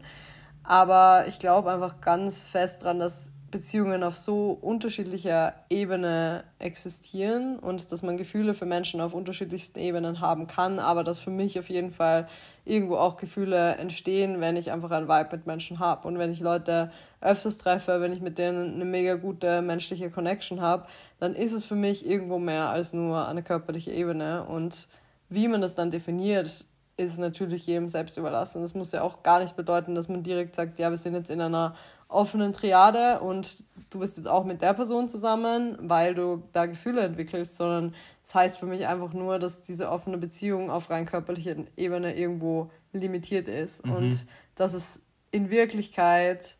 Aber 0.65 1.25
ich 1.29 1.39
glaube 1.39 1.71
einfach 1.71 2.01
ganz 2.01 2.43
fest 2.43 2.83
daran, 2.83 2.99
dass 2.99 3.33
Beziehungen 3.51 4.03
auf 4.03 4.17
so 4.17 4.51
unterschiedlicher 4.61 5.55
Ebene 5.71 6.45
existieren 6.59 7.59
und 7.59 7.91
dass 7.93 8.03
man 8.03 8.17
Gefühle 8.17 8.55
für 8.55 8.67
Menschen 8.67 9.01
auf 9.01 9.15
unterschiedlichsten 9.15 9.79
Ebenen 9.79 10.21
haben 10.21 10.47
kann, 10.47 10.79
aber 10.79 11.05
dass 11.05 11.21
für 11.21 11.31
mich 11.31 11.59
auf 11.59 11.71
jeden 11.71 11.91
Fall 11.91 12.27
irgendwo 12.65 12.97
auch 12.97 13.17
Gefühle 13.17 13.77
entstehen, 13.77 14.41
wenn 14.41 14.57
ich 14.57 14.73
einfach 14.73 14.91
ein 14.91 15.09
Vibe 15.09 15.37
mit 15.37 15.47
Menschen 15.47 15.79
habe 15.79 16.07
und 16.09 16.19
wenn 16.19 16.33
ich 16.33 16.41
Leute 16.41 16.91
öfters 17.21 17.59
treffe, 17.59 18.01
wenn 18.01 18.13
ich 18.13 18.21
mit 18.21 18.37
denen 18.37 18.75
eine 18.75 18.85
mega 18.85 19.15
gute 19.15 19.63
menschliche 19.63 20.11
Connection 20.11 20.61
habe, 20.61 20.87
dann 21.21 21.35
ist 21.35 21.53
es 21.53 21.65
für 21.65 21.77
mich 21.77 22.07
irgendwo 22.07 22.39
mehr 22.39 22.69
als 22.69 22.93
nur 22.93 23.29
eine 23.29 23.43
körperliche 23.43 23.93
Ebene 23.93 24.45
und 24.45 24.89
wie 25.29 25.49
man 25.49 25.61
das 25.61 25.75
dann 25.75 25.91
definiert, 25.91 26.67
ist 26.99 27.19
natürlich 27.19 27.67
jedem 27.67 27.89
selbst 27.89 28.17
überlassen. 28.17 28.63
Das 28.63 28.75
muss 28.75 28.93
ja 28.93 29.03
auch 29.03 29.23
gar 29.23 29.41
nicht 29.41 29.55
bedeuten, 29.55 29.95
dass 29.95 30.09
man 30.09 30.23
direkt 30.23 30.55
sagt, 30.55 30.79
ja, 30.79 30.91
wir 30.91 30.97
sind 30.97 31.15
jetzt 31.15 31.31
in 31.31 31.41
einer 31.41 31.75
offenen 32.09 32.53
Triade 32.53 33.21
und 33.21 33.65
du 33.91 33.99
bist 33.99 34.17
jetzt 34.17 34.29
auch 34.29 34.45
mit 34.45 34.63
der 34.63 34.73
Person 34.73 35.09
zusammen, 35.09 35.77
weil 35.81 36.15
du 36.15 36.43
da 36.53 36.67
Gefühle 36.67 37.03
entwickelst, 37.03 37.57
sondern 37.57 37.95
das 38.23 38.35
heißt 38.35 38.59
für 38.59 38.67
mich 38.67 38.87
einfach 38.87 39.13
nur, 39.13 39.39
dass 39.39 39.61
diese 39.61 39.91
offene 39.91 40.17
Beziehung 40.17 40.71
auf 40.71 40.89
rein 40.89 41.05
körperlicher 41.05 41.57
Ebene 41.77 42.17
irgendwo 42.17 42.71
limitiert 42.93 43.49
ist 43.49 43.85
mhm. 43.85 43.93
und 43.93 44.27
dass 44.55 44.73
es 44.73 45.03
in 45.33 45.51
Wirklichkeit 45.51 46.57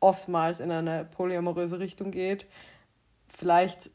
oftmals 0.00 0.60
in 0.60 0.70
eine 0.70 1.06
polyamoröse 1.06 1.78
Richtung 1.80 2.10
geht 2.10 2.46
vielleicht, 3.28 3.90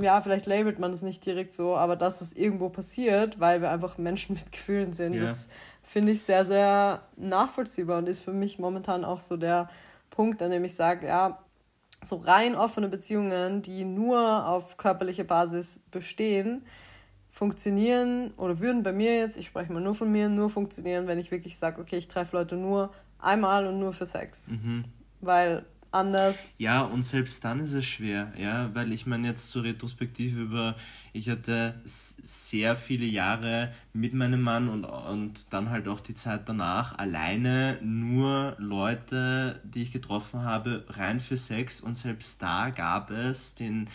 ja, 0.00 0.20
vielleicht 0.20 0.46
labelt 0.46 0.78
man 0.78 0.92
es 0.92 1.02
nicht 1.02 1.24
direkt 1.26 1.52
so, 1.52 1.76
aber 1.76 1.96
dass 1.96 2.20
es 2.20 2.32
irgendwo 2.32 2.68
passiert, 2.68 3.40
weil 3.40 3.60
wir 3.60 3.70
einfach 3.70 3.98
Menschen 3.98 4.34
mit 4.36 4.52
Gefühlen 4.52 4.92
sind, 4.92 5.14
ja. 5.14 5.22
das 5.22 5.48
finde 5.82 6.12
ich 6.12 6.22
sehr, 6.22 6.46
sehr 6.46 7.02
nachvollziehbar 7.16 7.98
und 7.98 8.08
ist 8.08 8.20
für 8.20 8.32
mich 8.32 8.58
momentan 8.58 9.04
auch 9.04 9.20
so 9.20 9.36
der 9.36 9.68
Punkt, 10.10 10.42
an 10.42 10.50
dem 10.50 10.64
ich 10.64 10.74
sage, 10.74 11.06
ja, 11.06 11.38
so 12.02 12.16
rein 12.16 12.54
offene 12.56 12.88
Beziehungen, 12.88 13.62
die 13.62 13.84
nur 13.84 14.46
auf 14.46 14.76
körperlicher 14.76 15.24
Basis 15.24 15.80
bestehen, 15.90 16.64
funktionieren 17.28 18.32
oder 18.36 18.58
würden 18.58 18.82
bei 18.82 18.92
mir 18.92 19.16
jetzt, 19.16 19.36
ich 19.36 19.46
spreche 19.46 19.72
mal 19.72 19.82
nur 19.82 19.94
von 19.94 20.10
mir, 20.10 20.28
nur 20.28 20.48
funktionieren, 20.48 21.06
wenn 21.06 21.18
ich 21.18 21.30
wirklich 21.30 21.56
sage, 21.56 21.80
okay, 21.80 21.96
ich 21.96 22.08
treffe 22.08 22.36
Leute 22.36 22.56
nur 22.56 22.90
einmal 23.18 23.66
und 23.66 23.78
nur 23.78 23.92
für 23.92 24.06
Sex. 24.06 24.48
Mhm. 24.48 24.84
Weil 25.20 25.64
anders. 25.92 26.50
Ja, 26.58 26.82
und 26.82 27.04
selbst 27.04 27.44
dann 27.44 27.60
ist 27.60 27.72
es 27.72 27.84
schwer, 27.84 28.32
ja, 28.36 28.70
weil 28.74 28.92
ich 28.92 29.06
meine 29.06 29.28
jetzt 29.28 29.50
so 29.50 29.60
retrospektiv 29.60 30.36
über, 30.36 30.76
ich 31.12 31.28
hatte 31.28 31.80
sehr 31.84 32.76
viele 32.76 33.06
Jahre 33.06 33.72
mit 33.92 34.14
meinem 34.14 34.42
Mann 34.42 34.68
und, 34.68 34.84
und 34.84 35.52
dann 35.52 35.70
halt 35.70 35.88
auch 35.88 36.00
die 36.00 36.14
Zeit 36.14 36.48
danach 36.48 36.98
alleine 36.98 37.78
nur 37.82 38.56
Leute, 38.58 39.60
die 39.64 39.82
ich 39.82 39.92
getroffen 39.92 40.42
habe, 40.42 40.84
rein 40.88 41.20
für 41.20 41.36
Sex 41.36 41.80
und 41.80 41.96
selbst 41.96 42.40
da 42.42 42.70
gab 42.70 43.10
es 43.10 43.54
den 43.54 43.88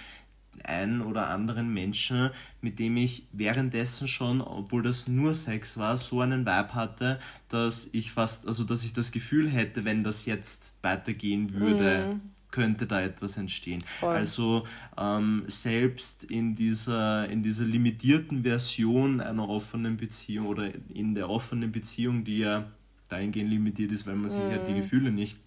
einen 0.63 1.01
oder 1.01 1.29
anderen 1.29 1.73
Menschen, 1.73 2.29
mit 2.61 2.79
dem 2.79 2.97
ich 2.97 3.27
währenddessen 3.31 4.07
schon, 4.07 4.41
obwohl 4.41 4.83
das 4.83 5.07
nur 5.07 5.33
Sex 5.33 5.77
war, 5.77 5.97
so 5.97 6.21
einen 6.21 6.45
Vibe 6.45 6.73
hatte, 6.73 7.19
dass 7.49 7.89
ich 7.93 8.11
fast, 8.11 8.47
also 8.47 8.63
dass 8.63 8.83
ich 8.83 8.93
das 8.93 9.11
Gefühl 9.11 9.49
hätte, 9.49 9.85
wenn 9.85 10.03
das 10.03 10.25
jetzt 10.25 10.73
weitergehen 10.81 11.53
würde, 11.53 12.15
mm. 12.15 12.21
könnte 12.51 12.87
da 12.87 13.01
etwas 13.01 13.37
entstehen. 13.37 13.81
Voll. 13.81 14.15
Also 14.15 14.63
ähm, 14.97 15.43
selbst 15.47 16.23
in 16.25 16.55
dieser, 16.55 17.29
in 17.29 17.43
dieser 17.43 17.65
limitierten 17.65 18.43
Version 18.43 19.21
einer 19.21 19.47
offenen 19.47 19.97
Beziehung 19.97 20.47
oder 20.47 20.69
in 20.93 21.15
der 21.15 21.29
offenen 21.29 21.71
Beziehung, 21.71 22.23
die 22.23 22.39
ja 22.39 22.65
dahingehend 23.09 23.51
limitiert 23.51 23.91
ist, 23.91 24.07
weil 24.07 24.15
man 24.15 24.29
sich 24.29 24.41
mm. 24.41 24.49
halt 24.49 24.67
die 24.67 24.71
mhm. 24.71 24.77
Gefühle 24.77 25.11
nicht 25.11 25.39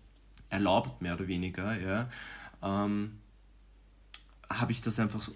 erlaubt, 0.51 1.03
mehr 1.03 1.15
oder 1.15 1.29
weniger, 1.29 1.79
ja. 1.79 2.09
Ähm, 2.63 3.18
habe 4.51 4.73
ich 4.73 4.83
das 4.83 4.99
einfach 4.99 5.29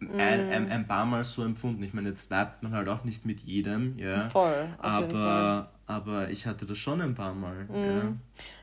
ein, 0.00 0.20
ein, 0.20 0.64
mm. 0.64 0.72
ein, 0.72 0.86
paar 0.86 1.04
Mal 1.04 1.24
so 1.24 1.44
empfunden. 1.44 1.82
Ich 1.82 1.92
meine, 1.92 2.08
jetzt 2.08 2.28
bleibt 2.28 2.62
man 2.62 2.72
halt 2.72 2.88
auch 2.88 3.04
nicht 3.04 3.26
mit 3.26 3.40
jedem, 3.40 3.98
ja. 3.98 4.28
Voll, 4.28 4.68
aber, 4.78 5.70
aber 5.86 6.30
ich 6.30 6.46
hatte 6.46 6.64
das 6.64 6.78
schon 6.78 7.00
ein 7.00 7.14
paar 7.14 7.34
Mal. 7.34 7.64
Mm. 7.64 8.18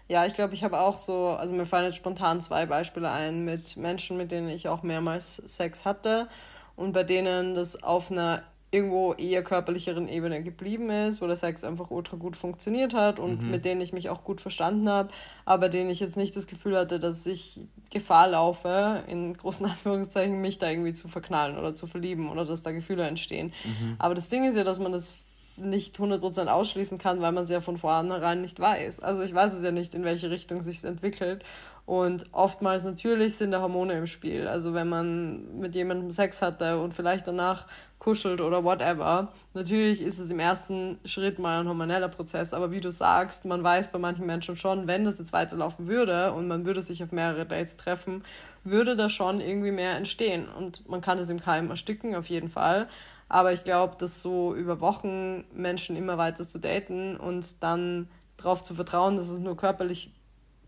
Ja. 0.08 0.22
ja, 0.22 0.26
ich 0.26 0.34
glaube, 0.34 0.54
ich 0.54 0.64
habe 0.64 0.80
auch 0.80 0.98
so, 0.98 1.30
also 1.30 1.54
mir 1.54 1.66
fallen 1.66 1.86
jetzt 1.86 1.98
spontan 1.98 2.42
zwei 2.42 2.66
Beispiele 2.66 3.12
ein 3.12 3.46
mit 3.46 3.78
Menschen, 3.78 4.18
mit 4.18 4.32
denen 4.32 4.50
ich 4.50 4.68
auch 4.68 4.82
mehrmals 4.82 5.36
Sex 5.36 5.86
hatte 5.86 6.28
und 6.76 6.94
bei 6.94 7.04
denen 7.04 7.54
das 7.54 7.84
auf 7.84 8.12
einer 8.12 8.44
irgendwo 8.70 9.14
eher 9.14 9.44
körperlicheren 9.44 10.10
Ebene 10.10 10.44
geblieben 10.44 10.90
ist, 10.90 11.22
wo 11.22 11.28
der 11.28 11.38
Sex 11.38 11.64
einfach 11.64 11.90
ultra 11.90 12.18
gut 12.18 12.36
funktioniert 12.36 12.94
hat 12.94 13.18
und 13.18 13.42
mhm. 13.42 13.52
mit 13.52 13.64
denen 13.64 13.80
ich 13.80 13.94
mich 13.94 14.10
auch 14.10 14.26
gut 14.26 14.42
verstanden 14.42 14.90
habe, 14.90 15.10
aber 15.46 15.70
denen 15.70 15.90
ich 15.90 16.02
jetzt 16.02 16.18
nicht 16.18 16.36
das 16.36 16.48
Gefühl 16.48 16.78
hatte, 16.78 17.00
dass 17.00 17.26
ich 17.26 17.62
Gefahr 17.92 18.28
laufe, 18.28 19.04
in 19.08 19.36
großen 19.38 19.66
Anführungszeichen, 19.70 20.42
mich 20.42 20.60
da 20.60 20.70
irgendwie 20.70 20.94
zu 20.94 21.08
verknallen 21.08 21.58
oder 21.58 21.76
zu 21.76 21.88
verlieben 21.88 22.30
oder 22.30 22.44
dass 22.44 22.62
da 22.62 22.72
Gefühle 22.72 23.08
entstehen. 23.08 23.54
Mhm. 23.64 23.96
Aber 24.00 24.16
das 24.16 24.28
Ding 24.28 24.44
ist 24.44 24.58
ja, 24.58 24.66
dass 24.66 24.80
man 24.80 24.92
das 24.92 25.16
nicht 25.58 25.98
100% 25.98 26.48
ausschließen 26.48 26.98
kann, 26.98 27.20
weil 27.22 27.32
man 27.32 27.46
es 27.46 27.50
ja 27.50 27.62
von 27.62 27.78
vornherein 27.78 28.42
nicht 28.42 28.60
weiß. 28.60 29.00
Also 29.00 29.24
ich 29.24 29.34
weiß 29.34 29.54
es 29.54 29.64
ja 29.64 29.72
nicht, 29.72 29.96
in 29.96 30.04
welche 30.04 30.30
Richtung 30.30 30.62
sich 30.62 30.84
entwickelt. 30.84 31.44
Und 31.88 32.26
oftmals 32.34 32.84
natürlich 32.84 33.38
sind 33.38 33.52
da 33.52 33.62
Hormone 33.62 33.94
im 33.94 34.08
Spiel. 34.08 34.46
Also 34.46 34.74
wenn 34.74 34.90
man 34.90 35.58
mit 35.58 35.74
jemandem 35.74 36.12
Sex 36.12 36.42
hatte 36.42 36.82
und 36.82 36.94
vielleicht 36.94 37.26
danach 37.30 37.66
kuschelt 37.98 38.42
oder 38.42 38.66
whatever, 38.66 39.32
natürlich 39.54 40.02
ist 40.02 40.20
es 40.20 40.30
im 40.30 40.40
ersten 40.40 41.00
Schritt 41.06 41.40
mal 41.40 41.62
ein 41.62 41.68
hormoneller 41.70 42.10
Prozess. 42.10 42.54
Aber 42.54 42.72
wie 42.72 42.82
du 42.82 42.92
sagst, 42.92 43.46
man 43.46 43.64
weiß 43.64 43.94
bei 43.94 44.00
manchen 44.00 44.26
Menschen 44.26 44.58
schon, 44.58 44.86
wenn 44.88 45.06
das 45.06 45.18
jetzt 45.18 45.32
weiterlaufen 45.32 45.88
würde 45.88 46.34
und 46.34 46.50
man 46.50 46.66
würde 46.66 46.82
sich 46.82 47.02
auf 47.04 47.14
mehrere 47.14 47.46
Dates 47.46 47.78
treffen, 47.78 48.26
würde 48.66 48.98
da 48.98 49.08
schon 49.08 49.40
irgendwie 49.40 49.72
mehr 49.72 49.96
entstehen. 49.96 50.50
Und 50.50 50.90
man 50.90 51.00
kann 51.00 51.20
es 51.20 51.30
im 51.30 51.40
Keim 51.40 51.70
ersticken, 51.70 52.16
auf 52.16 52.28
jeden 52.28 52.50
Fall. 52.50 52.90
Aber 53.30 53.54
ich 53.54 53.64
glaube, 53.64 53.96
dass 53.98 54.22
so 54.22 54.54
über 54.54 54.82
Wochen 54.82 55.46
Menschen 55.54 55.96
immer 55.96 56.18
weiter 56.18 56.46
zu 56.46 56.60
daten 56.60 57.16
und 57.16 57.64
dann 57.64 58.10
darauf 58.36 58.62
zu 58.62 58.76
vertrauen, 58.76 59.16
dass 59.16 59.30
es 59.30 59.40
nur 59.40 59.56
körperlich 59.56 60.12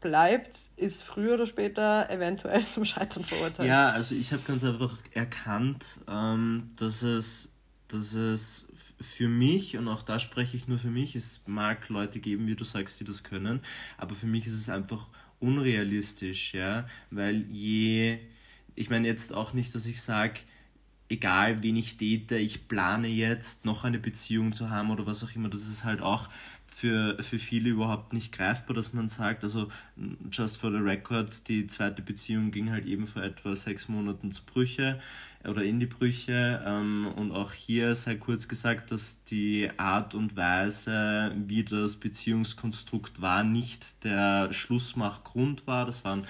bleibt, 0.01 0.57
ist 0.77 1.03
früher 1.03 1.35
oder 1.35 1.45
später 1.45 2.09
eventuell 2.09 2.63
zum 2.65 2.85
Scheitern 2.85 3.23
verurteilt. 3.23 3.67
Ja, 3.67 3.89
also 3.89 4.15
ich 4.15 4.31
habe 4.31 4.41
ganz 4.43 4.63
einfach 4.63 4.97
erkannt, 5.13 5.99
ähm, 6.07 6.67
dass 6.77 7.03
es, 7.03 7.57
dass 7.87 8.13
es 8.13 8.71
für 9.01 9.29
mich, 9.29 9.77
und 9.77 9.87
auch 9.87 10.01
da 10.01 10.19
spreche 10.19 10.57
ich 10.57 10.67
nur 10.67 10.77
für 10.77 10.89
mich, 10.89 11.15
es 11.15 11.43
mag 11.47 11.87
Leute 11.89 12.19
geben, 12.19 12.47
wie 12.47 12.55
du 12.55 12.63
sagst, 12.63 12.99
die 12.99 13.05
das 13.05 13.23
können, 13.23 13.61
aber 13.97 14.15
für 14.15 14.27
mich 14.27 14.45
ist 14.45 14.55
es 14.55 14.69
einfach 14.69 15.07
unrealistisch, 15.39 16.53
ja, 16.53 16.85
weil 17.11 17.45
je, 17.47 18.19
ich 18.75 18.89
meine 18.89 19.07
jetzt 19.07 19.33
auch 19.33 19.53
nicht, 19.53 19.73
dass 19.73 19.85
ich 19.85 20.01
sage, 20.01 20.41
egal 21.07 21.63
wen 21.63 21.75
ich 21.75 21.97
date, 21.97 22.31
ich 22.33 22.67
plane 22.67 23.07
jetzt 23.07 23.65
noch 23.65 23.83
eine 23.83 23.99
Beziehung 23.99 24.53
zu 24.53 24.69
haben 24.69 24.91
oder 24.91 25.05
was 25.05 25.23
auch 25.23 25.33
immer, 25.33 25.49
das 25.49 25.67
ist 25.67 25.83
halt 25.83 26.01
auch 26.01 26.29
für, 26.69 27.21
für 27.21 27.39
viele 27.39 27.69
überhaupt 27.69 28.13
nicht 28.13 28.31
greifbar, 28.31 28.75
dass 28.75 28.93
man 28.93 29.07
sagt, 29.07 29.43
also 29.43 29.67
just 30.31 30.57
for 30.57 30.71
the 30.71 30.77
record, 30.77 31.47
die 31.47 31.67
zweite 31.67 32.01
Beziehung 32.01 32.51
ging 32.51 32.71
halt 32.71 32.85
eben 32.85 33.07
vor 33.07 33.23
etwa 33.23 33.55
sechs 33.55 33.89
Monaten 33.89 34.31
zu 34.31 34.43
Brüche 34.45 34.99
oder 35.47 35.63
in 35.63 35.79
die 35.79 35.87
Brüche. 35.87 36.63
Ähm, 36.65 37.07
und 37.15 37.31
auch 37.31 37.53
hier 37.53 37.95
sei 37.95 38.15
kurz 38.15 38.47
gesagt, 38.47 38.91
dass 38.91 39.23
die 39.23 39.69
Art 39.77 40.13
und 40.13 40.35
Weise, 40.35 41.33
wie 41.35 41.63
das 41.63 41.97
Beziehungskonstrukt 41.97 43.21
war, 43.21 43.43
nicht 43.43 44.03
der 44.03 44.53
Schlussmachgrund 44.53 45.67
war, 45.67 45.85
das 45.85 46.03
waren 46.03 46.25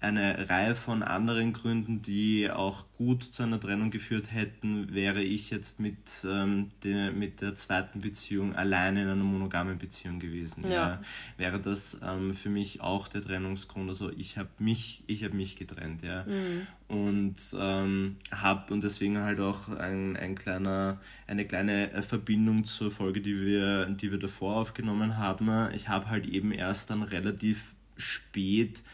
eine 0.00 0.48
Reihe 0.50 0.74
von 0.74 1.02
anderen 1.02 1.52
Gründen, 1.52 2.02
die 2.02 2.50
auch 2.50 2.84
gut 2.96 3.24
zu 3.24 3.42
einer 3.42 3.58
Trennung 3.58 3.90
geführt 3.90 4.32
hätten, 4.32 4.92
wäre 4.92 5.22
ich 5.22 5.50
jetzt 5.50 5.80
mit, 5.80 5.96
ähm, 6.28 6.70
der, 6.82 7.12
mit 7.12 7.40
der 7.40 7.54
zweiten 7.54 8.00
Beziehung 8.00 8.54
alleine 8.54 9.02
in 9.02 9.08
einer 9.08 9.24
monogamen 9.24 9.78
Beziehung 9.78 10.18
gewesen. 10.18 10.64
Ja. 10.64 10.70
ja 10.70 11.00
wäre 11.38 11.60
das 11.60 12.00
ähm, 12.04 12.34
für 12.34 12.50
mich 12.50 12.82
auch 12.82 13.08
der 13.08 13.22
Trennungsgrund. 13.22 13.88
Also 13.88 14.10
ich 14.10 14.36
habe 14.36 14.50
mich, 14.58 15.02
ich 15.06 15.24
habe 15.24 15.34
mich 15.34 15.56
getrennt, 15.56 16.02
ja. 16.02 16.24
Mhm. 16.24 16.66
Und 16.88 17.36
ähm, 17.58 18.16
habe 18.30 18.72
und 18.72 18.84
deswegen 18.84 19.18
halt 19.18 19.40
auch 19.40 19.70
ein, 19.70 20.16
ein 20.16 20.36
kleiner, 20.36 21.00
eine 21.26 21.44
kleine 21.46 21.90
äh, 21.92 22.02
Verbindung 22.02 22.64
zur 22.64 22.90
Folge, 22.90 23.20
die 23.20 23.40
wir, 23.44 23.86
die 23.86 24.10
wir 24.10 24.18
davor 24.18 24.56
aufgenommen 24.56 25.16
haben. 25.16 25.70
Ich 25.74 25.88
habe 25.88 26.10
halt 26.10 26.26
eben 26.26 26.52
erst 26.52 26.90
dann 26.90 27.02
relativ 27.02 27.74
spät 27.96 28.84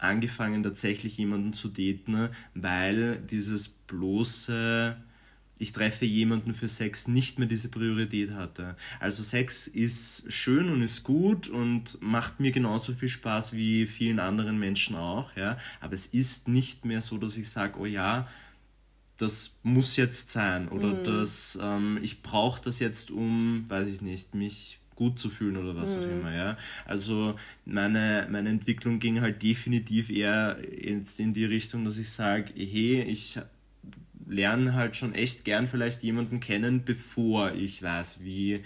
angefangen, 0.00 0.62
tatsächlich 0.62 1.16
jemanden 1.16 1.52
zu 1.52 1.68
daten, 1.68 2.30
weil 2.54 3.16
dieses 3.30 3.68
bloße 3.68 4.96
ich 5.60 5.72
treffe 5.72 6.06
jemanden 6.06 6.54
für 6.54 6.70
Sex 6.70 7.06
nicht 7.06 7.38
mehr 7.38 7.46
diese 7.46 7.68
Priorität 7.68 8.30
hatte. 8.32 8.76
Also 8.98 9.22
Sex 9.22 9.66
ist 9.66 10.32
schön 10.32 10.70
und 10.70 10.80
ist 10.80 11.04
gut 11.04 11.48
und 11.48 12.00
macht 12.00 12.40
mir 12.40 12.50
genauso 12.50 12.94
viel 12.94 13.10
Spaß 13.10 13.52
wie 13.52 13.84
vielen 13.84 14.20
anderen 14.20 14.58
Menschen 14.58 14.96
auch, 14.96 15.36
ja. 15.36 15.58
Aber 15.80 15.94
es 15.94 16.06
ist 16.06 16.48
nicht 16.48 16.86
mehr 16.86 17.02
so, 17.02 17.18
dass 17.18 17.36
ich 17.36 17.50
sage, 17.50 17.78
oh 17.78 17.84
ja, 17.84 18.26
das 19.18 19.60
muss 19.62 19.96
jetzt 19.96 20.30
sein 20.30 20.66
oder 20.68 20.94
mhm. 20.94 21.04
das, 21.04 21.58
ähm, 21.62 21.98
ich 22.00 22.22
brauche 22.22 22.62
das 22.62 22.78
jetzt, 22.78 23.10
um, 23.10 23.68
weiß 23.68 23.86
ich 23.86 24.00
nicht, 24.00 24.34
mich 24.34 24.79
gut 25.00 25.18
zu 25.18 25.30
fühlen 25.30 25.56
oder 25.56 25.74
was 25.74 25.96
mhm. 25.96 26.02
auch 26.02 26.08
immer, 26.08 26.34
ja. 26.36 26.56
Also 26.84 27.34
meine, 27.64 28.28
meine 28.30 28.50
Entwicklung 28.50 28.98
ging 28.98 29.22
halt 29.22 29.42
definitiv 29.42 30.10
eher 30.10 30.58
jetzt 30.78 31.18
in 31.20 31.32
die 31.32 31.46
Richtung, 31.46 31.86
dass 31.86 31.96
ich 31.96 32.10
sage, 32.10 32.52
hey, 32.54 33.00
ich 33.00 33.38
lerne 34.26 34.74
halt 34.74 34.96
schon 34.96 35.14
echt 35.14 35.46
gern 35.46 35.68
vielleicht 35.68 36.02
jemanden 36.02 36.38
kennen, 36.38 36.84
bevor 36.84 37.52
ich 37.52 37.82
weiß, 37.82 38.22
wie 38.22 38.60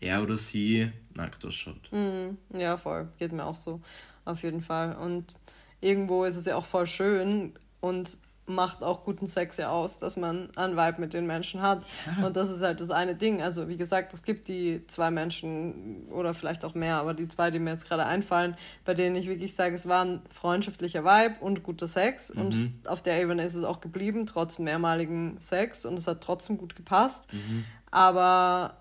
er 0.00 0.20
oder 0.24 0.36
sie 0.36 0.90
nackt 1.14 1.44
ausschaut. 1.44 1.92
Mhm. 1.92 2.38
Ja, 2.58 2.76
voll. 2.76 3.08
Geht 3.16 3.30
mir 3.30 3.44
auch 3.44 3.54
so. 3.54 3.80
Auf 4.24 4.42
jeden 4.42 4.62
Fall. 4.62 4.96
Und 4.96 5.32
irgendwo 5.80 6.24
ist 6.24 6.36
es 6.36 6.46
ja 6.46 6.56
auch 6.56 6.66
voll 6.66 6.88
schön 6.88 7.52
und 7.80 8.18
macht 8.48 8.82
auch 8.82 9.04
guten 9.04 9.26
Sex 9.26 9.56
ja 9.58 9.70
aus, 9.70 9.98
dass 9.98 10.16
man 10.16 10.48
einen 10.56 10.76
Vibe 10.76 11.00
mit 11.00 11.14
den 11.14 11.26
Menschen 11.26 11.62
hat. 11.62 11.82
Ja. 12.06 12.26
Und 12.26 12.36
das 12.36 12.50
ist 12.50 12.62
halt 12.62 12.80
das 12.80 12.90
eine 12.90 13.14
Ding. 13.14 13.42
Also 13.42 13.68
wie 13.68 13.76
gesagt, 13.76 14.14
es 14.14 14.22
gibt 14.22 14.48
die 14.48 14.86
zwei 14.86 15.10
Menschen 15.10 16.08
oder 16.10 16.34
vielleicht 16.34 16.64
auch 16.64 16.74
mehr, 16.74 16.96
aber 16.96 17.14
die 17.14 17.28
zwei, 17.28 17.50
die 17.50 17.58
mir 17.58 17.70
jetzt 17.70 17.88
gerade 17.88 18.06
einfallen, 18.06 18.56
bei 18.84 18.94
denen 18.94 19.16
ich 19.16 19.28
wirklich 19.28 19.54
sage, 19.54 19.74
es 19.74 19.86
war 19.86 20.04
ein 20.04 20.22
freundschaftlicher 20.30 21.04
Vibe 21.04 21.36
und 21.40 21.62
guter 21.62 21.86
Sex. 21.86 22.34
Mhm. 22.34 22.40
Und 22.40 22.72
auf 22.86 23.02
der 23.02 23.20
Ebene 23.20 23.44
ist 23.44 23.54
es 23.54 23.64
auch 23.64 23.80
geblieben, 23.80 24.26
trotz 24.26 24.58
mehrmaligem 24.58 25.36
Sex. 25.38 25.84
Und 25.84 25.98
es 25.98 26.06
hat 26.06 26.20
trotzdem 26.22 26.58
gut 26.58 26.74
gepasst. 26.74 27.32
Mhm. 27.32 27.64
Aber 27.90 28.74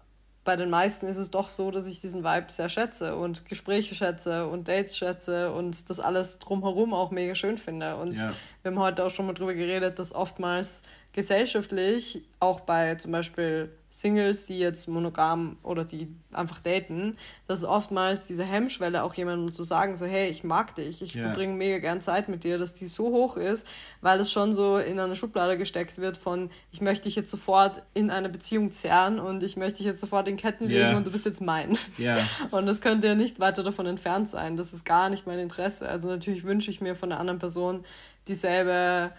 bei 0.48 0.56
den 0.56 0.70
meisten 0.70 1.08
ist 1.08 1.18
es 1.18 1.30
doch 1.30 1.50
so, 1.50 1.72
dass 1.72 1.88
ich 1.88 2.00
diesen 2.00 2.24
Vibe 2.24 2.46
sehr 2.48 2.70
schätze 2.70 3.18
und 3.18 3.44
Gespräche 3.44 3.96
schätze 3.96 4.48
und 4.48 4.70
Dates 4.70 4.96
schätze 4.96 5.52
und 5.52 5.90
das 5.90 6.00
alles 6.00 6.40
drumherum 6.40 6.94
auch 6.94 7.12
mega 7.12 7.36
schön 7.36 7.58
finde. 7.58 7.98
Und 7.98 8.18
ja. 8.18 8.32
wir 8.62 8.72
haben 8.72 8.80
heute 8.80 9.04
auch 9.04 9.10
schon 9.10 9.26
mal 9.26 9.34
drüber 9.34 9.54
geredet, 9.54 10.00
dass 10.00 10.16
oftmals 10.16 10.84
gesellschaftlich, 11.18 12.22
auch 12.40 12.60
bei 12.60 12.94
zum 12.94 13.12
Beispiel 13.12 13.72
Singles, 13.90 14.46
die 14.46 14.60
jetzt 14.60 14.88
monogam 14.88 15.58
oder 15.64 15.84
die 15.84 16.16
einfach 16.32 16.60
daten, 16.60 17.18
dass 17.48 17.64
oftmals 17.64 18.28
diese 18.28 18.44
Hemmschwelle 18.44 19.02
auch 19.02 19.16
jemandem 19.16 19.52
zu 19.52 19.64
sagen, 19.64 19.98
so 19.98 20.06
hey, 20.06 20.30
ich 20.30 20.44
mag 20.44 20.76
dich, 20.76 21.02
ich 21.02 21.16
yeah. 21.16 21.26
verbringe 21.26 21.56
mega 21.56 21.80
gern 21.80 22.02
Zeit 22.02 22.30
mit 22.30 22.44
dir, 22.44 22.60
dass 22.60 22.76
die 22.76 22.86
so 22.86 23.06
hoch 23.06 23.36
ist, 23.36 23.66
weil 24.02 24.20
es 24.20 24.32
schon 24.32 24.54
so 24.54 24.78
in 24.78 25.00
eine 25.00 25.16
Schublade 25.16 25.58
gesteckt 25.58 25.98
wird 25.98 26.18
von, 26.18 26.52
ich 26.72 26.82
möchte 26.82 27.06
dich 27.06 27.16
jetzt 27.16 27.32
sofort 27.32 27.82
in 27.96 28.12
eine 28.12 28.30
Beziehung 28.30 28.72
zerren 28.72 29.20
und 29.20 29.42
ich 29.42 29.58
möchte 29.58 29.78
dich 29.78 29.88
jetzt 29.88 30.02
sofort 30.02 30.28
in 30.28 30.38
Ketten 30.38 30.68
legen 30.68 30.90
yeah. 30.90 30.98
und 30.98 31.08
du 31.08 31.12
bist 31.12 31.26
jetzt 31.26 31.42
mein. 31.42 31.80
Yeah. 31.98 32.20
Und 32.52 32.68
das 32.68 32.80
könnte 32.80 33.08
ja 33.08 33.16
nicht 33.16 33.40
weiter 33.40 33.64
davon 33.64 33.88
entfernt 33.88 34.30
sein. 34.30 34.56
Das 34.56 34.72
ist 34.72 34.86
gar 34.86 35.10
nicht 35.10 35.26
mein 35.26 35.40
Interesse. 35.40 35.90
Also 35.90 36.10
natürlich 36.10 36.44
wünsche 36.44 36.70
ich 36.70 36.80
mir 36.80 36.96
von 36.96 37.10
der 37.10 37.20
anderen 37.20 37.40
Person 37.40 37.84
dieselbe 38.28 39.12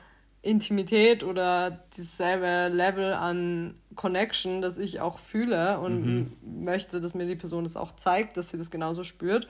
Intimität 0.49 1.25
oder 1.25 1.71
dieselbe 1.97 2.75
Level 2.75 3.13
an 3.13 3.75
Connection, 3.95 4.63
das 4.63 4.79
ich 4.79 5.01
auch 5.01 5.19
fühle 5.19 5.79
und 5.81 6.07
mhm. 6.07 6.65
möchte, 6.65 7.01
dass 7.01 7.15
mir 7.15 7.27
die 7.27 7.37
Person 7.37 7.65
das 7.65 7.77
auch 7.77 7.93
zeigt, 7.93 8.37
dass 8.37 8.51
sie 8.51 8.59
das 8.59 8.71
genauso 8.71 9.05
spürt. 9.05 9.49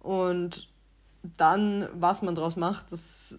Und 0.00 0.68
dann, 1.22 1.88
was 1.94 2.22
man 2.22 2.34
daraus 2.34 2.56
macht, 2.56 2.90
das 2.90 3.38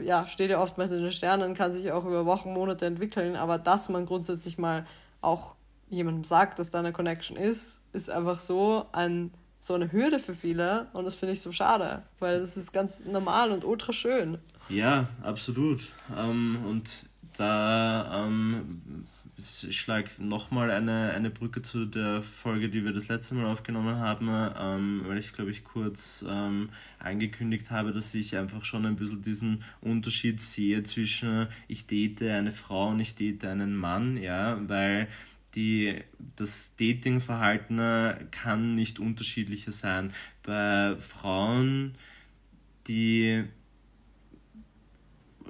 ja, 0.00 0.26
steht 0.26 0.50
ja 0.50 0.62
oftmals 0.62 0.92
in 0.92 1.02
den 1.02 1.10
Sternen, 1.10 1.54
kann 1.54 1.72
sich 1.72 1.90
auch 1.90 2.04
über 2.04 2.26
Wochen, 2.26 2.52
Monate 2.52 2.86
entwickeln, 2.86 3.34
aber 3.34 3.58
dass 3.58 3.88
man 3.88 4.06
grundsätzlich 4.06 4.58
mal 4.58 4.86
auch 5.20 5.56
jemandem 5.88 6.22
sagt, 6.22 6.58
dass 6.58 6.70
da 6.70 6.78
eine 6.78 6.92
Connection 6.92 7.36
ist, 7.36 7.82
ist 7.92 8.10
einfach 8.10 8.38
so 8.38 8.86
ein 8.92 9.32
so 9.60 9.74
eine 9.74 9.90
Hürde 9.90 10.20
für 10.20 10.34
viele 10.34 10.86
und 10.92 11.04
das 11.04 11.16
finde 11.16 11.32
ich 11.32 11.42
so 11.42 11.50
schade, 11.50 12.04
weil 12.20 12.38
das 12.38 12.56
ist 12.56 12.72
ganz 12.72 13.04
normal 13.04 13.50
und 13.50 13.64
ultra 13.64 13.92
schön. 13.92 14.38
Ja, 14.68 15.08
absolut. 15.22 15.92
Ähm, 16.16 16.58
und 16.66 17.06
da 17.36 18.26
ähm, 18.26 19.06
ich 19.38 19.78
schlage 19.78 20.10
nochmal 20.18 20.70
eine, 20.72 21.12
eine 21.12 21.30
Brücke 21.30 21.62
zu 21.62 21.86
der 21.86 22.22
Folge, 22.22 22.68
die 22.68 22.84
wir 22.84 22.92
das 22.92 23.06
letzte 23.06 23.36
Mal 23.36 23.46
aufgenommen 23.46 23.96
haben, 23.96 24.28
ähm, 24.28 25.02
weil 25.06 25.18
ich 25.18 25.32
glaube 25.32 25.52
ich 25.52 25.62
kurz 25.62 26.24
ähm, 26.28 26.70
angekündigt 26.98 27.70
habe, 27.70 27.92
dass 27.92 28.12
ich 28.14 28.36
einfach 28.36 28.64
schon 28.64 28.84
ein 28.84 28.96
bisschen 28.96 29.22
diesen 29.22 29.62
Unterschied 29.80 30.40
sehe 30.40 30.82
zwischen 30.82 31.46
ich 31.68 31.86
date 31.86 32.22
eine 32.22 32.50
Frau 32.50 32.88
und 32.88 32.98
ich 32.98 33.14
date 33.14 33.44
einen 33.44 33.76
Mann, 33.76 34.16
ja, 34.16 34.58
weil 34.68 35.06
die, 35.54 35.94
das 36.36 36.74
Datingverhalten 36.76 37.78
kann 38.32 38.74
nicht 38.74 38.98
unterschiedlicher 38.98 39.72
sein. 39.72 40.12
Bei 40.42 40.96
Frauen, 40.98 41.94
die 42.88 43.44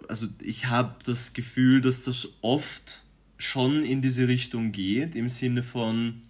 also 0.09 0.27
ich 0.41 0.67
habe 0.67 0.95
das 1.05 1.33
Gefühl, 1.33 1.81
dass 1.81 2.05
das 2.05 2.39
oft 2.41 3.05
schon 3.37 3.85
in 3.85 4.03
diese 4.03 4.27
Richtung 4.27 4.73
geht, 4.73 5.15
im 5.15 5.29
Sinne 5.29 5.63
von 5.63 6.23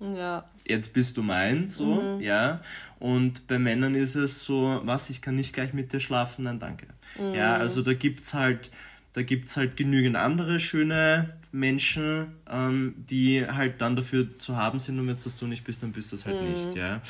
ja. 0.00 0.48
jetzt 0.66 0.94
bist 0.94 1.16
du 1.16 1.22
mein, 1.22 1.68
so, 1.68 1.96
mhm. 1.96 2.20
ja. 2.20 2.62
Und 2.98 3.46
bei 3.46 3.58
Männern 3.58 3.94
ist 3.94 4.14
es 4.14 4.44
so, 4.44 4.80
was, 4.84 5.10
ich 5.10 5.22
kann 5.22 5.34
nicht 5.34 5.52
gleich 5.52 5.72
mit 5.72 5.92
dir 5.92 6.00
schlafen, 6.00 6.44
nein, 6.44 6.58
danke. 6.58 6.86
Mhm. 7.18 7.34
Ja, 7.34 7.56
also 7.56 7.82
da 7.82 7.92
gibt's 7.94 8.34
halt, 8.34 8.70
da 9.12 9.22
gibt's 9.22 9.56
halt 9.56 9.76
genügend 9.76 10.16
andere 10.16 10.60
schöne 10.60 11.34
Menschen, 11.52 12.36
ähm, 12.48 12.94
die 12.96 13.46
halt 13.46 13.80
dann 13.80 13.96
dafür 13.96 14.38
zu 14.38 14.56
haben 14.56 14.78
sind 14.78 14.98
und 14.98 15.06
wenn 15.06 15.14
es 15.14 15.24
das 15.24 15.36
du 15.36 15.46
nicht 15.46 15.64
bist, 15.64 15.82
dann 15.82 15.92
bist 15.92 16.12
du 16.12 16.16
das 16.16 16.26
halt 16.26 16.40
mhm. 16.40 16.50
nicht, 16.52 16.74
ja. 16.74 17.02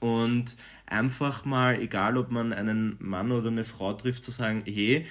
Und 0.00 0.56
einfach 0.90 1.44
mal, 1.44 1.80
egal 1.80 2.16
ob 2.16 2.30
man 2.30 2.52
einen 2.52 2.96
Mann 2.98 3.32
oder 3.32 3.48
eine 3.48 3.64
Frau 3.64 3.92
trifft, 3.92 4.24
zu 4.24 4.30
sagen, 4.30 4.62
hey, 4.66 5.06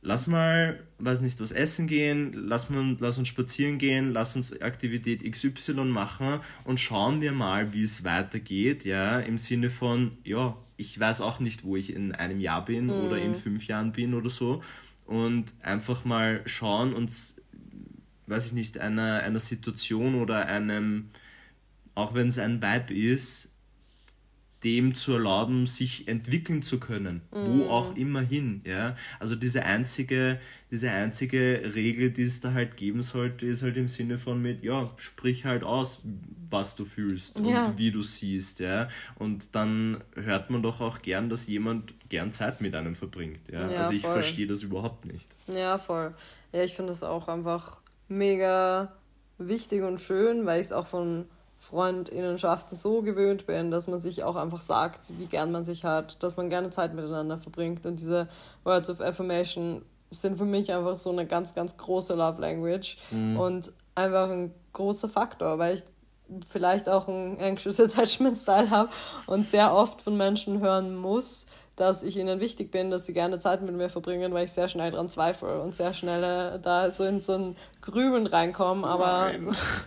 lass 0.00 0.26
mal, 0.26 0.82
weiß 0.98 1.20
nicht, 1.20 1.40
was 1.40 1.52
essen 1.52 1.86
gehen, 1.86 2.32
lass, 2.32 2.70
mal, 2.70 2.96
lass 3.00 3.18
uns 3.18 3.28
spazieren 3.28 3.78
gehen, 3.78 4.12
lass 4.12 4.36
uns 4.36 4.60
Aktivität 4.60 5.30
XY 5.30 5.84
machen 5.84 6.40
und 6.64 6.80
schauen 6.80 7.20
wir 7.20 7.32
mal, 7.32 7.72
wie 7.72 7.82
es 7.82 8.04
weitergeht, 8.04 8.84
ja, 8.84 9.18
im 9.18 9.38
Sinne 9.38 9.70
von, 9.70 10.16
ja, 10.24 10.56
ich 10.76 10.98
weiß 10.98 11.20
auch 11.20 11.40
nicht, 11.40 11.64
wo 11.64 11.76
ich 11.76 11.94
in 11.94 12.12
einem 12.12 12.40
Jahr 12.40 12.64
bin 12.64 12.86
mhm. 12.86 12.92
oder 12.92 13.18
in 13.18 13.34
fünf 13.34 13.66
Jahren 13.66 13.92
bin 13.92 14.14
oder 14.14 14.30
so 14.30 14.62
und 15.06 15.54
einfach 15.62 16.04
mal 16.04 16.42
schauen 16.46 16.94
und, 16.94 17.10
weiß 18.26 18.46
ich 18.46 18.52
nicht, 18.52 18.78
einer, 18.78 19.20
einer 19.22 19.40
Situation 19.40 20.14
oder 20.14 20.46
einem, 20.46 21.10
auch 21.94 22.14
wenn 22.14 22.28
es 22.28 22.38
ein 22.38 22.62
Vibe 22.62 22.94
ist, 22.94 23.57
dem 24.64 24.94
zu 24.94 25.12
erlauben, 25.12 25.66
sich 25.66 26.08
entwickeln 26.08 26.62
zu 26.62 26.80
können, 26.80 27.22
mhm. 27.32 27.46
wo 27.46 27.68
auch 27.68 27.96
immer 27.96 28.20
hin. 28.20 28.62
Ja? 28.64 28.96
Also 29.20 29.36
diese 29.36 29.62
einzige, 29.62 30.40
diese 30.70 30.90
einzige 30.90 31.74
Regel, 31.74 32.10
die 32.10 32.24
es 32.24 32.40
da 32.40 32.52
halt 32.54 32.76
geben 32.76 33.02
sollte, 33.02 33.46
ist 33.46 33.62
halt 33.62 33.76
im 33.76 33.86
Sinne 33.86 34.18
von 34.18 34.42
mit, 34.42 34.64
ja, 34.64 34.90
sprich 34.96 35.44
halt 35.44 35.62
aus, 35.62 36.00
was 36.50 36.74
du 36.74 36.84
fühlst 36.84 37.38
ja. 37.40 37.66
und 37.66 37.78
wie 37.78 37.92
du 37.92 38.02
siehst. 38.02 38.58
Ja? 38.58 38.88
Und 39.16 39.54
dann 39.54 40.02
hört 40.14 40.50
man 40.50 40.62
doch 40.62 40.80
auch 40.80 41.02
gern, 41.02 41.28
dass 41.28 41.46
jemand 41.46 41.94
gern 42.08 42.32
Zeit 42.32 42.60
mit 42.60 42.74
einem 42.74 42.96
verbringt. 42.96 43.48
Ja? 43.50 43.70
ja 43.70 43.78
also 43.78 43.92
ich 43.92 44.02
verstehe 44.02 44.48
das 44.48 44.64
überhaupt 44.64 45.06
nicht. 45.06 45.36
Ja, 45.46 45.78
voll. 45.78 46.14
Ja, 46.52 46.62
ich 46.64 46.74
finde 46.74 46.90
das 46.90 47.04
auch 47.04 47.28
einfach 47.28 47.78
mega 48.08 48.92
wichtig 49.38 49.82
und 49.82 50.00
schön, 50.00 50.46
weil 50.46 50.60
ich 50.60 50.66
es 50.66 50.72
auch 50.72 50.86
von 50.86 51.26
Freundinnenschaften 51.58 52.76
so 52.76 53.02
gewöhnt 53.02 53.46
bin, 53.46 53.70
dass 53.70 53.88
man 53.88 53.98
sich 53.98 54.22
auch 54.22 54.36
einfach 54.36 54.60
sagt, 54.60 55.10
wie 55.18 55.26
gern 55.26 55.50
man 55.50 55.64
sich 55.64 55.84
hat, 55.84 56.22
dass 56.22 56.36
man 56.36 56.48
gerne 56.50 56.70
Zeit 56.70 56.94
miteinander 56.94 57.36
verbringt. 57.36 57.84
Und 57.84 57.98
diese 57.98 58.28
Words 58.64 58.90
of 58.90 59.00
Affirmation 59.00 59.82
sind 60.10 60.38
für 60.38 60.44
mich 60.44 60.72
einfach 60.72 60.96
so 60.96 61.10
eine 61.10 61.26
ganz, 61.26 61.54
ganz 61.54 61.76
große 61.76 62.14
Love 62.14 62.40
Language 62.40 62.96
mhm. 63.10 63.38
und 63.38 63.72
einfach 63.94 64.30
ein 64.30 64.54
großer 64.72 65.08
Faktor, 65.08 65.58
weil 65.58 65.74
ich 65.74 65.82
vielleicht 66.46 66.88
auch 66.88 67.08
einen 67.08 67.38
Anxious 67.40 67.80
Attachment 67.80 68.36
Style 68.36 68.70
habe 68.70 68.88
und 69.26 69.44
sehr 69.46 69.74
oft 69.74 70.02
von 70.02 70.16
Menschen 70.16 70.60
hören 70.60 70.96
muss, 70.96 71.46
dass 71.78 72.02
ich 72.02 72.16
ihnen 72.16 72.40
wichtig 72.40 72.72
bin, 72.72 72.90
dass 72.90 73.06
sie 73.06 73.12
gerne 73.12 73.38
Zeit 73.38 73.62
mit 73.62 73.74
mir 73.74 73.88
verbringen, 73.88 74.32
weil 74.32 74.44
ich 74.44 74.52
sehr 74.52 74.68
schnell 74.68 74.90
dran 74.90 75.08
zweifle 75.08 75.60
und 75.60 75.74
sehr 75.74 75.94
schnell 75.94 76.22
äh, 76.54 76.58
da 76.58 76.90
so 76.90 77.04
in 77.04 77.20
so 77.20 77.34
ein 77.34 77.56
Grübeln 77.80 78.26
reinkomme. 78.26 78.86
Aber 78.86 79.32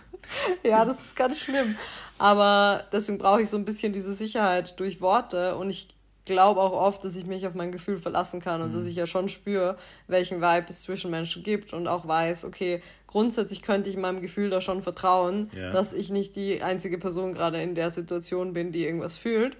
ja, 0.62 0.84
das 0.86 1.00
ist 1.00 1.16
ganz 1.16 1.40
schlimm. 1.40 1.76
Aber 2.18 2.84
deswegen 2.92 3.18
brauche 3.18 3.42
ich 3.42 3.50
so 3.50 3.58
ein 3.58 3.66
bisschen 3.66 3.92
diese 3.92 4.14
Sicherheit 4.14 4.80
durch 4.80 5.00
Worte 5.02 5.56
und 5.56 5.68
ich 5.68 5.88
glaube 6.24 6.60
auch 6.60 6.72
oft, 6.72 7.04
dass 7.04 7.16
ich 7.16 7.26
mich 7.26 7.46
auf 7.46 7.54
mein 7.54 7.72
Gefühl 7.72 7.98
verlassen 7.98 8.40
kann 8.40 8.62
und 8.62 8.70
mhm. 8.70 8.78
dass 8.78 8.86
ich 8.86 8.96
ja 8.96 9.06
schon 9.06 9.28
spüre, 9.28 9.76
welchen 10.06 10.40
Vibe 10.40 10.66
es 10.68 10.82
zwischen 10.82 11.10
Menschen 11.10 11.42
gibt 11.42 11.72
und 11.72 11.88
auch 11.88 12.06
weiß, 12.06 12.44
okay, 12.44 12.80
grundsätzlich 13.06 13.60
könnte 13.60 13.90
ich 13.90 13.96
meinem 13.96 14.22
Gefühl 14.22 14.48
da 14.48 14.60
schon 14.60 14.82
vertrauen, 14.82 15.50
ja. 15.54 15.72
dass 15.72 15.92
ich 15.92 16.10
nicht 16.10 16.36
die 16.36 16.62
einzige 16.62 16.96
Person 16.96 17.34
gerade 17.34 17.60
in 17.60 17.74
der 17.74 17.90
Situation 17.90 18.52
bin, 18.54 18.72
die 18.72 18.86
irgendwas 18.86 19.16
fühlt. 19.16 19.56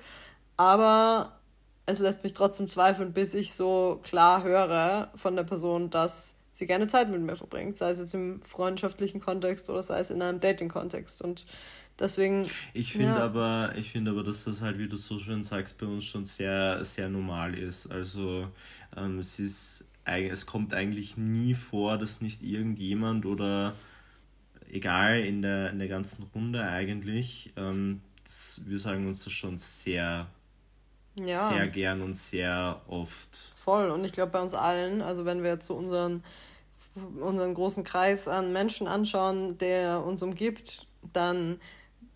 Aber 0.56 1.32
es 1.86 1.98
lässt 1.98 2.22
mich 2.22 2.34
trotzdem 2.34 2.68
zweifeln, 2.68 3.12
bis 3.12 3.34
ich 3.34 3.52
so 3.52 4.00
klar 4.02 4.44
höre 4.44 5.10
von 5.14 5.36
der 5.36 5.44
Person, 5.44 5.90
dass 5.90 6.36
sie 6.52 6.66
gerne 6.66 6.86
Zeit 6.86 7.10
mit 7.10 7.20
mir 7.20 7.36
verbringt, 7.36 7.76
sei 7.76 7.90
es 7.90 7.98
jetzt 7.98 8.14
im 8.14 8.42
freundschaftlichen 8.42 9.20
Kontext 9.20 9.68
oder 9.70 9.82
sei 9.82 10.00
es 10.00 10.10
in 10.10 10.22
einem 10.22 10.40
Dating-Kontext. 10.40 11.22
Und 11.22 11.46
deswegen. 11.98 12.46
Ich 12.74 12.92
finde 12.92 13.18
ja. 13.18 13.24
aber, 13.24 13.72
ich 13.76 13.90
finde 13.90 14.12
aber, 14.12 14.22
dass 14.22 14.44
das 14.44 14.62
halt, 14.62 14.78
wie 14.78 14.88
du 14.88 14.96
so 14.96 15.18
schön 15.18 15.42
sagst, 15.44 15.78
bei 15.78 15.86
uns 15.86 16.04
schon 16.04 16.24
sehr, 16.24 16.84
sehr 16.84 17.08
normal 17.08 17.54
ist. 17.54 17.90
Also 17.90 18.48
ähm, 18.96 19.18
es 19.18 19.38
ist 19.38 19.86
es 20.04 20.46
kommt 20.46 20.74
eigentlich 20.74 21.16
nie 21.16 21.54
vor, 21.54 21.98
dass 21.98 22.20
nicht 22.20 22.42
irgendjemand 22.42 23.24
oder 23.26 23.74
egal 24.70 25.20
in 25.20 25.42
der, 25.42 25.70
in 25.70 25.78
der 25.78 25.88
ganzen 25.88 26.24
Runde 26.34 26.62
eigentlich, 26.62 27.52
ähm, 27.56 28.00
das, 28.24 28.62
wir 28.66 28.78
sagen 28.78 29.06
uns 29.06 29.24
das 29.24 29.32
schon 29.32 29.58
sehr 29.58 30.26
ja. 31.16 31.36
sehr 31.36 31.68
gern 31.68 32.02
und 32.02 32.14
sehr 32.14 32.80
oft. 32.88 33.54
Voll. 33.58 33.90
Und 33.90 34.04
ich 34.04 34.12
glaube 34.12 34.32
bei 34.32 34.40
uns 34.40 34.54
allen, 34.54 35.02
also 35.02 35.24
wenn 35.24 35.42
wir 35.42 35.50
jetzt 35.50 35.66
so 35.66 35.74
unseren, 35.74 36.22
unseren 37.20 37.54
großen 37.54 37.84
Kreis 37.84 38.28
an 38.28 38.52
Menschen 38.52 38.86
anschauen, 38.86 39.58
der 39.58 40.04
uns 40.04 40.22
umgibt, 40.22 40.86
dann 41.12 41.60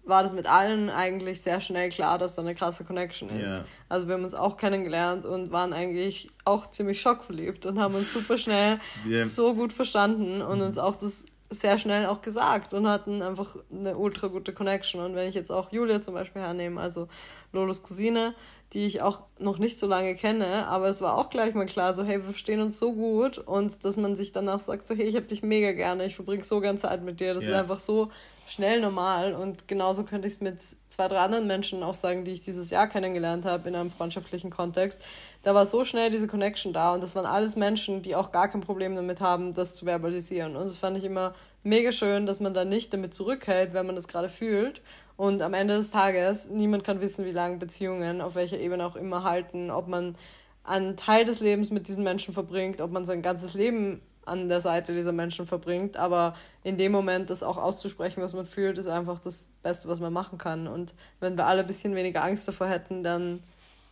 war 0.07 0.23
das 0.23 0.35
mit 0.35 0.47
allen 0.47 0.89
eigentlich 0.89 1.43
sehr 1.43 1.61
schnell 1.61 1.89
klar, 1.89 2.17
dass 2.17 2.37
da 2.37 2.43
eine 2.43 2.55
krasse 2.55 2.85
Connection 2.85 3.29
ist. 3.29 3.59
Ja. 3.59 3.65
Also 3.89 4.07
wir 4.07 4.15
haben 4.15 4.23
uns 4.23 4.35
auch 4.35 4.57
kennengelernt 4.57 5.25
und 5.25 5.51
waren 5.51 5.73
eigentlich 5.73 6.29
auch 6.45 6.71
ziemlich 6.71 7.01
schockverliebt 7.01 7.67
und 7.67 7.81
haben 7.81 7.95
uns 7.95 8.13
super 8.13 8.39
schnell 8.39 8.79
yeah. 9.07 9.27
so 9.27 9.55
gut 9.55 9.73
verstanden 9.73 10.43
und 10.43 10.63
uns 10.63 10.79
auch 10.79 10.95
das 10.95 11.27
sehr 11.51 11.79
schnell 11.79 12.07
auch 12.07 12.23
gesagt 12.23 12.75
und 12.75 12.89
hatten 12.89 13.23
einfach 13.23 13.57
eine 13.71 13.97
ultra 13.97 14.29
gute 14.29 14.53
Connection. 14.53 15.01
Und 15.01 15.15
wenn 15.15 15.29
ich 15.29 15.35
jetzt 15.35 15.51
auch 15.51 15.73
Julia 15.73 16.01
zum 16.01 16.15
Beispiel 16.15 16.43
hernehme, 16.43 16.81
also 16.81 17.09
Lolos 17.53 17.83
Cousine, 17.83 18.35
die 18.77 18.85
ich 18.85 19.01
auch 19.01 19.23
noch 19.39 19.57
nicht 19.57 19.79
so 19.79 19.87
lange 19.87 20.15
kenne, 20.15 20.67
aber 20.67 20.91
es 20.91 21.01
war 21.01 21.17
auch 21.17 21.31
gleich 21.31 21.55
mal 21.55 21.65
klar, 21.65 21.95
so 21.95 22.05
hey, 22.05 22.19
wir 22.19 22.25
verstehen 22.25 22.61
uns 22.61 22.79
so 22.79 22.93
gut 22.93 23.39
und 23.39 23.83
dass 23.87 23.97
man 23.97 24.15
sich 24.15 24.33
danach 24.33 24.61
sagt, 24.61 24.83
so 24.83 24.95
hey, 24.95 25.07
ich 25.07 25.17
hab 25.17 25.27
dich 25.29 25.43
mega 25.43 25.73
gerne, 25.73 26.05
ich 26.05 26.15
verbringe 26.15 26.45
so 26.45 26.61
ganz 26.61 26.83
Zeit 26.83 27.03
mit 27.03 27.19
dir, 27.19 27.33
das 27.33 27.45
yeah. 27.45 27.55
ist 27.55 27.59
einfach 27.59 27.79
so 27.79 28.11
schnell 28.47 28.83
normal 28.83 29.33
und 29.33 29.67
genauso 29.67 30.05
könnte 30.05 30.29
ich 30.29 30.35
es 30.35 30.41
mit 30.43 30.61
zwei, 30.61 31.09
drei 31.09 31.21
anderen 31.21 31.47
Menschen 31.47 31.83
auch 31.83 31.95
sagen, 31.95 32.27
die 32.27 32.33
ich 32.33 32.43
dieses 32.45 32.69
Jahr 32.69 32.87
kennengelernt 32.87 33.47
habe 33.47 33.67
in 33.67 33.75
einem 33.75 33.91
freundschaftlichen 33.91 34.51
Kontext. 34.51 35.01
Da 35.43 35.55
war 35.55 35.65
so 35.65 35.87
schnell 35.87 36.11
diese 36.11 36.27
Connection 36.27 36.75
da 36.75 36.93
und 36.93 37.03
das 37.03 37.17
waren 37.17 37.25
alles 37.25 37.57
Menschen, 37.57 38.03
die 38.03 38.15
auch 38.15 38.31
gar 38.31 38.49
kein 38.49 38.61
Problem 38.61 38.95
damit 38.95 39.23
haben, 39.23 39.55
das 39.55 39.75
zu 39.75 39.87
verbalisieren 39.87 40.55
und 40.55 40.65
das 40.65 40.77
fand 40.77 40.99
ich 40.99 41.05
immer 41.05 41.35
mega 41.67 41.93
schön, 41.93 42.27
dass 42.27 42.41
man 42.41 42.55
da 42.55 42.65
nicht 42.65 42.93
damit 42.93 43.13
zurückhält, 43.13 43.75
wenn 43.75 43.87
man 43.87 43.97
das 43.97 44.09
gerade 44.09 44.29
fühlt 44.29 44.81
und 45.17 45.43
am 45.43 45.55
Ende 45.55 45.77
des 45.77 45.91
Tages, 45.91 46.51
niemand 46.51 46.85
kann 46.85 47.01
wissen, 47.01 47.25
wie 47.25 47.33
lange 47.33 47.57
Beziehungen 47.57 48.21
auf 48.21 48.35
welcher 48.35 48.59
Ebene 48.59 48.87
auch 48.87 48.97
immer 48.97 49.25
halten, 49.25 49.71
ob 49.71 49.89
man 49.89 50.15
einen 50.63 50.97
Teil 50.97 51.25
des 51.25 51.41
Lebens 51.41 51.71
mit 51.71 51.89
diesen 51.89 52.05
Menschen 52.05 52.35
verbringt, 52.35 52.81
ob 52.81 52.91
man 52.93 53.05
sein 53.05 53.23
ganzes 53.23 53.55
Leben 53.55 54.03
an 54.27 54.49
der 54.49 54.61
Seite 54.61 54.93
dieser 54.93 55.13
Menschen 55.13 55.47
verbringt. 55.47 55.97
Aber 55.97 56.35
in 56.65 56.77
dem 56.77 56.93
Moment 56.93 57.31
das 57.31 57.43
auch 57.43 57.57
auszusprechen, 57.57 58.23
was 58.23 58.35
man 58.35 58.45
fühlt, 58.45 58.77
ist 58.77 58.89
einfach 58.89 59.21
das 59.21 59.51
Beste, 59.63 59.89
was 59.89 60.01
man 60.01 60.13
machen 60.13 60.37
kann. 60.37 60.67
Und 60.67 60.95
wenn 61.21 61.39
wir 61.39 61.47
alle 61.47 61.61
ein 61.61 61.67
bisschen 61.67 61.95
weniger 61.95 62.25
Angst 62.25 62.47
davor 62.47 62.67
hätten, 62.67 63.03
dann 63.03 63.43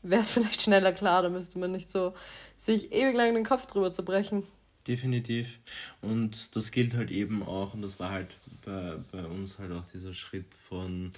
wäre 0.03 0.21
es 0.21 0.31
vielleicht 0.33 0.61
schneller 0.61 0.93
klar. 0.93 1.23
Da 1.23 1.29
müsste 1.29 1.59
man 1.59 1.73
nicht 1.73 1.91
so 1.91 2.13
sich 2.57 2.93
ewig 2.93 3.17
lang 3.17 3.35
den 3.35 3.45
Kopf 3.45 3.67
drüber 3.67 3.93
zerbrechen. 3.93 4.43
Definitiv. 4.87 5.61
Und 6.03 6.57
das 6.57 6.71
gilt 6.71 6.95
halt 6.95 7.11
eben 7.11 7.43
auch, 7.43 7.75
und 7.75 7.83
das 7.83 7.99
war 7.99 8.11
halt 8.11 8.29
bei, 8.65 8.99
bei 9.13 9.25
uns 9.25 9.59
halt 9.59 9.73
auch 9.73 9.85
dieser 9.87 10.13
Schritt 10.13 10.55
von 10.55 11.13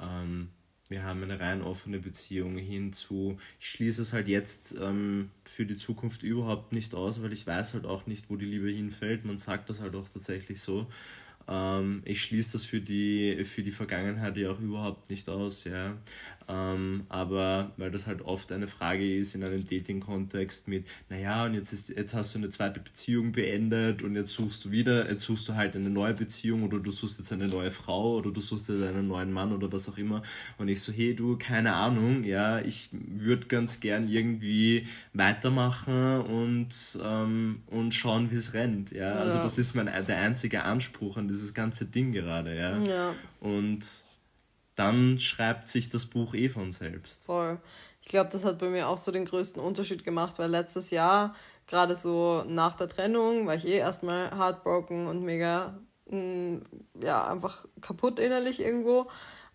ähm, 0.00 0.48
wir 0.92 1.04
haben 1.04 1.22
eine 1.22 1.40
rein 1.40 1.62
offene 1.62 1.98
Beziehung 1.98 2.56
hinzu. 2.58 3.38
Ich 3.58 3.70
schließe 3.70 4.02
es 4.02 4.12
halt 4.12 4.28
jetzt 4.28 4.76
ähm, 4.80 5.30
für 5.44 5.64
die 5.64 5.76
Zukunft 5.76 6.22
überhaupt 6.22 6.72
nicht 6.72 6.94
aus, 6.94 7.22
weil 7.22 7.32
ich 7.32 7.46
weiß 7.46 7.74
halt 7.74 7.86
auch 7.86 8.06
nicht, 8.06 8.28
wo 8.28 8.36
die 8.36 8.44
Liebe 8.44 8.68
hinfällt. 8.68 9.24
Man 9.24 9.38
sagt 9.38 9.70
das 9.70 9.80
halt 9.80 9.94
auch 9.94 10.08
tatsächlich 10.08 10.60
so. 10.60 10.86
Ähm, 11.48 12.02
ich 12.04 12.22
schließe 12.22 12.52
das 12.52 12.66
für 12.66 12.80
die, 12.80 13.44
für 13.44 13.62
die 13.62 13.70
Vergangenheit 13.72 14.36
ja 14.36 14.50
auch 14.50 14.60
überhaupt 14.60 15.10
nicht 15.10 15.28
aus, 15.28 15.64
ja. 15.64 15.96
Ähm, 16.48 17.04
aber 17.08 17.72
weil 17.76 17.90
das 17.90 18.06
halt 18.06 18.22
oft 18.22 18.52
eine 18.52 18.66
Frage 18.66 19.16
ist 19.16 19.34
in 19.34 19.44
einem 19.44 19.66
Dating-Kontext 19.66 20.68
mit, 20.68 20.86
naja, 21.08 21.44
und 21.44 21.54
jetzt, 21.54 21.72
ist, 21.72 21.90
jetzt 21.90 22.14
hast 22.14 22.34
du 22.34 22.38
eine 22.38 22.50
zweite 22.50 22.80
Beziehung 22.80 23.32
beendet 23.32 24.02
und 24.02 24.16
jetzt 24.16 24.32
suchst 24.32 24.64
du 24.64 24.70
wieder, 24.70 25.08
jetzt 25.08 25.24
suchst 25.24 25.48
du 25.48 25.54
halt 25.54 25.76
eine 25.76 25.90
neue 25.90 26.14
Beziehung 26.14 26.62
oder 26.62 26.78
du 26.78 26.90
suchst 26.90 27.18
jetzt 27.18 27.32
eine 27.32 27.48
neue 27.48 27.70
Frau 27.70 28.16
oder 28.16 28.30
du 28.30 28.40
suchst 28.40 28.68
jetzt 28.68 28.82
einen 28.82 29.08
neuen 29.08 29.32
Mann 29.32 29.52
oder 29.52 29.72
was 29.72 29.88
auch 29.88 29.98
immer. 29.98 30.22
Und 30.58 30.68
ich 30.68 30.80
so, 30.80 30.92
hey 30.92 31.14
du, 31.14 31.36
keine 31.36 31.74
Ahnung, 31.74 32.24
ja, 32.24 32.60
ich 32.60 32.88
würde 32.92 33.46
ganz 33.46 33.80
gern 33.80 34.08
irgendwie 34.08 34.86
weitermachen 35.12 36.20
und, 36.22 36.98
ähm, 37.02 37.62
und 37.66 37.92
schauen, 37.94 38.30
wie 38.30 38.36
es 38.36 38.54
rennt, 38.54 38.90
ja. 38.90 39.14
Also 39.14 39.38
ja. 39.38 39.42
das 39.42 39.58
ist 39.58 39.74
mein, 39.74 39.86
der 39.86 40.18
einzige 40.18 40.64
Anspruch 40.64 41.16
an 41.16 41.28
dieses 41.28 41.54
ganze 41.54 41.86
Ding 41.86 42.12
gerade, 42.12 42.56
ja. 42.56 42.78
ja. 42.78 43.14
Und 43.40 43.86
dann 44.84 45.18
schreibt 45.18 45.68
sich 45.68 45.88
das 45.88 46.06
Buch 46.06 46.34
eh 46.34 46.48
von 46.48 46.72
selbst. 46.72 47.24
Voll. 47.24 47.58
Ich 48.00 48.08
glaube, 48.08 48.30
das 48.30 48.44
hat 48.44 48.58
bei 48.58 48.68
mir 48.68 48.88
auch 48.88 48.98
so 48.98 49.12
den 49.12 49.24
größten 49.24 49.62
Unterschied 49.62 50.04
gemacht, 50.04 50.38
weil 50.38 50.50
letztes 50.50 50.90
Jahr, 50.90 51.34
gerade 51.66 51.94
so 51.94 52.44
nach 52.48 52.74
der 52.74 52.88
Trennung, 52.88 53.46
war 53.46 53.54
ich 53.54 53.66
eh 53.66 53.76
erstmal 53.76 54.36
heartbroken 54.36 55.06
und 55.06 55.22
mega, 55.22 55.78
ja, 56.10 57.28
einfach 57.28 57.66
kaputt 57.80 58.18
innerlich 58.18 58.60
irgendwo. 58.60 59.06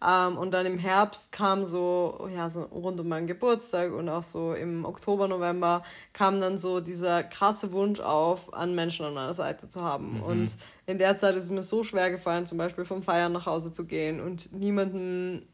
Ähm, 0.05 0.37
und 0.37 0.53
dann 0.53 0.65
im 0.65 0.77
Herbst 0.77 1.31
kam 1.31 1.65
so, 1.65 2.29
ja, 2.33 2.49
so 2.49 2.63
rund 2.63 2.99
um 2.99 3.07
meinen 3.07 3.25
Geburtstag 3.25 3.93
und 3.93 4.09
auch 4.09 4.23
so 4.23 4.53
im 4.53 4.85
Oktober, 4.85 5.27
November 5.27 5.83
kam 6.13 6.39
dann 6.39 6.57
so 6.57 6.79
dieser 6.81 7.23
krasse 7.23 7.71
Wunsch 7.71 7.99
auf, 7.99 8.53
an 8.53 8.75
Menschen 8.75 9.05
an 9.05 9.15
meiner 9.15 9.33
Seite 9.33 9.67
zu 9.67 9.81
haben. 9.81 10.17
Mhm. 10.17 10.23
Und 10.23 10.57
in 10.85 10.99
der 10.99 11.17
Zeit 11.17 11.35
ist 11.35 11.45
es 11.45 11.51
mir 11.51 11.63
so 11.63 11.83
schwer 11.83 12.11
gefallen, 12.11 12.45
zum 12.45 12.59
Beispiel 12.59 12.85
vom 12.85 13.01
Feiern 13.01 13.33
nach 13.33 13.47
Hause 13.47 13.71
zu 13.71 13.85
gehen 13.85 14.19
und 14.19 14.53
niemanden 14.53 15.47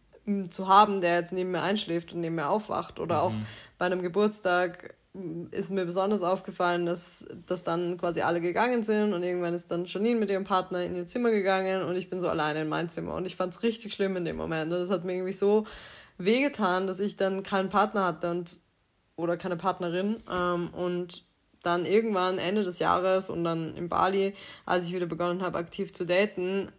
zu 0.49 0.67
haben, 0.67 1.01
der 1.01 1.15
jetzt 1.15 1.33
neben 1.33 1.51
mir 1.51 1.61
einschläft 1.61 2.13
und 2.13 2.21
neben 2.21 2.35
mir 2.35 2.49
aufwacht. 2.49 2.99
Oder 2.99 3.15
mhm. 3.15 3.21
auch 3.21 3.33
bei 3.77 3.85
einem 3.85 4.01
Geburtstag 4.01 4.95
ist 5.51 5.69
mir 5.69 5.85
besonders 5.85 6.23
aufgefallen, 6.23 6.87
dass, 6.87 7.27
dass 7.45 7.63
dann 7.63 7.97
quasi 7.97 8.21
alle 8.21 8.41
gegangen 8.41 8.81
sind 8.81 9.13
und 9.13 9.21
irgendwann 9.21 9.53
ist 9.53 9.69
dann 9.69 9.85
Janine 9.85 10.19
mit 10.19 10.31
ihrem 10.31 10.43
Partner 10.43 10.83
in 10.83 10.95
ihr 10.95 11.05
Zimmer 11.05 11.29
gegangen 11.29 11.83
und 11.83 11.95
ich 11.95 12.09
bin 12.09 12.19
so 12.19 12.29
alleine 12.29 12.61
in 12.61 12.69
mein 12.69 12.89
Zimmer. 12.89 13.13
Und 13.13 13.25
ich 13.25 13.35
fand 13.35 13.53
es 13.53 13.61
richtig 13.61 13.93
schlimm 13.93 14.17
in 14.17 14.25
dem 14.25 14.37
Moment. 14.37 14.71
Und 14.71 14.79
das 14.79 14.89
hat 14.89 15.05
mir 15.05 15.13
irgendwie 15.13 15.31
so 15.31 15.65
wehgetan, 16.17 16.87
dass 16.87 16.99
ich 16.99 17.15
dann 17.15 17.43
keinen 17.43 17.69
Partner 17.69 18.05
hatte 18.05 18.31
und 18.31 18.59
oder 19.15 19.37
keine 19.37 19.55
Partnerin 19.55 20.15
ähm, 20.31 20.69
und 20.73 21.23
dann 21.61 21.85
irgendwann 21.85 22.39
Ende 22.39 22.63
des 22.63 22.79
Jahres 22.79 23.29
und 23.29 23.43
dann 23.43 23.75
in 23.75 23.89
Bali, 23.89 24.33
als 24.65 24.85
ich 24.85 24.93
wieder 24.93 25.05
begonnen 25.05 25.43
habe 25.43 25.59
aktiv 25.59 25.93
zu 25.93 26.05
daten, 26.05 26.71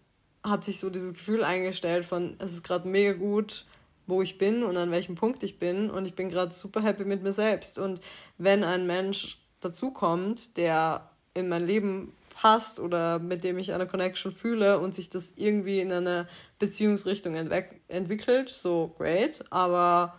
hat 0.43 0.65
sich 0.65 0.81
so 0.81 0.91
dieses 0.91 1.15
Gefühl 1.15 1.45
eingestellt 1.45 2.05
von 2.05 2.35
es 2.39 2.53
ist 2.53 2.65
gerade 2.65 2.89
mega 2.89 3.13
gut 3.13 3.65
wo 4.07 4.23
ich 4.23 4.39
bin 4.39 4.63
und 4.63 4.77
an 4.77 4.91
welchem 4.91 5.15
Punkt 5.15 5.43
ich 5.43 5.59
bin. 5.59 5.91
Und 5.91 6.07
ich 6.07 6.15
bin 6.15 6.29
gerade 6.29 6.53
super 6.53 6.83
happy 6.83 7.05
mit 7.05 7.23
mir 7.23 7.33
selbst. 7.33 7.79
Und 7.79 8.01
wenn 8.39 8.65
ein 8.65 8.87
Mensch 8.87 9.39
dazukommt, 9.61 10.57
der 10.57 11.11
in 11.35 11.49
mein 11.49 11.67
Leben 11.67 12.13
passt 12.35 12.81
oder 12.81 13.19
mit 13.19 13.45
dem 13.45 13.59
ich 13.59 13.73
eine 13.73 13.87
Connection 13.87 14.33
fühle 14.33 14.79
und 14.79 14.95
sich 14.95 15.09
das 15.09 15.35
irgendwie 15.37 15.81
in 15.81 15.93
eine 15.93 16.29
Beziehungsrichtung 16.59 17.35
entwickelt, 17.35 18.49
so 18.49 18.95
great, 18.99 19.45
aber 19.51 20.15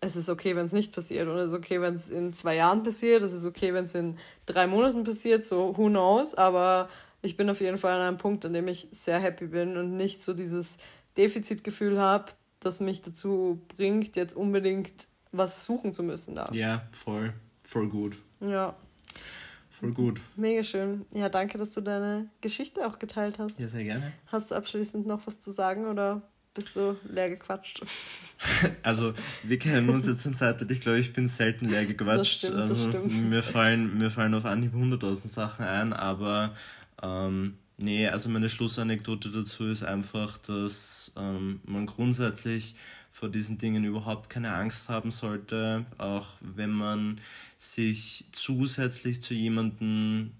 es 0.00 0.16
ist 0.16 0.28
okay, 0.28 0.54
wenn 0.56 0.66
es 0.66 0.72
nicht 0.72 0.92
passiert. 0.92 1.28
Und 1.28 1.38
es 1.38 1.48
ist 1.48 1.54
okay, 1.54 1.80
wenn 1.80 1.94
es 1.94 2.10
in 2.10 2.32
zwei 2.32 2.56
Jahren 2.56 2.82
passiert, 2.82 3.22
es 3.22 3.32
ist 3.32 3.46
okay, 3.46 3.72
wenn 3.72 3.84
es 3.84 3.94
in 3.94 4.18
drei 4.44 4.66
Monaten 4.66 5.04
passiert, 5.04 5.44
so 5.44 5.76
who 5.76 5.88
knows, 5.88 6.34
aber 6.34 6.88
ich 7.22 7.36
bin 7.36 7.48
auf 7.48 7.60
jeden 7.60 7.78
Fall 7.78 7.92
an 7.92 8.06
einem 8.06 8.18
Punkt, 8.18 8.44
an 8.44 8.52
dem 8.52 8.68
ich 8.68 8.88
sehr 8.92 9.18
happy 9.18 9.46
bin 9.46 9.76
und 9.76 9.96
nicht 9.96 10.22
so 10.22 10.34
dieses 10.34 10.78
Defizitgefühl 11.16 11.98
habe, 11.98 12.32
das 12.60 12.80
mich 12.80 13.02
dazu 13.02 13.60
bringt, 13.76 14.16
jetzt 14.16 14.34
unbedingt 14.34 15.08
was 15.32 15.64
suchen 15.64 15.92
zu 15.92 16.02
müssen 16.02 16.34
da. 16.34 16.48
Ja, 16.52 16.86
voll, 16.92 17.32
voll 17.62 17.88
gut. 17.88 18.16
Ja. 18.40 18.76
Voll 19.70 19.92
gut. 19.92 20.20
Mega 20.36 20.62
schön. 20.62 21.04
Ja, 21.12 21.28
danke, 21.28 21.58
dass 21.58 21.72
du 21.72 21.82
deine 21.82 22.30
Geschichte 22.40 22.86
auch 22.86 22.98
geteilt 22.98 23.38
hast. 23.38 23.60
Ja, 23.60 23.68
sehr 23.68 23.84
gerne. 23.84 24.10
Hast 24.28 24.50
du 24.50 24.54
abschließend 24.54 25.06
noch 25.06 25.26
was 25.26 25.38
zu 25.38 25.50
sagen 25.50 25.86
oder 25.86 26.22
bist 26.54 26.74
du 26.76 26.96
leer 27.06 27.28
gequatscht? 27.28 27.82
also, 28.82 29.12
wir 29.42 29.58
kennen 29.58 29.90
uns 29.90 30.06
jetzt 30.06 30.24
in 30.24 30.34
Zeit, 30.34 30.62
ich 30.70 30.80
glaube, 30.80 30.98
ich 30.98 31.12
bin 31.12 31.28
selten 31.28 31.68
leer 31.68 31.84
gequatscht. 31.84 32.44
Das 32.44 32.48
stimmt, 32.48 32.56
also, 32.58 32.90
das 32.90 33.10
stimmt. 33.10 33.28
Mir 33.28 33.42
fallen, 33.42 33.98
mir 33.98 34.10
fallen 34.10 34.32
auf 34.32 34.46
Anhieb 34.46 34.72
hunderttausend 34.72 35.30
Sachen 35.30 35.66
ein, 35.66 35.92
aber 35.92 36.54
ähm, 37.02 37.58
Nee, 37.78 38.08
also 38.08 38.30
meine 38.30 38.48
Schlussanekdote 38.48 39.30
dazu 39.30 39.66
ist 39.66 39.82
einfach, 39.82 40.38
dass 40.38 41.12
ähm, 41.16 41.60
man 41.64 41.84
grundsätzlich 41.84 42.74
vor 43.10 43.28
diesen 43.28 43.58
Dingen 43.58 43.84
überhaupt 43.84 44.30
keine 44.30 44.54
Angst 44.54 44.88
haben 44.88 45.10
sollte, 45.10 45.84
auch 45.98 46.26
wenn 46.40 46.70
man 46.70 47.20
sich 47.58 48.26
zusätzlich 48.32 49.20
zu 49.20 49.34
jemandem 49.34 50.32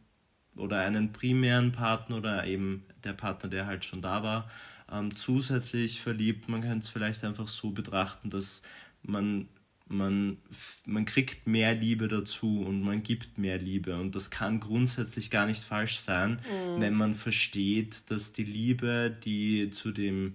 oder 0.57 0.80
einen 0.80 1.12
primären 1.12 1.72
Partner 1.72 2.16
oder 2.16 2.47
eben 2.47 2.84
der 3.05 3.12
Partner, 3.12 3.51
der 3.51 3.66
halt 3.66 3.84
schon 3.84 4.01
da 4.01 4.22
war, 4.22 4.51
ähm, 4.91 5.14
zusätzlich 5.14 6.01
verliebt. 6.01 6.49
Man 6.49 6.62
könnte 6.62 6.78
es 6.78 6.89
vielleicht 6.89 7.24
einfach 7.24 7.49
so 7.49 7.70
betrachten, 7.70 8.30
dass 8.30 8.62
man 9.03 9.49
man, 9.89 10.39
man 10.84 11.05
kriegt 11.05 11.47
mehr 11.47 11.74
Liebe 11.74 12.09
dazu 12.09 12.62
und 12.62 12.82
man 12.82 13.03
gibt 13.03 13.39
mehr 13.39 13.59
Liebe. 13.59 13.97
Und 13.97 14.14
das 14.14 14.30
kann 14.30 14.61
grundsätzlich 14.61 15.30
gar 15.30 15.47
nicht 15.47 15.62
falsch 15.62 15.99
sein, 15.99 16.41
mhm. 16.43 16.80
wenn 16.80 16.95
man 16.95 17.14
versteht, 17.14 18.11
dass 18.11 18.32
die 18.32 18.45
Liebe, 18.45 19.16
die 19.24 19.70
zu 19.70 19.93
dem 19.93 20.32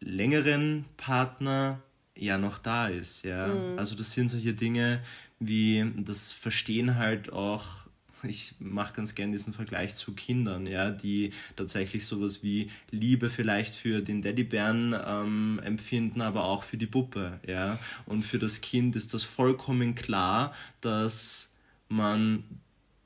längeren 0.00 0.86
Partner 0.96 1.82
ja 2.16 2.38
noch 2.38 2.58
da 2.58 2.88
ist. 2.88 3.24
Ja? 3.24 3.48
Mhm. 3.48 3.78
Also 3.78 3.94
das 3.94 4.12
sind 4.12 4.28
solche 4.28 4.54
Dinge 4.54 5.02
wie 5.40 5.90
das 5.96 6.32
Verstehen 6.32 6.96
halt 6.96 7.32
auch 7.32 7.86
ich 8.28 8.54
mache 8.58 8.94
ganz 8.94 9.14
gern 9.14 9.32
diesen 9.32 9.52
Vergleich 9.52 9.94
zu 9.94 10.14
Kindern, 10.14 10.66
ja, 10.66 10.90
die 10.90 11.32
tatsächlich 11.56 12.06
sowas 12.06 12.42
wie 12.42 12.70
Liebe 12.90 13.30
vielleicht 13.30 13.74
für 13.74 14.02
den 14.02 14.22
Teddybären 14.22 14.94
ähm, 15.06 15.60
empfinden, 15.64 16.20
aber 16.20 16.44
auch 16.44 16.62
für 16.64 16.76
die 16.76 16.86
Puppe, 16.86 17.40
ja. 17.46 17.78
Und 18.06 18.22
für 18.22 18.38
das 18.38 18.60
Kind 18.60 18.96
ist 18.96 19.14
das 19.14 19.24
vollkommen 19.24 19.94
klar, 19.94 20.54
dass 20.80 21.54
man 21.88 22.44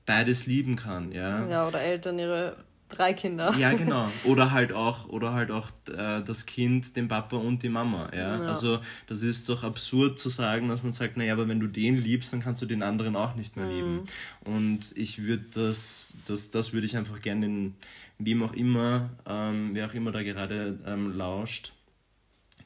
beides 0.07 0.47
lieben 0.47 0.77
kann, 0.77 1.12
ja. 1.12 1.47
Ja, 1.49 1.67
oder 1.67 1.81
Eltern 1.81 2.19
ihre 2.19 2.57
drei 2.97 3.13
Kinder. 3.15 3.55
Ja, 3.59 3.73
genau. 3.77 4.11
Oder 4.25 4.53
halt 4.53 4.73
auch, 4.73 5.09
oder 5.09 5.33
halt 5.33 5.51
auch 5.51 5.71
äh, 5.89 6.23
das 6.23 6.47
Kind, 6.47 6.97
den 6.97 7.09
Papa 7.09 7.37
und 7.37 7.63
die 7.63 7.69
Mama. 7.69 8.11
Ja? 8.13 8.41
ja? 8.41 8.47
Also 8.47 8.81
das 9.07 9.23
ist 9.23 9.49
doch 9.49 9.65
absurd 9.65 10.19
zu 10.19 10.29
sagen, 10.29 10.69
dass 10.69 10.83
man 10.83 10.93
sagt, 10.93 11.17
naja, 11.17 11.33
aber 11.33 11.49
wenn 11.49 11.61
du 11.61 11.67
den 11.67 11.97
liebst, 11.97 12.33
dann 12.33 12.41
kannst 12.41 12.63
du 12.63 12.67
den 12.67 12.83
anderen 12.83 13.17
auch 13.17 13.35
nicht 13.35 13.57
mehr 13.57 13.67
mhm. 13.67 13.73
lieben. 13.73 14.01
Und 14.45 14.97
ich 14.97 15.23
würde 15.23 15.45
das, 15.55 16.15
das, 16.27 16.51
das 16.51 16.73
würde 16.73 16.87
ich 16.87 16.97
einfach 16.97 17.21
gerne 17.21 17.47
in 17.47 17.75
wem 18.19 18.43
auch 18.43 18.53
immer, 18.53 19.11
ähm, 19.27 19.71
wer 19.73 19.87
auch 19.87 19.95
immer 19.95 20.13
da 20.13 20.23
gerade 20.23 20.79
ähm, 20.87 21.17
lauscht, 21.17 21.73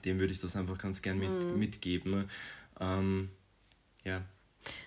dem 0.05 0.21
würde 0.21 0.33
ich 0.33 0.41
das 0.41 0.57
einfach 0.57 0.79
ganz 0.79 1.03
gern 1.03 1.19
mit, 1.19 1.31
mhm. 1.31 1.59
mitgeben. 1.59 2.25
Ähm, 2.81 3.31
ja. 4.05 4.23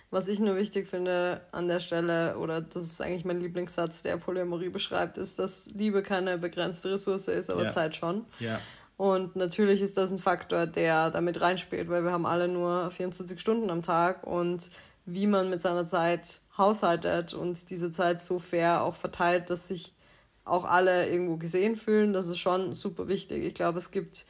Was 0.09 0.27
ich 0.27 0.39
nur 0.39 0.57
wichtig 0.57 0.87
finde 0.87 1.41
an 1.53 1.69
der 1.69 1.79
Stelle, 1.79 2.37
oder 2.37 2.59
das 2.59 2.83
ist 2.83 3.01
eigentlich 3.01 3.23
mein 3.23 3.39
Lieblingssatz, 3.39 4.03
der 4.03 4.17
Polyamorie 4.17 4.69
beschreibt, 4.69 5.17
ist, 5.17 5.39
dass 5.39 5.67
Liebe 5.67 6.03
keine 6.03 6.37
begrenzte 6.37 6.91
Ressource 6.91 7.29
ist, 7.29 7.49
aber 7.49 7.63
ja. 7.63 7.69
Zeit 7.69 7.95
schon. 7.95 8.25
Ja. 8.39 8.59
Und 8.97 9.35
natürlich 9.35 9.81
ist 9.81 9.97
das 9.97 10.11
ein 10.11 10.19
Faktor, 10.19 10.67
der 10.67 11.09
damit 11.11 11.39
reinspielt, 11.41 11.89
weil 11.89 12.03
wir 12.03 12.11
haben 12.11 12.25
alle 12.25 12.47
nur 12.47 12.91
24 12.91 13.39
Stunden 13.39 13.69
am 13.69 13.81
Tag 13.81 14.27
und 14.27 14.69
wie 15.05 15.27
man 15.27 15.49
mit 15.49 15.61
seiner 15.61 15.85
Zeit 15.85 16.41
haushaltet 16.57 17.33
und 17.33 17.69
diese 17.69 17.89
Zeit 17.89 18.21
so 18.21 18.37
fair 18.37 18.83
auch 18.83 18.95
verteilt, 18.95 19.49
dass 19.49 19.69
sich 19.69 19.95
auch 20.43 20.65
alle 20.65 21.09
irgendwo 21.09 21.37
gesehen 21.37 21.75
fühlen, 21.75 22.13
das 22.13 22.27
ist 22.27 22.39
schon 22.39 22.75
super 22.75 23.07
wichtig. 23.07 23.45
Ich 23.45 23.53
glaube, 23.53 23.79
es 23.79 23.91
gibt 23.91 24.25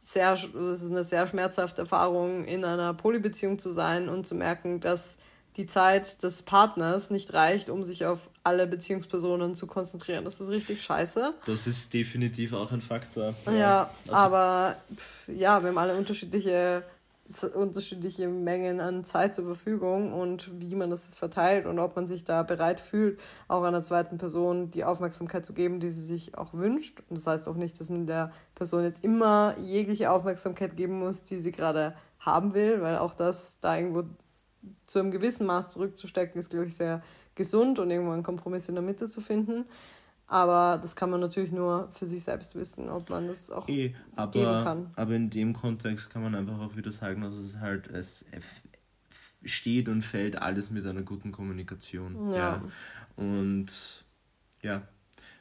sehr, 0.00 0.32
es 0.32 0.82
ist 0.82 0.90
eine 0.90 1.04
sehr 1.04 1.26
schmerzhafte 1.26 1.82
Erfahrung, 1.82 2.44
in 2.44 2.64
einer 2.64 2.94
Polybeziehung 2.94 3.58
zu 3.58 3.70
sein 3.70 4.08
und 4.08 4.26
zu 4.26 4.34
merken, 4.34 4.80
dass 4.80 5.18
die 5.56 5.66
Zeit 5.66 6.22
des 6.22 6.42
Partners 6.42 7.10
nicht 7.10 7.34
reicht, 7.34 7.70
um 7.70 7.84
sich 7.84 8.06
auf 8.06 8.30
alle 8.44 8.66
Beziehungspersonen 8.66 9.54
zu 9.54 9.66
konzentrieren. 9.66 10.24
Das 10.24 10.40
ist 10.40 10.48
richtig 10.48 10.82
scheiße. 10.82 11.34
Das 11.44 11.66
ist 11.66 11.92
definitiv 11.92 12.52
auch 12.52 12.70
ein 12.72 12.80
Faktor. 12.80 13.34
Ja, 13.46 13.52
ja 13.52 13.90
also 14.06 14.14
aber 14.14 14.76
pff, 14.94 15.28
ja, 15.28 15.60
wir 15.60 15.68
haben 15.68 15.78
alle 15.78 15.94
unterschiedliche 15.94 16.84
unterschiedliche 17.54 18.28
Mengen 18.28 18.80
an 18.80 19.04
Zeit 19.04 19.34
zur 19.34 19.44
Verfügung 19.44 20.12
und 20.12 20.50
wie 20.60 20.74
man 20.74 20.90
das 20.90 21.14
verteilt 21.14 21.66
und 21.66 21.78
ob 21.78 21.96
man 21.96 22.06
sich 22.06 22.24
da 22.24 22.42
bereit 22.42 22.80
fühlt, 22.80 23.20
auch 23.48 23.62
einer 23.62 23.82
zweiten 23.82 24.18
Person 24.18 24.70
die 24.70 24.84
Aufmerksamkeit 24.84 25.44
zu 25.44 25.52
geben, 25.52 25.80
die 25.80 25.90
sie 25.90 26.02
sich 26.02 26.36
auch 26.36 26.52
wünscht. 26.54 27.02
Und 27.08 27.16
das 27.16 27.26
heißt 27.26 27.48
auch 27.48 27.56
nicht, 27.56 27.80
dass 27.80 27.90
man 27.90 28.06
der 28.06 28.32
Person 28.54 28.84
jetzt 28.84 29.04
immer 29.04 29.54
jegliche 29.58 30.10
Aufmerksamkeit 30.10 30.76
geben 30.76 30.98
muss, 30.98 31.24
die 31.24 31.38
sie 31.38 31.52
gerade 31.52 31.94
haben 32.18 32.54
will, 32.54 32.82
weil 32.82 32.98
auch 32.98 33.14
das 33.14 33.60
da 33.60 33.76
irgendwo 33.76 34.04
zu 34.86 34.98
einem 34.98 35.10
gewissen 35.10 35.46
Maß 35.46 35.70
zurückzustecken, 35.70 36.38
ist, 36.38 36.50
glaube 36.50 36.66
ich, 36.66 36.74
sehr 36.74 37.02
gesund 37.34 37.78
und 37.78 37.90
irgendwo 37.90 38.12
einen 38.12 38.22
Kompromiss 38.22 38.68
in 38.68 38.74
der 38.74 38.84
Mitte 38.84 39.08
zu 39.08 39.20
finden. 39.20 39.64
Aber 40.30 40.78
das 40.80 40.94
kann 40.94 41.10
man 41.10 41.18
natürlich 41.18 41.50
nur 41.50 41.88
für 41.90 42.06
sich 42.06 42.22
selbst 42.22 42.54
wissen, 42.54 42.88
ob 42.88 43.10
man 43.10 43.26
das 43.26 43.50
auch 43.50 43.68
e, 43.68 43.96
aber, 44.14 44.30
geben 44.30 44.64
kann. 44.64 44.90
Aber 44.94 45.14
in 45.16 45.28
dem 45.28 45.52
Kontext 45.52 46.08
kann 46.10 46.22
man 46.22 46.36
einfach 46.36 46.60
auch 46.60 46.76
wieder 46.76 46.92
sagen, 46.92 47.22
dass 47.22 47.34
es 47.34 47.58
halt, 47.58 47.88
es 47.88 48.24
steht 49.44 49.88
und 49.88 50.02
fällt 50.02 50.40
alles 50.40 50.70
mit 50.70 50.86
einer 50.86 51.02
guten 51.02 51.32
Kommunikation. 51.32 52.32
Ja. 52.32 52.36
ja. 52.36 52.62
Und 53.16 54.04
ja, 54.62 54.82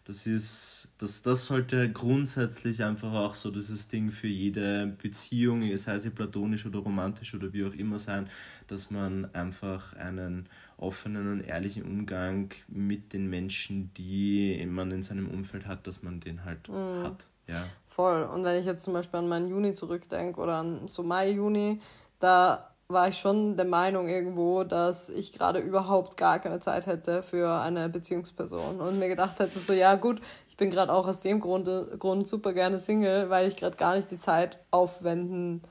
das 0.06 0.26
ist, 0.26 0.96
das, 0.98 1.22
das 1.22 1.46
sollte 1.46 1.92
grundsätzlich 1.92 2.84
einfach 2.84 3.14
auch 3.14 3.36
so 3.36 3.52
dieses 3.52 3.90
Ding 3.90 4.10
für 4.10 4.26
jede 4.26 4.88
Beziehung, 4.88 5.78
sei 5.78 6.00
sie 6.00 6.10
platonisch 6.10 6.66
oder 6.66 6.80
romantisch 6.80 7.36
oder 7.36 7.54
wie 7.54 7.64
auch 7.64 7.74
immer 7.74 8.00
sein, 8.00 8.28
dass 8.72 8.92
man 8.92 9.34
einfach 9.34 9.96
einen 9.96 10.48
offenen 10.78 11.32
und 11.32 11.42
ehrlichen 11.42 11.84
Umgang 11.84 12.50
mit 12.68 13.14
den 13.14 13.30
Menschen, 13.30 13.92
die 13.96 14.66
man 14.70 14.92
in 14.92 15.04
seinem 15.04 15.30
Umfeld 15.30 15.68
hat, 15.68 15.88
dass 15.88 16.04
man 16.04 16.20
den 16.20 16.46
halt 16.46 16.70
mhm. 16.70 17.04
hat. 17.04 17.26
Ja. 17.48 17.64
Voll. 17.88 18.24
Und 18.24 18.44
wenn 18.44 18.60
ich 18.60 18.66
jetzt 18.66 18.84
zum 18.84 18.94
Beispiel 18.94 19.20
an 19.20 19.28
meinen 19.28 19.48
Juni 19.48 19.74
zurückdenke 19.74 20.40
oder 20.40 20.58
an 20.58 20.88
so 20.88 21.04
Mai, 21.04 21.32
Juni, 21.32 21.82
da 22.20 22.70
war 22.88 23.08
ich 23.08 23.18
schon 23.18 23.56
der 23.56 23.68
Meinung 23.68 24.08
irgendwo, 24.08 24.64
dass 24.64 25.10
ich 25.10 25.32
gerade 25.32 25.60
überhaupt 25.60 26.18
gar 26.18 26.40
keine 26.40 26.60
Zeit 26.60 26.88
hätte 26.88 27.22
für 27.22 27.62
eine 27.62 27.88
Beziehungsperson 27.88 28.82
und 28.82 28.98
mir 28.98 29.10
gedacht 29.10 29.38
hätte, 29.40 29.60
so 29.60 29.74
ja 29.74 29.94
gut, 29.96 30.20
ich 30.48 30.58
bin 30.58 30.72
gerade 30.72 30.92
auch 30.92 31.08
aus 31.08 31.20
dem 31.20 31.40
Grund, 31.40 31.70
Grund 32.00 32.28
super 32.28 32.52
gerne 32.52 32.80
Single, 32.80 33.30
weil 33.30 33.48
ich 33.48 33.58
gerade 33.58 33.78
gar 33.78 33.96
nicht 33.96 34.10
die 34.10 34.18
Zeit 34.18 34.58
aufwenden 34.72 35.62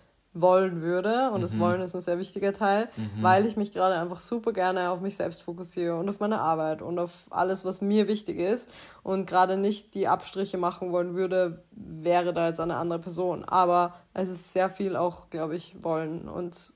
wollen 0.40 0.82
würde 0.82 1.30
und 1.30 1.38
mhm. 1.38 1.42
das 1.42 1.58
Wollen 1.58 1.80
ist 1.80 1.94
ein 1.94 2.00
sehr 2.00 2.18
wichtiger 2.18 2.52
Teil, 2.52 2.88
mhm. 2.96 3.22
weil 3.22 3.46
ich 3.46 3.56
mich 3.56 3.72
gerade 3.72 3.98
einfach 3.98 4.20
super 4.20 4.52
gerne 4.52 4.90
auf 4.90 5.00
mich 5.00 5.16
selbst 5.16 5.42
fokussiere 5.42 5.96
und 5.96 6.08
auf 6.08 6.20
meine 6.20 6.40
Arbeit 6.40 6.82
und 6.82 6.98
auf 6.98 7.26
alles, 7.30 7.64
was 7.64 7.80
mir 7.80 8.08
wichtig 8.08 8.38
ist 8.38 8.70
und 9.02 9.26
gerade 9.26 9.56
nicht 9.56 9.94
die 9.94 10.08
Abstriche 10.08 10.58
machen 10.58 10.92
wollen 10.92 11.14
würde, 11.14 11.62
wäre 11.70 12.32
da 12.32 12.48
jetzt 12.48 12.60
eine 12.60 12.76
andere 12.76 12.98
Person. 12.98 13.44
Aber 13.44 13.94
es 14.14 14.28
ist 14.28 14.52
sehr 14.52 14.68
viel 14.68 14.96
auch, 14.96 15.30
glaube 15.30 15.56
ich, 15.56 15.82
Wollen 15.82 16.28
und 16.28 16.72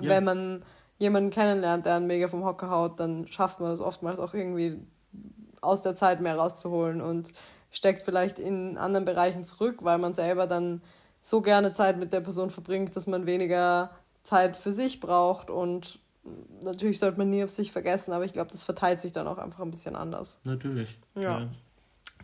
ja. 0.00 0.08
wenn 0.08 0.24
man 0.24 0.64
jemanden 0.98 1.30
kennenlernt, 1.30 1.86
der 1.86 1.96
einen 1.96 2.06
mega 2.06 2.28
vom 2.28 2.44
Hocker 2.44 2.70
haut, 2.70 3.00
dann 3.00 3.26
schafft 3.28 3.60
man 3.60 3.72
es 3.72 3.80
oftmals 3.80 4.18
auch 4.18 4.34
irgendwie 4.34 4.78
aus 5.60 5.82
der 5.82 5.94
Zeit 5.94 6.20
mehr 6.20 6.36
rauszuholen 6.36 7.00
und 7.00 7.32
steckt 7.70 8.02
vielleicht 8.02 8.38
in 8.38 8.78
anderen 8.78 9.04
Bereichen 9.04 9.44
zurück, 9.44 9.78
weil 9.82 9.98
man 9.98 10.14
selber 10.14 10.46
dann 10.46 10.82
so 11.20 11.40
gerne 11.40 11.72
Zeit 11.72 11.98
mit 11.98 12.12
der 12.12 12.20
Person 12.20 12.50
verbringt, 12.50 12.94
dass 12.96 13.06
man 13.06 13.26
weniger 13.26 13.90
Zeit 14.22 14.56
für 14.56 14.72
sich 14.72 15.00
braucht 15.00 15.50
und 15.50 16.00
natürlich 16.62 16.98
sollte 16.98 17.18
man 17.18 17.30
nie 17.30 17.44
auf 17.44 17.50
sich 17.50 17.72
vergessen, 17.72 18.12
aber 18.12 18.24
ich 18.24 18.32
glaube, 18.32 18.50
das 18.50 18.64
verteilt 18.64 19.00
sich 19.00 19.12
dann 19.12 19.26
auch 19.26 19.38
einfach 19.38 19.60
ein 19.60 19.70
bisschen 19.70 19.96
anders. 19.96 20.40
Natürlich. 20.44 20.98
Ja. 21.14 21.40
ja. 21.40 21.48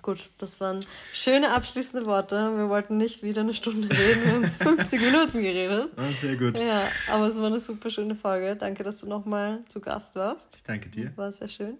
Gut, 0.03 0.29
das 0.37 0.61
waren 0.61 0.85
schöne 1.15 1.53
abschließende 1.53 2.07
Worte. 2.07 2.53
Wir 2.57 2.69
wollten 2.69 2.99
nicht 2.99 3.23
wieder 3.23 3.41
eine 3.41 3.55
Stunde 3.55 3.89
reden, 3.89 4.25
wir 4.25 4.33
haben 4.35 4.45
50 4.79 5.01
Minuten 5.01 5.41
geredet. 5.43 5.93
Ah, 5.97 6.03
sehr 6.09 6.37
gut. 6.37 6.59
Ja, 6.59 6.83
aber 7.11 7.29
es 7.29 7.39
war 7.39 7.47
eine 7.47 7.59
super 7.59 7.89
schöne 7.89 8.15
Folge. 8.15 8.55
Danke, 8.55 8.83
dass 8.83 9.01
du 9.01 9.09
nochmal 9.09 9.65
zu 9.69 9.81
Gast 9.81 10.15
warst. 10.17 10.57
Ich 10.57 10.63
danke 10.63 10.91
dir. 10.91 11.17
War 11.17 11.33
sehr 11.33 11.49
schön. 11.49 11.79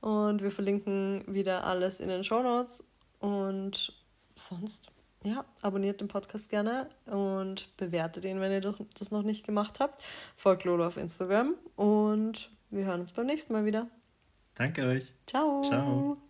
Und 0.00 0.42
wir 0.42 0.50
verlinken 0.50 1.22
wieder 1.28 1.64
alles 1.64 2.00
in 2.00 2.08
den 2.08 2.24
Show 2.24 2.42
Notes. 2.42 2.82
Und 3.20 3.92
sonst, 4.34 4.88
ja, 5.22 5.44
abonniert 5.62 6.00
den 6.00 6.08
Podcast 6.08 6.48
gerne 6.48 6.88
und 7.06 7.76
bewertet 7.76 8.24
ihn, 8.24 8.40
wenn 8.40 8.52
ihr 8.52 8.74
das 8.98 9.10
noch 9.10 9.22
nicht 9.22 9.44
gemacht 9.44 9.80
habt. 9.80 10.02
Folgt 10.36 10.64
Lolo 10.64 10.86
auf 10.86 10.96
Instagram 10.96 11.54
und 11.76 12.50
wir 12.70 12.86
hören 12.86 13.00
uns 13.00 13.12
beim 13.12 13.26
nächsten 13.26 13.52
Mal 13.52 13.64
wieder. 13.64 13.88
Danke 14.54 14.86
euch. 14.86 15.14
Ciao. 15.26 15.62
Ciao. 15.62 16.29